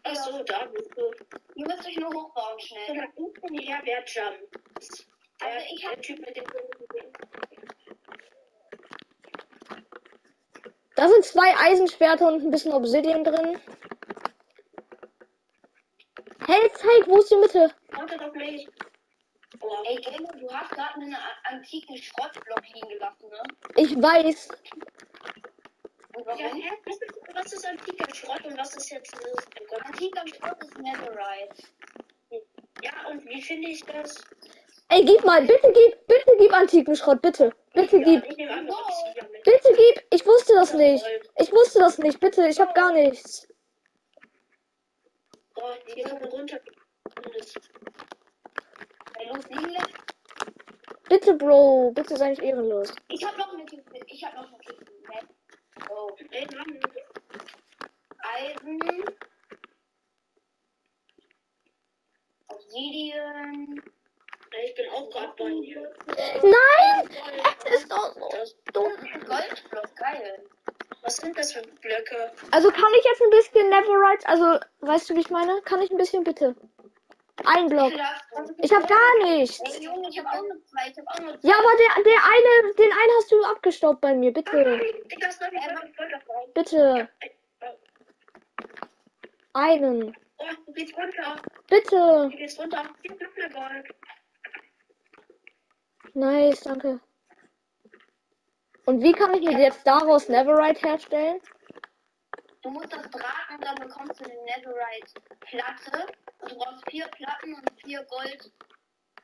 Ach 0.04 0.14
so, 0.14 0.42
da 0.44 0.64
bist 0.66 0.90
du. 0.96 1.10
Ihr 1.54 1.66
müsst 1.66 1.86
euch 1.86 1.96
nur 1.98 2.08
hochbauen, 2.12 2.58
schnell. 2.60 2.96
Da 2.96 3.04
unten 3.22 3.58
her, 3.58 3.80
wer 3.84 3.98
jumpt. 4.04 4.54
Der, 5.40 5.46
Also 5.48 5.66
ich 5.74 5.84
hab- 5.84 5.92
der 5.94 6.02
Typ 6.02 6.18
mit 6.20 6.36
dem. 6.36 6.44
Da 10.94 11.08
sind 11.08 11.24
zwei 11.26 11.54
Eisenschwerter 11.58 12.26
und 12.28 12.42
ein 12.42 12.50
bisschen 12.50 12.72
Obsidian 12.72 13.22
drin. 13.22 13.60
Hey, 16.46 16.70
zeig, 16.74 17.06
wo 17.06 17.18
ist 17.18 17.30
die 17.30 17.36
Mitte? 17.36 17.70
Wartet 17.90 18.22
auf 18.22 18.32
mich. 18.32 18.66
Ey, 19.84 19.96
Gameboy, 19.96 20.40
du 20.40 20.50
hast 20.52 20.70
gerade 20.70 20.94
einen 20.94 21.16
antiken 21.44 21.96
Schrottblock 21.96 22.62
liegen 22.74 22.88
gelassen, 22.88 23.28
ne? 23.28 23.42
Ich 23.76 23.96
weiß. 23.96 24.48
Und 26.14 26.26
ja, 26.26 26.26
warum? 26.26 26.62
hä? 26.62 26.70
was 27.34 27.52
ist, 27.52 27.66
antiker 27.66 28.14
Schrott 28.14 28.44
und 28.44 28.56
was 28.58 28.74
ist 28.76 28.90
jetzt 28.90 29.12
das? 29.12 29.80
Antiker 29.84 30.22
Schrott 30.26 30.62
ist 30.62 30.78
Netherite. 30.78 31.62
Ja, 32.82 33.08
und 33.10 33.24
wie 33.26 33.42
finde 33.42 33.68
ich 33.70 33.84
das? 33.84 34.22
Ey, 34.88 35.04
gib 35.04 35.24
mal, 35.24 35.42
bitte 35.42 35.72
gib, 35.72 36.06
bitte 36.06 36.36
gib 36.38 36.52
antiken 36.52 36.96
Schrott, 36.96 37.20
bitte. 37.20 37.52
Bitte 37.74 37.98
Ja, 37.98 38.04
gib, 38.04 38.22
bitte 39.44 39.74
gib. 39.76 40.06
Ich 40.10 40.24
wusste 40.24 40.54
das 40.54 40.72
nicht. 40.74 41.04
Ich 41.38 41.52
wusste 41.52 41.80
das 41.80 41.98
nicht, 41.98 42.20
bitte. 42.20 42.46
Ich 42.48 42.60
hab 42.60 42.74
gar 42.74 42.92
nichts. 42.92 43.48
Oh, 45.56 45.72
hier 45.86 46.04
kann 46.04 46.20
man 46.20 46.30
runter. 49.28 49.48
Ey, 49.50 49.56
los, 49.56 49.62
liegen 49.62 49.70
lässt. 49.72 51.08
Bitte, 51.08 51.34
Bro, 51.34 51.92
bitte 51.94 52.16
sei 52.16 52.30
nicht 52.30 52.42
ehrenlos. 52.42 52.92
Ich 53.08 53.24
hab 53.24 53.36
noch 53.38 53.52
eine 53.52 53.64
Kiste. 53.64 53.90
Ich 54.06 54.24
hab 54.24 54.34
noch 54.34 54.46
eine 54.48 54.58
Kiste. 54.58 54.84
Ne? 54.84 55.28
Oh. 55.90 56.10
Ey, 56.30 56.46
Mann. 56.54 56.80
Eisen. 58.18 59.04
Obsidian. 62.48 63.82
Ich 64.64 64.74
bin 64.74 64.88
auch 64.90 65.10
gerade 65.10 65.32
bei 65.36 65.50
dir. 65.50 65.92
Nein! 66.42 67.10
Es 67.66 67.82
ist 67.82 67.92
doch 67.92 68.14
so 68.14 68.28
Das, 68.30 68.56
dumm. 68.72 68.92
Goldblock, 69.26 69.96
geil. 69.96 70.44
was 71.02 71.16
sind 71.18 71.36
das 71.36 71.52
für 71.52 71.62
Blöcke? 71.62 72.32
Also 72.52 72.70
kann 72.70 72.92
ich 72.98 73.04
jetzt 73.04 73.20
ein 73.22 73.30
bisschen 73.30 73.68
Neverite, 73.68 74.26
also 74.28 74.58
weißt 74.80 75.10
du, 75.10 75.16
wie 75.16 75.20
ich 75.20 75.30
meine? 75.30 75.60
Kann 75.62 75.82
ich 75.82 75.90
ein 75.90 75.98
bisschen 75.98 76.24
bitte? 76.24 76.56
Ein 77.46 77.68
Block. 77.68 77.92
Ich 78.58 78.72
hab 78.74 78.88
gar 78.88 79.22
nichts. 79.22 79.58
Ja, 81.42 81.54
aber 81.54 81.72
der, 81.78 82.02
der 82.02 82.20
eine, 82.24 82.74
den 82.74 82.92
einen 82.92 83.12
hast 83.18 83.30
du 83.30 83.44
abgestaubt 83.44 84.00
bei 84.00 84.14
mir, 84.14 84.32
bitte. 84.32 84.80
Digga, 85.10 85.28
ist 85.28 85.40
noch 85.40 85.50
nicht 85.50 85.72
mal 85.72 85.92
voll 85.96 86.10
davon. 86.10 86.52
Bitte. 86.54 87.08
Einen. 89.52 90.16
Oh. 90.38 90.44
Bitte. 91.68 92.30
Nice, 96.14 96.60
danke. 96.60 97.00
Und 98.86 99.02
wie 99.02 99.12
kann 99.12 99.34
ich 99.34 99.42
mir 99.42 99.58
jetzt 99.58 99.86
daraus 99.86 100.28
Neverite 100.28 100.80
herstellen? 100.80 101.40
Du 102.66 102.72
musst 102.72 102.92
das 102.92 103.08
braten, 103.12 103.60
dann 103.60 103.76
bekommst 103.76 104.18
du 104.18 104.24
eine 104.24 104.42
Netherite-Platte. 104.42 106.12
Und 106.40 106.50
du 106.50 106.58
brauchst 106.58 106.90
vier 106.90 107.06
Platten 107.06 107.54
und 107.54 107.80
vier 107.80 108.02
Gold, 108.02 108.50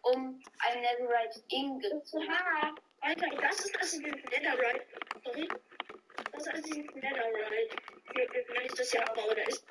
um 0.03 0.41
ein 0.61 0.81
Netherite-Ingot 0.81 2.07
zu. 2.07 2.19
Aha. 2.19 2.73
Alter, 3.01 3.27
das 3.41 3.65
ist 3.65 3.75
das 3.75 3.95
ist 3.95 4.07
dieses 4.07 4.23
Netherite. 4.31 4.87
Sorry. 5.25 5.49
Das 6.31 6.47
ist 6.47 6.67
dieses 6.67 6.95
Netherite. 6.95 7.77
Hier, 8.15 8.29
Wenn 8.31 8.65
ich 8.65 8.75
das 8.75 8.93
hier 8.93 9.03
abbaue, 9.09 9.35
da 9.35 9.43
ist. 9.43 9.67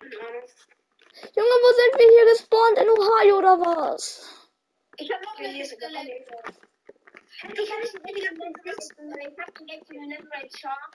Keine 0.00 0.20
Ahnung. 0.28 0.48
Junge, 1.36 1.56
wo 1.62 1.72
sind 1.74 2.00
wir 2.00 2.10
hier 2.10 2.32
gespawnt? 2.32 2.78
In 2.78 2.90
Ohio 2.90 3.38
oder 3.38 3.60
was? 3.60 4.50
Ich 4.96 5.12
hab 5.12 5.22
noch 5.22 5.38
Ja, 5.38 5.48
eine 5.48 5.58
Level. 5.58 6.26
Ich 7.30 7.40
kann 7.40 7.50
nicht 7.52 7.94
weniger 8.04 8.32
Ich 8.32 9.38
hab 9.38 9.54
direkt 9.54 9.90
eine 9.90 10.06
Netherite-Char. 10.08 10.90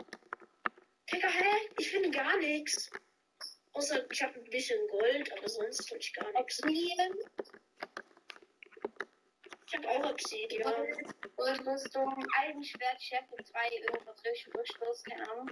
Digga, 1.13 1.27
hä? 1.27 1.69
Ich 1.77 1.91
finde 1.91 2.11
gar 2.11 2.37
nichts. 2.37 2.89
Außer 3.73 4.05
ich 4.11 4.21
habe 4.21 4.35
ein 4.39 4.49
bisschen 4.49 4.79
Gold, 4.89 5.31
aber 5.37 5.47
sonst 5.47 5.87
finde 5.87 5.99
ich 6.03 6.13
gar 6.13 6.31
nichts. 6.31 6.59
Obsidian. 6.61 7.13
Ich 9.67 9.77
hab 9.77 9.85
auch 9.87 10.09
Obsidian. 10.11 10.73
Und 11.37 11.67
Rüstung, 11.67 12.25
Eisenschwert, 12.37 13.01
Schärfe 13.01 13.35
2, 13.43 13.59
irgendwas 13.69 14.21
durch 14.21 14.47
Rückstoß, 14.55 15.03
keine 15.03 15.31
Ahnung. 15.31 15.49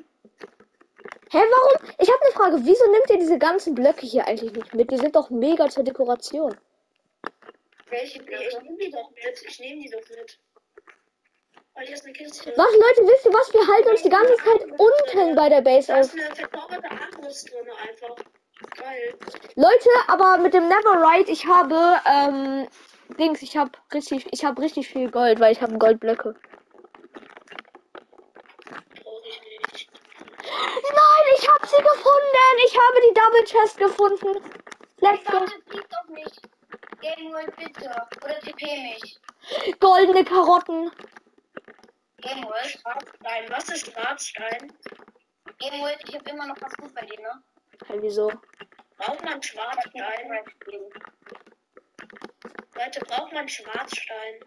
Hä, 1.31 1.37
warum? 1.37 1.89
Ich 1.99 2.09
habe 2.09 2.21
eine 2.23 2.33
Frage. 2.33 2.57
Wieso 2.65 2.91
nimmt 2.91 3.09
ihr 3.09 3.17
diese 3.19 3.37
ganzen 3.39 3.75
Blöcke 3.75 4.05
hier 4.05 4.27
eigentlich 4.27 4.51
nicht 4.51 4.73
mit? 4.73 4.91
Die 4.91 4.97
sind 4.97 5.15
doch 5.15 5.29
mega 5.29 5.69
zur 5.69 5.83
Dekoration. 5.83 6.55
Welche 7.87 8.21
Nee, 8.21 8.35
ich 8.35 8.49
Blöcke? 8.49 8.63
nehme 8.65 8.77
die 8.77 8.91
doch 8.91 9.09
mit. 9.11 9.43
Ich 9.47 9.59
nehme 9.59 9.81
die 9.81 9.89
doch 9.89 10.09
mit. 10.09 10.39
Oh, 10.45 10.57
hier 10.75 10.77
ist 10.77 10.77
eine 10.79 11.57
Kiste. 11.57 11.68
Was, 11.79 11.87
Leute, 11.87 13.07
wisst 13.07 13.25
ihr 13.25 13.33
was? 13.33 13.53
Wir 13.53 13.65
halten 13.65 13.89
uns 13.89 14.01
die 14.03 14.09
ganze 14.09 14.35
Zeit 14.35 14.63
unten 14.77 15.35
bei 15.35 15.47
der 15.47 15.61
Base 15.61 15.95
auf. 15.95 16.01
ist 16.01 16.13
eine 16.13 16.35
verzauberte 16.35 16.91
Armbrust 16.91 17.49
drin 17.49 17.69
einfach. 17.87 18.15
Geil. 18.75 19.17
Leute, 19.55 19.89
aber 20.07 20.37
mit 20.39 20.53
dem 20.53 20.67
Neverite, 20.67 21.31
ich 21.31 21.45
habe, 21.45 22.01
ähm, 22.05 22.67
Dings, 23.17 23.41
ich 23.41 23.55
habe 23.55 23.71
richtig, 23.93 24.27
ich 24.29 24.43
habe 24.43 24.61
richtig 24.61 24.89
viel 24.89 25.09
Gold, 25.09 25.39
weil 25.39 25.53
ich 25.53 25.61
habe 25.61 25.77
Goldblöcke. 25.77 26.35
Nein, 30.91 31.25
ich 31.37 31.49
habe 31.49 31.65
sie 31.65 31.81
gefunden. 31.81 32.57
Ich 32.65 32.77
habe 32.77 32.99
die 33.07 33.13
Double 33.13 33.43
Chest 33.45 33.77
gefunden. 33.77 34.43
Let's 34.99 35.23
go. 35.25 35.45
Goldene 39.79 40.25
Karotten. 40.25 40.91
Gameboy, 42.21 42.63
Schwarzstein. 42.65 43.49
Was 43.49 43.69
ist 43.69 43.85
Schwarzstein? 43.91 44.73
Gameboy, 45.59 45.95
ich 46.07 46.15
hab 46.15 46.27
immer 46.27 46.47
noch 46.47 46.61
was 46.61 46.73
gut 46.73 46.93
bei 46.93 47.05
dir, 47.05 47.19
ne? 47.21 47.43
Hä, 47.87 47.97
wieso? 48.01 48.31
Braucht 48.97 49.23
man 49.23 49.41
Schwarzstein? 49.41 50.43
Leute, 52.75 52.99
braucht 53.07 53.33
man 53.33 53.47
Schwarzstein? 53.47 54.39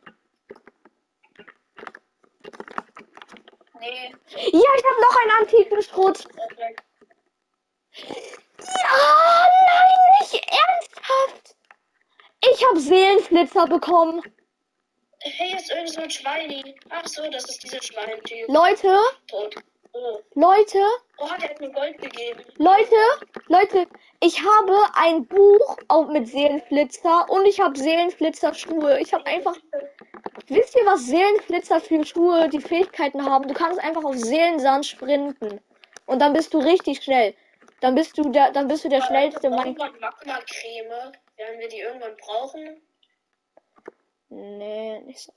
Nee. 3.80 4.14
Ja, 4.28 4.70
ich 4.76 4.84
habe 4.84 5.00
noch 5.00 5.20
einen 5.22 5.30
antiken 5.40 5.82
Schrot. 5.82 6.26
Okay. 6.26 6.76
Ja, 8.58 9.48
nein, 9.66 10.20
nicht 10.20 10.34
ernsthaft. 10.34 11.56
Ich 12.44 12.64
habe 12.66 12.80
Seelenflitzer 12.80 13.66
bekommen. 13.66 14.22
Hey, 15.24 15.54
ist 15.56 15.70
irgend 15.70 15.90
so 15.90 16.00
ein 16.00 16.10
Schweini. 16.10 16.74
Ach 16.90 17.06
so, 17.06 17.22
das 17.30 17.44
ist 17.48 17.62
dieser 17.62 17.82
Schweintyp. 17.82 18.48
Leute, 18.48 18.96
Tot. 19.28 19.54
Oh. 19.94 20.18
Leute, 20.34 20.78
Oh, 21.18 21.28
der 21.40 21.50
hat 21.50 21.60
mir 21.60 21.70
Gold 21.70 21.98
gegeben. 21.98 22.40
Leute, 22.56 22.96
Leute, 23.46 23.86
ich 24.20 24.40
habe 24.40 24.76
ein 24.94 25.24
Buch 25.26 25.76
auch 25.88 26.08
mit 26.08 26.26
Seelenflitzer 26.26 27.28
und 27.30 27.46
ich 27.46 27.60
habe 27.60 27.78
Seelenflitzer 27.78 28.54
Schuhe. 28.54 28.98
Ich 29.00 29.12
habe 29.12 29.24
einfach. 29.26 29.54
Wisst 30.48 30.74
ihr, 30.76 30.84
was 30.86 31.06
Seelenflitzer 31.06 31.80
für 31.80 32.04
Schuhe 32.04 32.48
die 32.48 32.60
Fähigkeiten 32.60 33.24
haben? 33.24 33.46
Du 33.46 33.54
kannst 33.54 33.78
einfach 33.80 34.02
auf 34.02 34.16
Seelensand 34.16 34.86
sprinten. 34.86 35.60
Und 36.06 36.18
dann 36.18 36.32
bist 36.32 36.52
du 36.54 36.58
richtig 36.58 37.02
schnell. 37.04 37.34
Dann 37.80 37.94
bist 37.94 38.18
du 38.18 38.28
der, 38.30 38.50
dann 38.50 38.66
bist 38.66 38.84
du 38.84 38.88
der 38.88 39.02
schnellste 39.02 39.50
Mann. 39.50 39.68
Irgendwann 39.68 40.00
Magma-Creme. 40.00 41.12
Werden 41.36 41.60
wir 41.60 41.68
die 41.68 41.80
irgendwann 41.80 42.16
brauchen? 42.16 42.80
Nee, 44.32 45.00
nicht 45.00 45.20
so. 45.20 45.32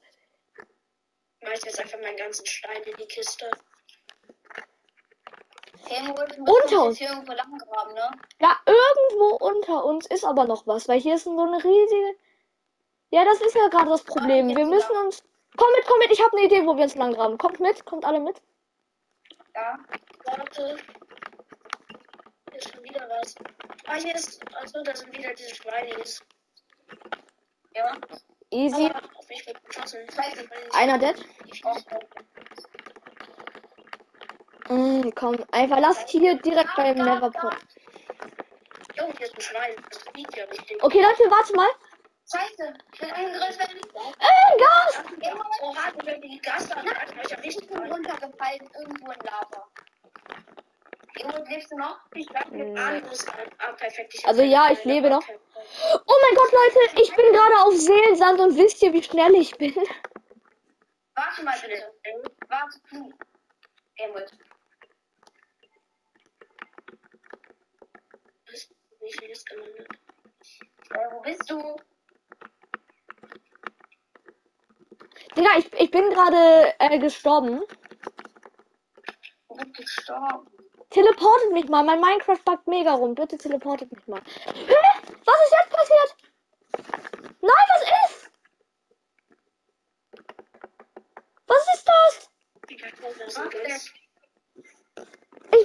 Mach 1.42 1.52
ich 1.52 1.66
jetzt 1.66 1.80
einfach 1.82 2.00
meinen 2.00 2.16
ganzen 2.16 2.46
Stein 2.46 2.82
in 2.84 2.96
die 2.96 3.06
Kiste. 3.08 3.52
Unter 6.40 6.86
uns. 6.86 7.02
irgendwo 7.02 7.34
graben, 7.34 7.94
ne? 7.94 8.10
Ja, 8.40 8.58
irgendwo 8.66 9.36
unter 9.36 9.84
uns 9.84 10.08
ist 10.08 10.24
aber 10.24 10.46
noch 10.46 10.66
was, 10.66 10.88
weil 10.88 11.00
hier 11.00 11.16
ist 11.16 11.26
so 11.26 11.32
eine 11.32 11.64
riesige. 11.64 12.18
Ja, 13.12 13.26
das 13.26 13.42
ist 13.42 13.54
ja 13.54 13.68
gerade 13.68 13.90
das 13.90 14.04
Problem. 14.04 14.48
Wir 14.48 14.66
müssen 14.66 14.96
uns. 14.98 15.24
Komm 15.58 15.72
mit, 15.74 15.86
komm 15.86 16.00
mit, 16.00 16.12
ich 16.12 16.24
habe 16.24 16.38
eine 16.38 16.46
Idee, 16.46 16.66
wo 16.66 16.76
wir 16.76 16.84
uns 16.84 16.96
lang 16.96 17.14
graben. 17.14 17.38
Kommt 17.38 17.60
mit, 17.60 17.86
kommt 17.86 18.06
alle 18.06 18.22
mit. 18.22 18.42
Ja. 19.54 19.78
Warte. 20.24 20.78
Hier 22.50 22.60
ist 22.60 22.74
schon 22.74 22.84
wieder 22.84 23.08
was. 23.10 23.36
Ah, 23.86 23.96
hier 23.96 24.16
ist. 24.16 24.42
Achso, 24.56 24.82
da 24.84 24.96
sind 24.96 25.16
wieder 25.16 25.34
diese 25.34 25.54
Schweinis. 25.54 26.24
Ja. 27.76 27.98
Easy. 28.52 28.92
Einer 30.74 30.98
dead. 30.98 31.16
Mm, 34.70 35.10
komm, 35.14 35.38
einfach 35.52 35.80
lasst 35.80 36.10
hier 36.10 36.36
direkt 36.42 36.76
beim 36.76 36.98
richtig. 40.50 40.84
Okay, 40.84 41.02
Leute, 41.02 41.24
warte 41.30 41.56
mal. 41.56 41.70
Scheiße. 42.32 42.74
Ich 42.94 43.00
bin 43.00 43.12
angegriffen. 43.12 43.80
Äh, 44.20 44.58
Gas! 44.58 45.04
Die 46.24 46.42
ich 47.24 47.34
hab 47.34 47.44
Ich 47.44 47.44
richtig 47.44 47.68
bin 47.68 47.78
runtergefallen 47.92 48.70
irgendwo 48.80 49.12
in 49.12 49.20
Lava. 49.20 49.68
Lebst 51.16 51.72
du 51.72 51.78
noch? 51.78 52.00
Ich 52.14 52.30
mit. 52.52 52.78
Ah, 52.78 53.72
perfekt. 53.78 54.14
Ich 54.16 54.28
Also 54.28 54.42
ja, 54.42 54.70
ich 54.72 54.84
lebe 54.84 55.10
noch. 55.10 55.26
Oh 55.28 56.16
mein 56.22 56.36
Gott, 56.36 56.52
Leute, 56.52 57.02
ich 57.02 57.16
bin 57.16 57.32
gerade 57.32 57.56
auf 57.64 57.74
Seelensand 57.76 58.40
und 58.40 58.58
wisst 58.58 58.82
ihr, 58.84 58.92
wie 58.94 59.04
schnell 59.04 59.34
ich 59.36 59.56
bin? 59.58 59.76
Warte 61.16 61.44
mal 61.44 61.56
bitte. 61.62 61.94
Warte, 62.50 62.80
du. 62.92 63.14
Gameboy. 63.96 64.26
Wie 69.00 69.14
viel 69.20 69.30
ist 69.30 69.46
gelandet? 69.48 69.88
Äh, 70.90 71.12
wo 71.12 71.22
bist 71.22 71.50
du? 71.50 71.78
Digga, 75.38 75.50
ich, 75.58 75.72
ich 75.74 75.92
bin 75.92 76.10
gerade 76.10 76.74
äh, 76.80 77.00
gestorben. 77.00 77.62
Du 79.48 79.56
bist 79.56 79.76
gestorben. 79.76 80.55
Teleportet 80.96 81.52
mich 81.52 81.68
mal. 81.68 81.84
Mein 81.84 82.00
Minecraft 82.00 82.40
buggt 82.46 82.68
mega 82.68 82.94
rum. 82.94 83.16
Bitte 83.16 83.38
teleportet 83.38 83.92
mich 83.92 84.08
mal. 84.08 84.22
Hä? 84.46 84.76
Was 85.26 85.40
ist 85.44 85.54
jetzt 85.60 85.70
passiert? 85.70 86.16
Nein, 87.42 87.66
was 87.74 87.84
ist? 88.06 88.32
Was 91.48 91.74
ist 91.74 91.86
das? 91.86 92.30
Ich 92.70 92.80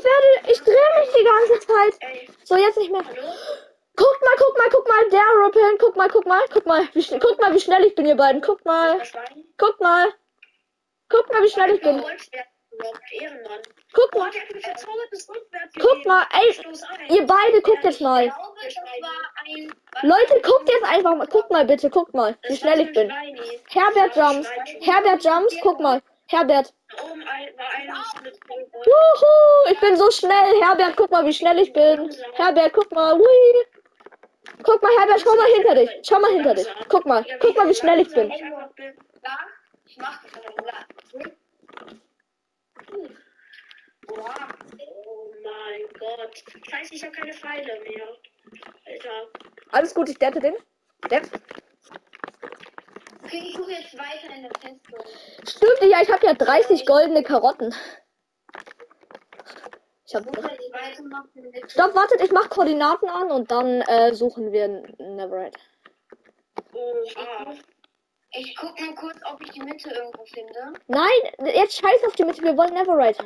werde, 0.04 0.50
ich 0.50 0.60
drehe 0.62 0.90
mich 0.98 1.10
die 1.16 1.24
ganze 1.24 1.60
Zeit. 1.64 1.94
So, 2.42 2.56
jetzt 2.56 2.78
nicht 2.78 2.90
mehr. 2.90 3.02
Guckt 3.02 4.22
mal, 4.24 4.36
guck 4.36 4.58
mal, 4.58 4.68
guck 4.68 4.88
mal, 4.88 5.10
der 5.10 5.46
Rippeln. 5.46 5.78
Guck 5.78 5.94
mal, 5.94 6.08
guck 6.08 6.26
mal, 6.26 6.42
guck 6.52 6.66
mal. 6.66 6.88
Wie, 6.92 7.18
guck 7.20 7.40
mal, 7.40 7.54
wie 7.54 7.60
schnell 7.60 7.84
ich 7.84 7.94
bin, 7.94 8.06
ihr 8.06 8.16
beiden. 8.16 8.42
Guck 8.42 8.64
mal, 8.64 9.00
guck 9.56 9.78
mal. 9.78 10.12
Guck 11.08 11.30
mal, 11.30 11.40
wie 11.44 11.50
schnell 11.50 11.76
ich 11.76 11.82
bin. 11.82 12.04
Guck 13.92 14.14
mal, 14.14 14.30
guck 15.80 16.06
mal, 16.06 16.24
ey, 16.32 17.16
ihr 17.16 17.26
beide 17.26 17.60
guckt 17.60 17.82
jetzt 17.82 18.00
mal. 18.00 18.32
Leute, 20.02 20.40
guckt 20.42 20.68
jetzt 20.68 20.84
einfach 20.84 21.16
mal. 21.16 21.26
Guck 21.26 21.50
mal 21.50 21.64
bitte, 21.64 21.90
guck 21.90 22.14
mal, 22.14 22.36
wie 22.48 22.56
schnell 22.56 22.80
ich 22.80 22.92
bin. 22.92 23.12
Herbert 23.68 24.14
Jumps. 24.14 24.48
Herbert 24.80 25.24
Jumps, 25.24 25.56
guck 25.62 25.80
mal. 25.80 26.00
Herbert. 26.26 26.72
Wuhu, 28.86 29.72
ich 29.72 29.80
bin 29.80 29.96
so 29.96 30.10
schnell. 30.10 30.62
Herbert, 30.62 30.96
guck 30.96 31.10
mal, 31.10 31.26
wie 31.26 31.32
schnell 31.32 31.58
ich 31.58 31.72
bin. 31.72 32.14
Herbert, 32.34 32.72
guck 32.72 32.92
mal. 32.92 33.14
Hui. 33.14 33.66
Guck 34.62 34.82
mal, 34.82 34.92
Herbert, 34.98 35.20
schau 35.20 35.34
mal 35.34 35.46
hinter 35.56 35.74
dich. 35.74 35.90
Schau 36.06 36.20
mal 36.20 36.30
hinter 36.32 36.54
dich. 36.54 36.68
Guck 36.88 37.06
mal, 37.06 37.24
guck 37.40 37.56
mal, 37.56 37.68
wie 37.68 37.74
schnell 37.74 38.00
ich 38.00 38.14
bin. 38.14 38.30
Ich 39.86 39.98
mach 39.98 40.20
Oh 44.12 45.30
mein 45.42 45.82
Gott. 45.98 46.44
Scheiße, 46.68 46.94
ich 46.94 47.02
habe 47.02 47.12
keine 47.12 47.32
Pfeile 47.32 47.80
mehr. 47.80 48.08
Alter. 48.86 49.28
Alles 49.72 49.94
gut, 49.94 50.08
ich 50.08 50.18
dette 50.18 50.40
den. 50.40 50.54
Depp. 51.10 51.28
Okay, 53.22 53.42
ich 53.46 53.56
suche 53.56 53.70
jetzt 53.70 53.96
weiter 53.96 54.34
in 54.34 54.42
der 54.42 54.50
Festung. 54.60 54.98
Stimmt, 55.46 55.92
ja, 55.92 56.02
ich 56.02 56.10
habe 56.10 56.26
ja 56.26 56.34
30 56.34 56.84
goldene 56.84 57.22
Karotten. 57.22 57.74
Ich 60.06 60.14
hab. 60.16 60.24
Stopp, 61.68 61.94
wartet, 61.94 62.20
ich 62.20 62.32
mach 62.32 62.50
Koordinaten 62.50 63.08
an 63.08 63.30
und 63.30 63.50
dann 63.50 63.82
äh, 63.82 64.12
suchen 64.12 64.50
wir 64.50 64.66
Neverite. 64.98 65.60
Oha. 66.72 67.54
Ich 68.32 68.56
guck 68.56 68.78
mal 68.80 68.94
kurz, 68.94 69.16
ob 69.24 69.40
ich 69.42 69.50
die 69.50 69.60
Mitte 69.60 69.90
irgendwo 69.90 70.24
finde. 70.24 70.72
Nein, 70.88 71.08
jetzt 71.54 71.80
scheiß 71.80 72.04
auf 72.06 72.14
die 72.14 72.24
Mitte, 72.24 72.42
wir 72.42 72.56
wollen 72.56 72.74
Neverite. 72.74 73.24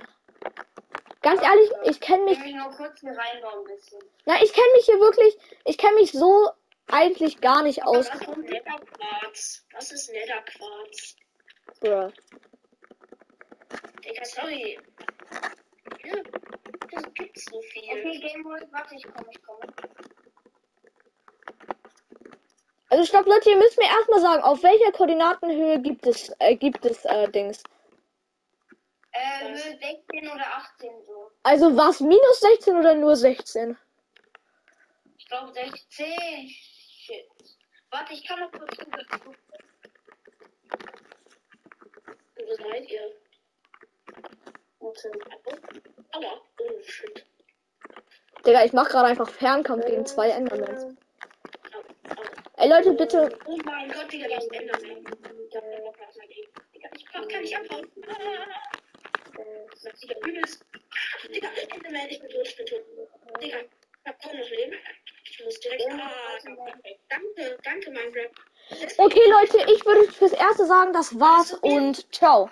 Ganz 1.22 1.42
ehrlich, 1.42 1.70
ich 1.84 2.00
kenne 2.00 2.24
mich 2.24 2.38
Ich 2.38 2.44
will 2.44 2.54
nur 2.54 2.70
kurz 2.70 3.00
hier 3.00 3.16
reinbauen 3.16 3.60
ein 3.60 3.74
bisschen. 3.74 3.98
Na, 4.26 4.34
ich 4.42 4.52
kenne 4.52 4.72
mich 4.76 4.84
hier 4.84 5.00
wirklich, 5.00 5.38
ich 5.64 5.78
kenne 5.78 5.94
mich 5.94 6.12
so 6.12 6.50
eigentlich 6.88 7.40
gar 7.40 7.62
nicht 7.62 7.82
aus. 7.84 8.10
Was 8.10 8.20
ist 8.20 8.36
Netherquarz? 8.36 9.66
Was 9.72 9.92
ist 9.92 10.12
Netherquarz? 10.12 11.16
Bruh. 11.80 12.12
Digga, 14.04 14.24
sorry. 14.24 14.78
Ja, 16.04 16.14
das 16.92 17.14
gibt's 17.14 17.46
so 17.46 17.60
viel. 17.62 17.82
Okay, 17.84 18.20
Gameboy, 18.20 18.60
warte, 18.70 18.94
ich 18.94 19.04
komme, 19.04 19.26
ich 19.30 19.42
komme. 19.42 19.72
Also 22.90 23.06
stopp, 23.06 23.26
Leute, 23.26 23.50
ihr 23.50 23.56
müsst 23.56 23.78
mir 23.78 23.86
erstmal 23.88 24.20
sagen, 24.20 24.42
auf 24.42 24.62
welcher 24.62 24.92
Koordinatenhöhe 24.92 25.80
gibt 25.80 26.06
es, 26.06 26.30
äh, 26.38 26.54
gibt 26.54 26.84
es, 26.84 27.04
äh, 27.06 27.28
Dings. 27.28 27.62
Äh, 29.14 29.48
Höhe 29.48 29.78
16 29.78 30.28
oder 30.28 30.56
18 30.56 30.90
so. 31.06 31.30
Also 31.44 31.76
was, 31.76 32.00
minus 32.00 32.40
16 32.40 32.76
oder 32.76 32.94
nur 32.94 33.14
16? 33.14 33.78
Ich 35.16 35.26
glaube 35.28 35.52
16. 35.52 36.48
Shit. 36.48 37.28
Warte, 37.90 38.12
ich 38.12 38.26
kann 38.26 38.40
noch 38.40 38.50
kurz 38.50 38.76
gucken. 38.76 39.36
Wo 42.36 42.54
seid 42.56 42.90
ihr? 42.90 43.12
Aua. 46.12 46.40
Oh, 46.60 46.82
shit. 46.82 47.24
Digga, 48.44 48.64
ich 48.64 48.72
mach 48.72 48.88
gerade 48.88 49.08
einfach 49.08 49.28
Fernkampf 49.28 49.86
gegen 49.86 50.04
zwei 50.06 50.30
Endermans. 50.30 50.84
Au, 50.84 51.78
au. 51.78 52.22
Ey 52.56 52.68
Leute, 52.68 52.92
bitte. 52.94 53.38
Oh 53.46 53.56
mein 53.64 53.92
Gott, 53.92 54.10
Digga, 54.10 54.26
das 54.28 54.44
ist 54.44 54.52
Enderman. 54.52 55.04
Ich 56.96 57.06
kann 57.06 57.42
nicht 57.42 57.56
abhauen. 57.56 57.88
Das 59.70 59.84
ist 59.84 60.02
Digga, 60.02 60.14
übelst. 60.26 60.64
Digga, 61.34 61.48
Enderman, 61.74 62.08
ich 62.08 62.20
bin 62.20 62.30
tot, 62.30 62.46
ich 62.46 62.56
bin 62.56 62.66
tot. 62.66 62.82
Digga, 63.42 63.58
ich 63.58 63.66
hab 64.06 64.22
kaum 64.22 64.38
noch 64.38 64.50
Leben. 64.50 64.74
Ich 65.24 65.44
muss 65.44 65.60
direkt. 65.60 65.82
Ah, 65.90 66.38
danke, 67.08 67.58
danke, 67.62 67.90
Minecraft. 67.90 68.30
Okay, 68.98 69.20
Leute, 69.28 69.72
ich 69.72 69.84
würde 69.84 70.10
fürs 70.12 70.32
Erste 70.32 70.66
sagen, 70.66 70.92
das 70.92 71.18
war's 71.18 71.52
und 71.54 72.12
ciao. 72.14 72.50